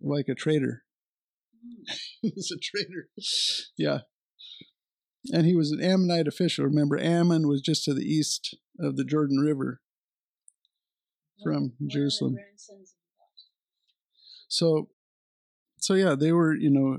like 0.00 0.28
a 0.28 0.34
traitor. 0.34 0.84
he 2.22 2.32
was 2.34 2.52
a 2.52 2.58
traitor. 2.58 3.08
Yeah. 3.76 4.00
And 5.32 5.46
he 5.46 5.54
was 5.54 5.72
an 5.72 5.82
Ammonite 5.82 6.28
official. 6.28 6.64
Remember, 6.64 6.98
Ammon 6.98 7.48
was 7.48 7.60
just 7.60 7.84
to 7.84 7.94
the 7.94 8.04
east 8.04 8.56
of 8.78 8.96
the 8.96 9.04
Jordan 9.04 9.38
River 9.38 9.80
from 11.42 11.72
Jerusalem. 11.88 12.36
So 14.48 14.88
so 15.80 15.94
yeah, 15.94 16.14
they 16.14 16.32
were 16.32 16.54
you 16.54 16.70
know 16.70 16.98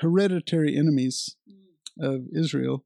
hereditary 0.00 0.76
enemies 0.76 1.36
of 2.00 2.26
Israel. 2.34 2.84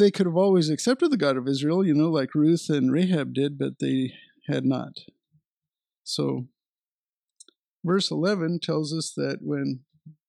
They 0.00 0.10
could 0.10 0.24
have 0.24 0.36
always 0.36 0.70
accepted 0.70 1.10
the 1.10 1.18
God 1.18 1.36
of 1.36 1.46
Israel, 1.46 1.84
you 1.84 1.92
know, 1.92 2.08
like 2.08 2.34
Ruth 2.34 2.70
and 2.70 2.90
Rahab 2.90 3.34
did, 3.34 3.58
but 3.58 3.80
they 3.80 4.14
had 4.48 4.64
not. 4.64 4.94
So, 6.02 6.46
verse 7.84 8.10
11 8.10 8.60
tells 8.62 8.94
us 8.94 9.12
that 9.18 9.40
when 9.42 9.80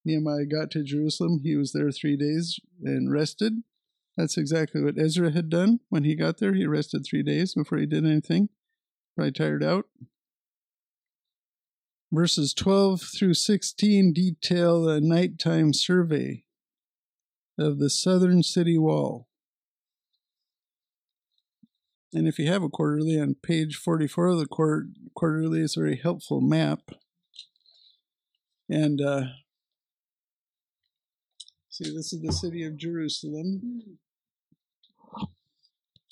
Nehemiah 0.04 0.44
got 0.44 0.70
to 0.72 0.84
Jerusalem, 0.84 1.40
he 1.42 1.56
was 1.56 1.72
there 1.72 1.90
three 1.90 2.18
days 2.18 2.60
and 2.84 3.10
rested. 3.10 3.62
That's 4.14 4.36
exactly 4.36 4.82
what 4.82 4.98
Ezra 4.98 5.30
had 5.30 5.48
done 5.48 5.80
when 5.88 6.04
he 6.04 6.16
got 6.16 6.36
there. 6.36 6.52
He 6.52 6.66
rested 6.66 7.06
three 7.06 7.22
days 7.22 7.54
before 7.54 7.78
he 7.78 7.86
did 7.86 8.04
anything. 8.04 8.50
Probably 9.16 9.32
tired 9.32 9.64
out. 9.64 9.86
Verses 12.12 12.52
12 12.52 13.00
through 13.00 13.32
16 13.32 14.12
detail 14.12 14.86
a 14.86 15.00
nighttime 15.00 15.72
survey 15.72 16.44
of 17.58 17.78
the 17.78 17.88
southern 17.88 18.42
city 18.42 18.76
wall. 18.76 19.28
And 22.14 22.28
if 22.28 22.38
you 22.38 22.46
have 22.46 22.62
a 22.62 22.68
quarterly, 22.68 23.18
on 23.18 23.36
page 23.42 23.76
44 23.76 24.26
of 24.26 24.38
the 24.38 24.86
quarterly 25.14 25.60
is 25.60 25.76
a 25.76 25.80
very 25.80 25.96
helpful 25.96 26.40
map. 26.40 26.80
And 28.68 29.00
uh, 29.00 29.22
see, 31.70 31.84
this 31.84 32.12
is 32.12 32.20
the 32.20 32.32
city 32.32 32.64
of 32.64 32.76
Jerusalem. 32.76 33.98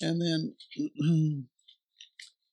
And 0.00 0.22
then 0.22 0.54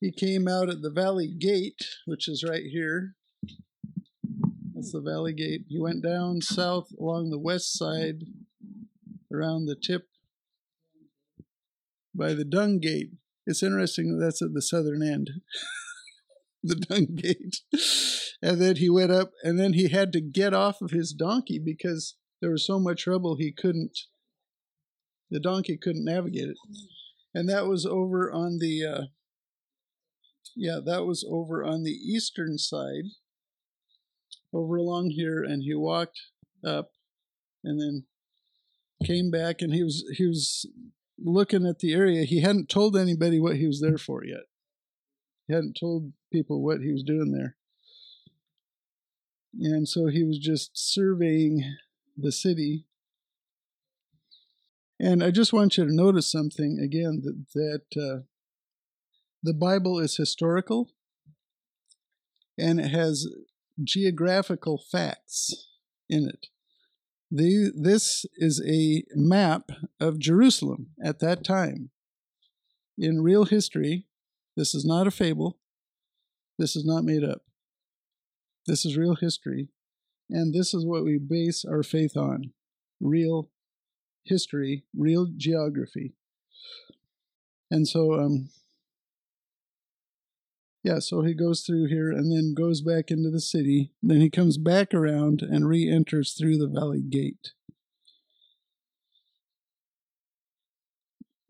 he 0.02 0.12
came 0.12 0.48
out 0.50 0.70
at 0.70 0.82
the 0.82 0.92
valley 0.92 1.28
gate, 1.28 1.82
which 2.06 2.28
is 2.28 2.44
right 2.44 2.66
here. 2.66 3.16
That's 4.78 4.92
the 4.92 5.02
Valley 5.02 5.34
Gate. 5.34 5.66
He 5.68 5.80
went 5.80 6.04
down 6.04 6.40
south 6.42 6.92
along 7.00 7.32
the 7.32 7.40
west 7.40 7.76
side 7.76 8.26
around 9.34 9.66
the 9.66 9.76
tip 9.76 10.08
by 12.14 12.36
the 12.36 12.46
Dung 12.46 12.78
Gate. 12.78 13.10
It's 13.48 13.64
interesting 13.64 14.12
that 14.12 14.24
that's 14.24 14.42
at 14.42 14.54
the 14.54 14.62
southern 14.62 15.02
end, 15.02 15.32
the 16.64 16.76
Dung 16.76 17.16
Gate. 17.16 17.62
And 18.42 18.62
then 18.62 18.76
he 18.76 18.90
went 18.90 19.12
up, 19.12 19.32
and 19.42 19.58
then 19.58 19.74
he 19.74 19.88
had 19.88 20.12
to 20.14 20.22
get 20.22 20.54
off 20.54 20.82
of 20.82 20.92
his 20.92 21.14
donkey 21.14 21.60
because 21.64 22.16
there 22.42 22.52
was 22.52 22.68
so 22.68 22.78
much 22.78 23.06
trouble 23.06 23.36
he 23.36 23.52
couldn't, 23.52 23.98
the 25.32 25.40
donkey 25.40 25.78
couldn't 25.82 26.06
navigate 26.06 26.50
it. 26.50 26.58
And 27.34 27.50
that 27.50 27.68
was 27.68 27.86
over 27.86 28.32
on 28.32 28.60
the, 28.60 28.86
uh, 28.86 29.02
yeah, 30.56 30.80
that 30.86 31.06
was 31.06 31.26
over 31.28 31.64
on 31.64 31.84
the 31.84 31.92
eastern 31.92 32.58
side 32.58 33.06
over 34.54 34.76
along 34.76 35.12
here 35.12 35.44
and 35.44 35.64
he 35.64 35.74
walked 35.74 36.20
up 36.66 36.92
and 37.64 37.80
then 37.80 38.06
came 39.06 39.30
back 39.30 39.62
and 39.62 39.74
he 39.74 39.84
was 39.84 40.04
he 40.18 40.26
was 40.26 40.66
looking 41.20 41.66
at 41.66 41.80
the 41.80 41.94
area 41.94 42.24
he 42.24 42.42
hadn't 42.42 42.70
told 42.70 42.96
anybody 42.96 43.40
what 43.40 43.58
he 43.58 43.68
was 43.68 43.82
there 43.82 43.98
for 43.98 44.24
yet. 44.24 44.46
He 45.48 45.54
hadn't 45.54 45.78
told 45.80 46.14
people 46.32 46.64
what 46.64 46.82
he 46.82 46.92
was 46.92 47.04
doing 47.04 47.32
there. 47.32 47.56
And 49.60 49.88
so 49.88 50.08
he 50.08 50.24
was 50.24 50.38
just 50.40 50.72
surveying 50.74 51.64
the 52.16 52.32
city. 52.32 52.86
And 55.00 55.24
i 55.24 55.30
just 55.30 55.54
want 55.54 55.78
you 55.78 55.86
to 55.86 55.94
notice 55.94 56.30
something 56.32 56.80
again 56.84 57.22
that 57.24 57.46
that 57.54 58.02
uh, 58.02 58.22
the 59.44 59.54
bible 59.54 60.00
is 60.00 60.18
historical 60.18 60.90
and 62.58 62.80
it 62.80 62.90
has 62.90 63.28
geographical 63.84 64.78
facts 64.78 65.68
in 66.10 66.28
it. 66.28 66.48
The, 67.30 67.72
this 67.76 68.26
is 68.36 68.64
a 68.66 69.04
map 69.14 69.70
of 70.00 70.20
Jerusalem 70.20 70.88
at 71.04 71.20
that 71.20 71.44
time. 71.44 71.90
In 72.98 73.22
real 73.22 73.46
history, 73.46 74.06
this 74.56 74.74
is 74.74 74.86
not 74.86 75.08
a 75.08 75.12
fable. 75.12 75.58
This 76.58 76.76
is 76.76 76.86
not 76.86 77.04
made 77.04 77.24
up. 77.24 77.42
This 78.66 78.86
is 78.86 78.98
real 78.98 79.16
history. 79.16 79.70
And 80.30 80.54
this 80.54 80.74
is 80.74 80.86
what 80.86 81.04
we 81.04 81.18
base 81.18 81.64
our 81.64 81.84
faith 81.84 82.18
on 82.18 82.52
real 83.00 83.50
history, 84.24 84.84
real 84.96 85.28
geography. 85.36 86.16
And 87.70 87.88
so, 87.88 88.14
um, 88.14 88.50
yeah, 90.88 91.00
so 91.00 91.22
he 91.22 91.34
goes 91.34 91.62
through 91.62 91.88
here 91.88 92.12
and 92.12 92.32
then 92.32 92.54
goes 92.54 92.80
back 92.80 93.12
into 93.12 93.30
the 93.30 93.42
city. 93.42 93.92
Then 94.02 94.22
he 94.22 94.30
comes 94.30 94.58
back 94.58 94.94
around 94.94 95.42
and 95.42 95.68
re 95.68 95.90
enters 95.90 96.32
through 96.32 96.58
the 96.58 96.68
valley 96.68 97.02
gate. 97.02 97.52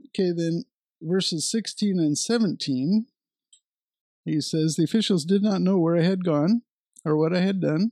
Okay, 0.07 0.31
then 0.35 0.63
verses 1.03 1.49
16 1.51 1.99
and 1.99 2.17
17, 2.17 3.05
he 4.25 4.41
says, 4.41 4.75
The 4.75 4.85
officials 4.85 5.23
did 5.23 5.43
not 5.43 5.61
know 5.61 5.77
where 5.77 5.97
I 5.97 6.01
had 6.01 6.25
gone 6.25 6.63
or 7.05 7.15
what 7.15 7.35
I 7.35 7.41
had 7.41 7.61
done, 7.61 7.91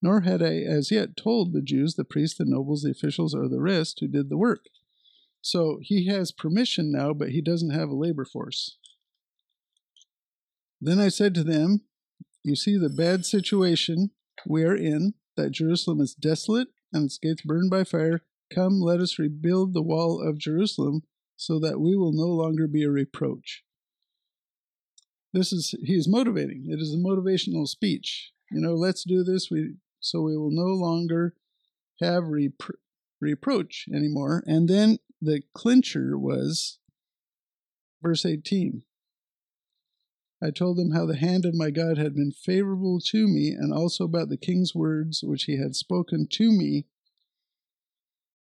nor 0.00 0.22
had 0.22 0.42
I 0.42 0.60
as 0.60 0.90
yet 0.90 1.18
told 1.18 1.52
the 1.52 1.60
Jews, 1.60 1.96
the 1.96 2.04
priests, 2.04 2.38
the 2.38 2.46
nobles, 2.46 2.82
the 2.82 2.92
officials, 2.92 3.34
or 3.34 3.46
the 3.46 3.60
rest 3.60 4.00
who 4.00 4.08
did 4.08 4.30
the 4.30 4.38
work. 4.38 4.64
So 5.42 5.80
he 5.82 6.06
has 6.06 6.32
permission 6.32 6.90
now, 6.90 7.12
but 7.12 7.28
he 7.28 7.42
doesn't 7.42 7.74
have 7.78 7.90
a 7.90 7.94
labor 7.94 8.24
force. 8.24 8.78
Then 10.80 10.98
I 10.98 11.08
said 11.08 11.34
to 11.34 11.44
them, 11.44 11.82
You 12.42 12.56
see 12.56 12.76
the 12.76 12.88
bad 12.88 13.24
situation 13.24 14.10
we 14.46 14.64
are 14.64 14.76
in, 14.76 15.14
that 15.36 15.50
Jerusalem 15.50 16.00
is 16.00 16.14
desolate 16.14 16.68
and 16.92 17.04
its 17.04 17.18
gates 17.18 17.42
burned 17.42 17.70
by 17.70 17.84
fire. 17.84 18.22
Come, 18.52 18.80
let 18.80 19.00
us 19.00 19.18
rebuild 19.18 19.74
the 19.74 19.82
wall 19.82 20.20
of 20.20 20.38
Jerusalem 20.38 21.02
so 21.36 21.58
that 21.60 21.80
we 21.80 21.96
will 21.96 22.12
no 22.12 22.26
longer 22.26 22.66
be 22.66 22.82
a 22.82 22.90
reproach. 22.90 23.62
This 25.32 25.52
is 25.52 25.74
he 25.82 25.94
is 25.94 26.08
motivating. 26.08 26.66
It 26.68 26.80
is 26.80 26.94
a 26.94 26.96
motivational 26.96 27.68
speech. 27.68 28.32
You 28.50 28.60
know, 28.60 28.74
let's 28.74 29.04
do 29.04 29.22
this. 29.22 29.50
We 29.50 29.74
so 30.00 30.22
we 30.22 30.36
will 30.36 30.50
no 30.50 30.72
longer 30.72 31.34
have 32.00 32.24
repro- 32.24 32.76
reproach 33.20 33.86
anymore. 33.92 34.42
And 34.46 34.68
then 34.68 34.98
the 35.20 35.42
clincher 35.54 36.18
was 36.18 36.78
verse 38.02 38.24
18. 38.24 38.82
I 40.40 40.50
told 40.50 40.76
them 40.76 40.92
how 40.92 41.04
the 41.04 41.16
hand 41.16 41.44
of 41.44 41.54
my 41.54 41.70
God 41.70 41.98
had 41.98 42.14
been 42.14 42.30
favorable 42.30 43.00
to 43.06 43.26
me, 43.26 43.48
and 43.48 43.72
also 43.72 44.04
about 44.04 44.28
the 44.28 44.36
king's 44.36 44.74
words 44.74 45.22
which 45.24 45.44
he 45.44 45.58
had 45.58 45.74
spoken 45.74 46.28
to 46.32 46.52
me. 46.52 46.86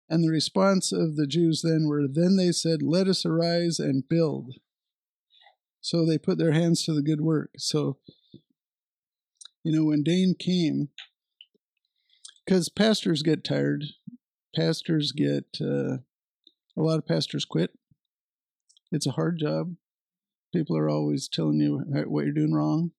And 0.10 0.24
the 0.24 0.30
response 0.30 0.92
of 0.92 1.16
the 1.16 1.26
Jews 1.26 1.64
then 1.64 1.88
were, 1.88 2.08
Then 2.08 2.36
they 2.36 2.52
said, 2.52 2.84
Let 2.84 3.08
us 3.08 3.26
arise 3.26 3.80
and 3.80 4.08
build. 4.08 4.54
So 5.82 6.06
they 6.06 6.18
put 6.18 6.38
their 6.38 6.52
hands 6.52 6.84
to 6.86 6.94
the 6.94 7.02
good 7.02 7.22
work. 7.22 7.52
So, 7.58 7.98
you 9.64 9.72
know, 9.72 9.86
when 9.86 10.04
Dane 10.04 10.36
came, 10.38 10.90
because 12.46 12.70
pastors 12.70 13.24
get 13.24 13.44
tired, 13.44 13.86
pastors 14.56 15.12
get, 15.12 15.46
uh, 15.60 15.98
a 16.78 16.82
lot 16.82 17.00
of 17.00 17.08
pastors 17.08 17.44
quit. 17.44 17.72
It's 18.92 19.08
a 19.08 19.12
hard 19.12 19.40
job 19.40 19.76
people 20.58 20.78
are 20.78 20.90
always 20.90 21.28
telling 21.28 21.60
you 21.60 21.84
what 22.08 22.26
you're 22.26 22.34
doing 22.34 22.54
wrong. 22.54 22.92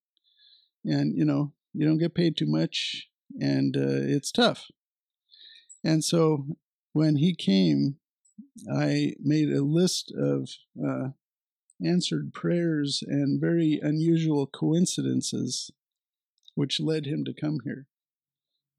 And 0.84 1.16
you 1.16 1.24
know 1.24 1.52
you 1.74 1.84
don't 1.86 1.98
get 1.98 2.14
paid 2.14 2.36
too 2.36 2.46
much 2.46 3.09
and 3.40 3.76
uh, 3.76 3.80
it's 4.14 4.30
tough. 4.30 4.66
And 5.84 6.04
so 6.04 6.46
when 6.92 7.16
he 7.16 7.34
came 7.34 7.96
i 8.72 9.14
made 9.20 9.50
a 9.50 9.62
list 9.62 10.12
of 10.16 10.48
uh, 10.84 11.09
answered 11.84 12.32
prayers 12.32 13.02
and 13.06 13.40
very 13.40 13.80
unusual 13.82 14.46
coincidences 14.46 15.70
which 16.54 16.80
led 16.80 17.06
him 17.06 17.24
to 17.24 17.32
come 17.32 17.59
here 17.64 17.86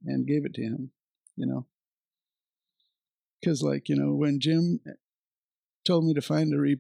and 0.06 0.28
gave 0.28 0.46
it 0.46 0.54
to 0.54 0.62
him 0.62 0.92
you 1.36 1.46
know. 1.46 1.66
Because 3.40 3.62
like 3.62 3.90
you 3.90 3.96
know 3.96 4.14
when 4.14 4.40
jim 4.40 4.80
told 5.86 6.06
me 6.06 6.14
to 6.14 6.22
find 6.22 6.54
a 6.54 6.60
re- 6.60 6.80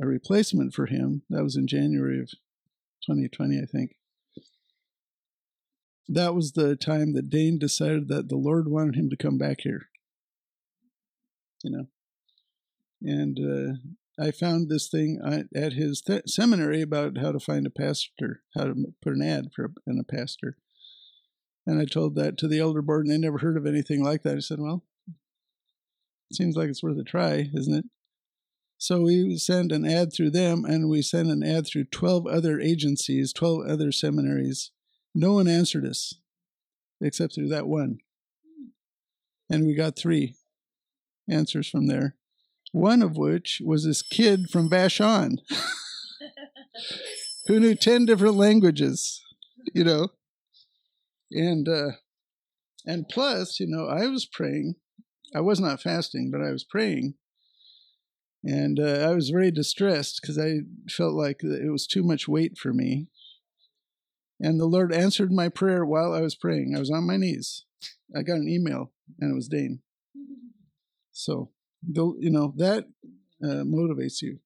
a 0.00 0.06
replacement 0.06 0.74
for 0.74 0.86
him. 0.86 1.22
That 1.28 1.44
was 1.44 1.56
in 1.56 1.66
January 1.66 2.20
of 2.20 2.30
2020, 3.06 3.60
I 3.60 3.66
think. 3.66 3.96
That 6.08 6.34
was 6.34 6.52
the 6.52 6.74
time 6.74 7.12
that 7.12 7.30
Dane 7.30 7.58
decided 7.58 8.08
that 8.08 8.28
the 8.28 8.36
Lord 8.36 8.68
wanted 8.68 8.96
him 8.96 9.10
to 9.10 9.16
come 9.16 9.38
back 9.38 9.60
here. 9.60 9.88
You 11.62 11.70
know, 11.70 11.86
and 13.02 13.38
uh, 13.38 14.22
I 14.22 14.30
found 14.30 14.68
this 14.68 14.88
thing 14.88 15.46
at 15.54 15.74
his 15.74 16.00
th- 16.00 16.22
seminary 16.26 16.82
about 16.82 17.18
how 17.18 17.32
to 17.32 17.38
find 17.38 17.66
a 17.66 17.70
pastor, 17.70 18.42
how 18.56 18.64
to 18.64 18.74
put 19.02 19.14
an 19.14 19.22
ad 19.22 19.50
for 19.54 19.72
a, 19.86 19.98
a 19.98 20.04
pastor. 20.04 20.56
And 21.66 21.80
I 21.80 21.84
told 21.84 22.14
that 22.16 22.38
to 22.38 22.48
the 22.48 22.58
elder 22.58 22.82
board, 22.82 23.06
and 23.06 23.14
they 23.14 23.18
never 23.18 23.38
heard 23.38 23.58
of 23.58 23.66
anything 23.66 24.02
like 24.02 24.22
that. 24.22 24.36
I 24.36 24.40
said, 24.40 24.58
"Well, 24.58 24.82
it 26.30 26.36
seems 26.36 26.56
like 26.56 26.70
it's 26.70 26.82
worth 26.82 26.98
a 26.98 27.04
try, 27.04 27.50
isn't 27.54 27.74
it?" 27.74 27.84
So 28.80 29.02
we 29.02 29.36
send 29.36 29.72
an 29.72 29.84
ad 29.84 30.10
through 30.10 30.30
them, 30.30 30.64
and 30.64 30.88
we 30.88 31.02
send 31.02 31.30
an 31.30 31.42
ad 31.42 31.66
through 31.66 31.84
12 31.84 32.26
other 32.26 32.58
agencies, 32.58 33.30
12 33.30 33.66
other 33.68 33.92
seminaries. 33.92 34.70
No 35.14 35.34
one 35.34 35.46
answered 35.46 35.84
us 35.84 36.14
except 36.98 37.34
through 37.34 37.48
that 37.48 37.66
one. 37.66 37.98
And 39.50 39.66
we 39.66 39.74
got 39.74 39.96
three 39.96 40.34
answers 41.28 41.68
from 41.68 41.88
there. 41.88 42.16
One 42.72 43.02
of 43.02 43.18
which 43.18 43.60
was 43.62 43.84
this 43.84 44.00
kid 44.00 44.48
from 44.48 44.70
Vashon 44.70 45.40
who 47.48 47.60
knew 47.60 47.74
10 47.74 48.06
different 48.06 48.36
languages, 48.36 49.22
you 49.74 49.84
know. 49.84 50.08
And 51.30 51.68
uh 51.68 51.90
and 52.86 53.06
plus, 53.10 53.60
you 53.60 53.66
know, 53.66 53.88
I 53.88 54.06
was 54.06 54.24
praying. 54.24 54.76
I 55.34 55.40
was 55.40 55.60
not 55.60 55.82
fasting, 55.82 56.30
but 56.32 56.40
I 56.40 56.50
was 56.50 56.64
praying 56.64 57.16
and 58.42 58.80
uh, 58.80 59.08
I 59.08 59.14
was 59.14 59.30
very 59.30 59.50
distressed 59.50 60.20
because 60.20 60.38
I 60.38 60.60
felt 60.88 61.14
like 61.14 61.42
it 61.42 61.70
was 61.70 61.86
too 61.86 62.02
much 62.02 62.28
weight 62.28 62.56
for 62.56 62.72
me. 62.72 63.08
And 64.40 64.58
the 64.58 64.66
Lord 64.66 64.92
answered 64.92 65.30
my 65.30 65.50
prayer 65.50 65.84
while 65.84 66.14
I 66.14 66.22
was 66.22 66.34
praying. 66.34 66.74
I 66.74 66.78
was 66.78 66.90
on 66.90 67.06
my 67.06 67.18
knees. 67.18 67.66
I 68.16 68.22
got 68.22 68.38
an 68.38 68.48
email, 68.48 68.92
and 69.18 69.30
it 69.30 69.34
was 69.34 69.48
Dane. 69.48 69.80
So, 71.12 71.50
the, 71.86 72.14
you 72.18 72.30
know, 72.30 72.54
that 72.56 72.86
uh, 73.42 73.64
motivates 73.64 74.22
you. 74.22 74.38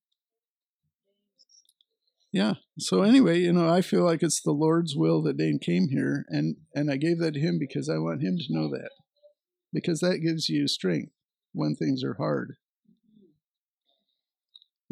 Yeah. 2.32 2.55
So 2.80 3.03
anyway, 3.03 3.38
you 3.38 3.53
know, 3.53 3.68
I 3.68 3.80
feel 3.80 4.03
like 4.03 4.24
it's 4.24 4.42
the 4.42 4.51
Lord's 4.51 4.97
will 4.97 5.22
that 5.22 5.36
Dane 5.36 5.61
came 5.61 5.88
here, 5.90 6.26
and 6.28 6.57
and 6.74 6.90
I 6.90 6.97
gave 6.97 7.20
that 7.20 7.34
to 7.34 7.40
him 7.40 7.61
because 7.61 7.88
I 7.88 7.99
want 7.99 8.22
him 8.22 8.36
to 8.38 8.53
know 8.53 8.68
that, 8.70 8.90
because 9.72 10.01
that 10.01 10.18
gives 10.18 10.49
you 10.49 10.66
strength 10.66 11.12
when 11.53 11.76
things 11.76 12.03
are 12.03 12.14
hard. 12.14 12.57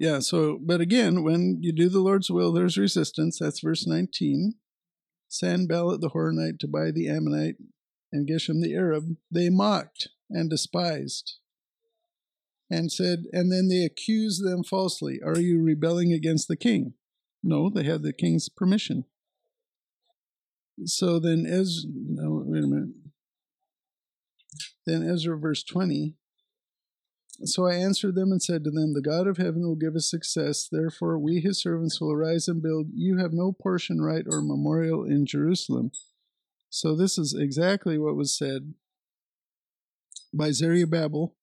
Yeah, 0.02 0.18
so, 0.18 0.58
but 0.60 0.80
again, 0.80 1.22
when 1.22 1.58
you 1.60 1.72
do 1.72 1.88
the 1.88 2.00
Lord's 2.00 2.28
will, 2.28 2.50
there's 2.50 2.76
resistance. 2.76 3.38
That's 3.38 3.60
verse 3.60 3.86
19. 3.86 4.54
Sanballat 5.28 6.00
the 6.00 6.10
Horonite, 6.10 6.58
Tobiah 6.58 6.90
the 6.90 7.08
Ammonite, 7.08 7.54
and 8.12 8.28
Geshem 8.28 8.60
the 8.60 8.74
Arab, 8.74 9.14
they 9.30 9.48
mocked 9.48 10.08
and 10.28 10.50
despised 10.50 11.34
and 12.68 12.90
said, 12.90 13.26
and 13.32 13.52
then 13.52 13.68
they 13.68 13.84
accused 13.84 14.44
them 14.44 14.64
falsely. 14.64 15.20
Are 15.24 15.38
you 15.38 15.62
rebelling 15.62 16.12
against 16.12 16.48
the 16.48 16.56
king? 16.56 16.94
No, 17.40 17.70
they 17.70 17.84
had 17.84 18.02
the 18.02 18.12
king's 18.12 18.48
permission. 18.48 19.04
So 20.84 21.20
then, 21.20 21.46
Ezra, 21.46 21.88
no, 21.94 22.42
wait 22.44 22.64
a 22.64 22.66
minute. 22.66 22.96
Then 24.84 25.08
Ezra, 25.08 25.38
verse 25.38 25.62
20, 25.62 26.16
so 27.44 27.66
I 27.66 27.74
answered 27.74 28.14
them 28.14 28.30
and 28.30 28.42
said 28.42 28.62
to 28.64 28.70
them, 28.70 28.92
The 28.92 29.00
God 29.00 29.26
of 29.26 29.38
heaven 29.38 29.62
will 29.66 29.74
give 29.74 29.96
us 29.96 30.08
success. 30.08 30.68
Therefore, 30.70 31.18
we, 31.18 31.40
his 31.40 31.60
servants, 31.60 32.00
will 32.00 32.12
arise 32.12 32.46
and 32.46 32.62
build. 32.62 32.88
You 32.94 33.18
have 33.18 33.32
no 33.32 33.52
portion, 33.52 34.00
right, 34.00 34.24
or 34.30 34.42
memorial 34.42 35.04
in 35.04 35.26
Jerusalem. 35.26 35.92
So 36.68 36.94
this 36.94 37.18
is 37.18 37.34
exactly 37.34 37.98
what 37.98 38.16
was 38.16 38.36
said 38.36 38.74
by 40.32 40.52
Zerubbabel 40.52 41.34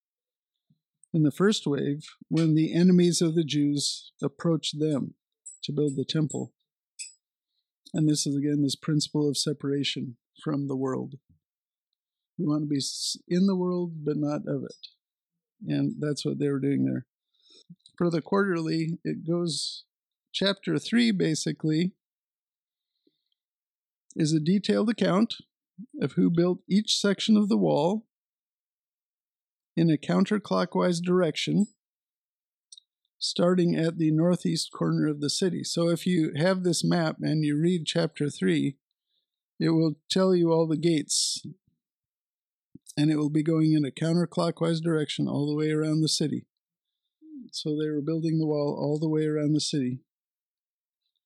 in 1.13 1.23
the 1.23 1.31
first 1.31 1.67
wave 1.67 2.05
when 2.27 2.55
the 2.55 2.73
enemies 2.73 3.21
of 3.21 3.35
the 3.35 3.43
Jews 3.43 4.11
approached 4.21 4.79
them 4.79 5.15
to 5.63 5.71
build 5.71 5.95
the 5.95 6.05
temple. 6.05 6.53
And 7.93 8.07
this 8.07 8.25
is 8.25 8.35
again 8.35 8.61
this 8.61 8.75
principle 8.75 9.27
of 9.27 9.37
separation 9.37 10.17
from 10.43 10.67
the 10.67 10.75
world. 10.75 11.15
You 12.37 12.47
want 12.47 12.63
to 12.63 12.67
be 12.67 12.81
in 13.27 13.47
the 13.47 13.55
world, 13.55 14.05
but 14.05 14.17
not 14.17 14.41
of 14.47 14.63
it. 14.63 14.87
And 15.67 15.95
that's 15.99 16.25
what 16.25 16.39
they 16.39 16.49
were 16.49 16.59
doing 16.59 16.85
there. 16.85 17.05
For 17.97 18.09
the 18.09 18.21
quarterly, 18.21 18.99
it 19.03 19.27
goes, 19.27 19.83
chapter 20.31 20.79
3 20.79 21.11
basically 21.11 21.91
is 24.15 24.33
a 24.33 24.39
detailed 24.39 24.89
account 24.89 25.35
of 26.01 26.13
who 26.13 26.29
built 26.29 26.59
each 26.69 26.97
section 26.97 27.37
of 27.37 27.49
the 27.49 27.57
wall 27.57 28.05
in 29.75 29.89
a 29.89 29.97
counterclockwise 29.97 31.01
direction, 31.01 31.67
starting 33.17 33.75
at 33.75 33.97
the 33.97 34.11
northeast 34.11 34.71
corner 34.71 35.07
of 35.07 35.21
the 35.21 35.29
city. 35.29 35.63
So 35.63 35.89
if 35.89 36.05
you 36.05 36.33
have 36.37 36.63
this 36.63 36.83
map 36.83 37.17
and 37.21 37.43
you 37.43 37.57
read 37.57 37.85
chapter 37.85 38.29
3, 38.29 38.75
it 39.59 39.69
will 39.69 39.95
tell 40.09 40.33
you 40.33 40.51
all 40.51 40.67
the 40.67 40.77
gates 40.77 41.41
and 42.99 43.09
it 43.09 43.15
will 43.15 43.29
be 43.29 43.43
going 43.43 43.71
in 43.71 43.85
a 43.85 43.91
counterclockwise 43.91 44.81
direction 44.81 45.25
all 45.25 45.47
the 45.47 45.55
way 45.55 45.71
around 45.71 46.01
the 46.01 46.09
city. 46.09 46.45
So 47.53 47.69
they 47.69 47.89
were 47.89 48.01
building 48.01 48.39
the 48.39 48.45
wall 48.45 48.77
all 48.77 48.99
the 48.99 49.07
way 49.07 49.25
around 49.25 49.53
the 49.53 49.61
city. 49.61 49.99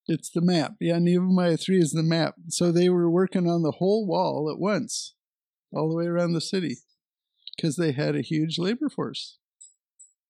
It's 0.07 0.29
the 0.29 0.41
map. 0.41 0.73
Yeah, 0.79 0.99
Nehemiah 0.99 1.57
3 1.57 1.79
is 1.79 1.91
the 1.91 2.03
map. 2.03 2.35
So 2.49 2.71
they 2.71 2.89
were 2.89 3.09
working 3.09 3.49
on 3.49 3.63
the 3.63 3.71
whole 3.71 4.05
wall 4.05 4.51
at 4.53 4.59
once, 4.59 5.15
all 5.73 5.89
the 5.89 5.95
way 5.95 6.05
around 6.05 6.33
the 6.33 6.41
city, 6.41 6.77
because 7.55 7.75
they 7.75 7.91
had 7.91 8.15
a 8.15 8.21
huge 8.21 8.59
labor 8.59 8.87
force 8.87 9.39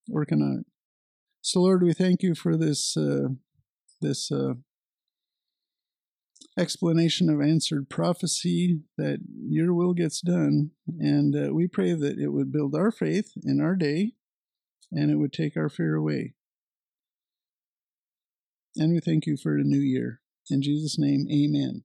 working 0.07 0.41
on 0.41 0.59
it. 0.61 0.65
So, 1.41 1.59
Lord, 1.59 1.83
we 1.83 1.91
thank 1.91 2.23
you 2.23 2.35
for 2.35 2.55
this 2.55 2.95
uh, 2.95 3.29
this 3.99 4.31
uh, 4.31 4.53
explanation 6.57 7.29
of 7.29 7.41
answered 7.41 7.89
prophecy 7.89 8.81
that 8.97 9.19
your 9.47 9.73
will 9.73 9.93
gets 9.93 10.21
done, 10.21 10.71
and 10.99 11.35
uh, 11.35 11.53
we 11.53 11.67
pray 11.67 11.93
that 11.93 12.19
it 12.19 12.29
would 12.29 12.51
build 12.51 12.75
our 12.75 12.91
faith 12.91 13.31
in 13.43 13.59
our 13.59 13.75
day, 13.75 14.13
and 14.91 15.09
it 15.09 15.15
would 15.15 15.33
take 15.33 15.57
our 15.57 15.69
fear 15.69 15.95
away. 15.95 16.33
And 18.75 18.93
we 18.93 18.99
thank 18.99 19.25
you 19.25 19.37
for 19.37 19.57
a 19.57 19.63
new 19.63 19.79
year. 19.79 20.21
In 20.49 20.61
Jesus' 20.61 20.97
name, 20.97 21.27
Amen. 21.31 21.83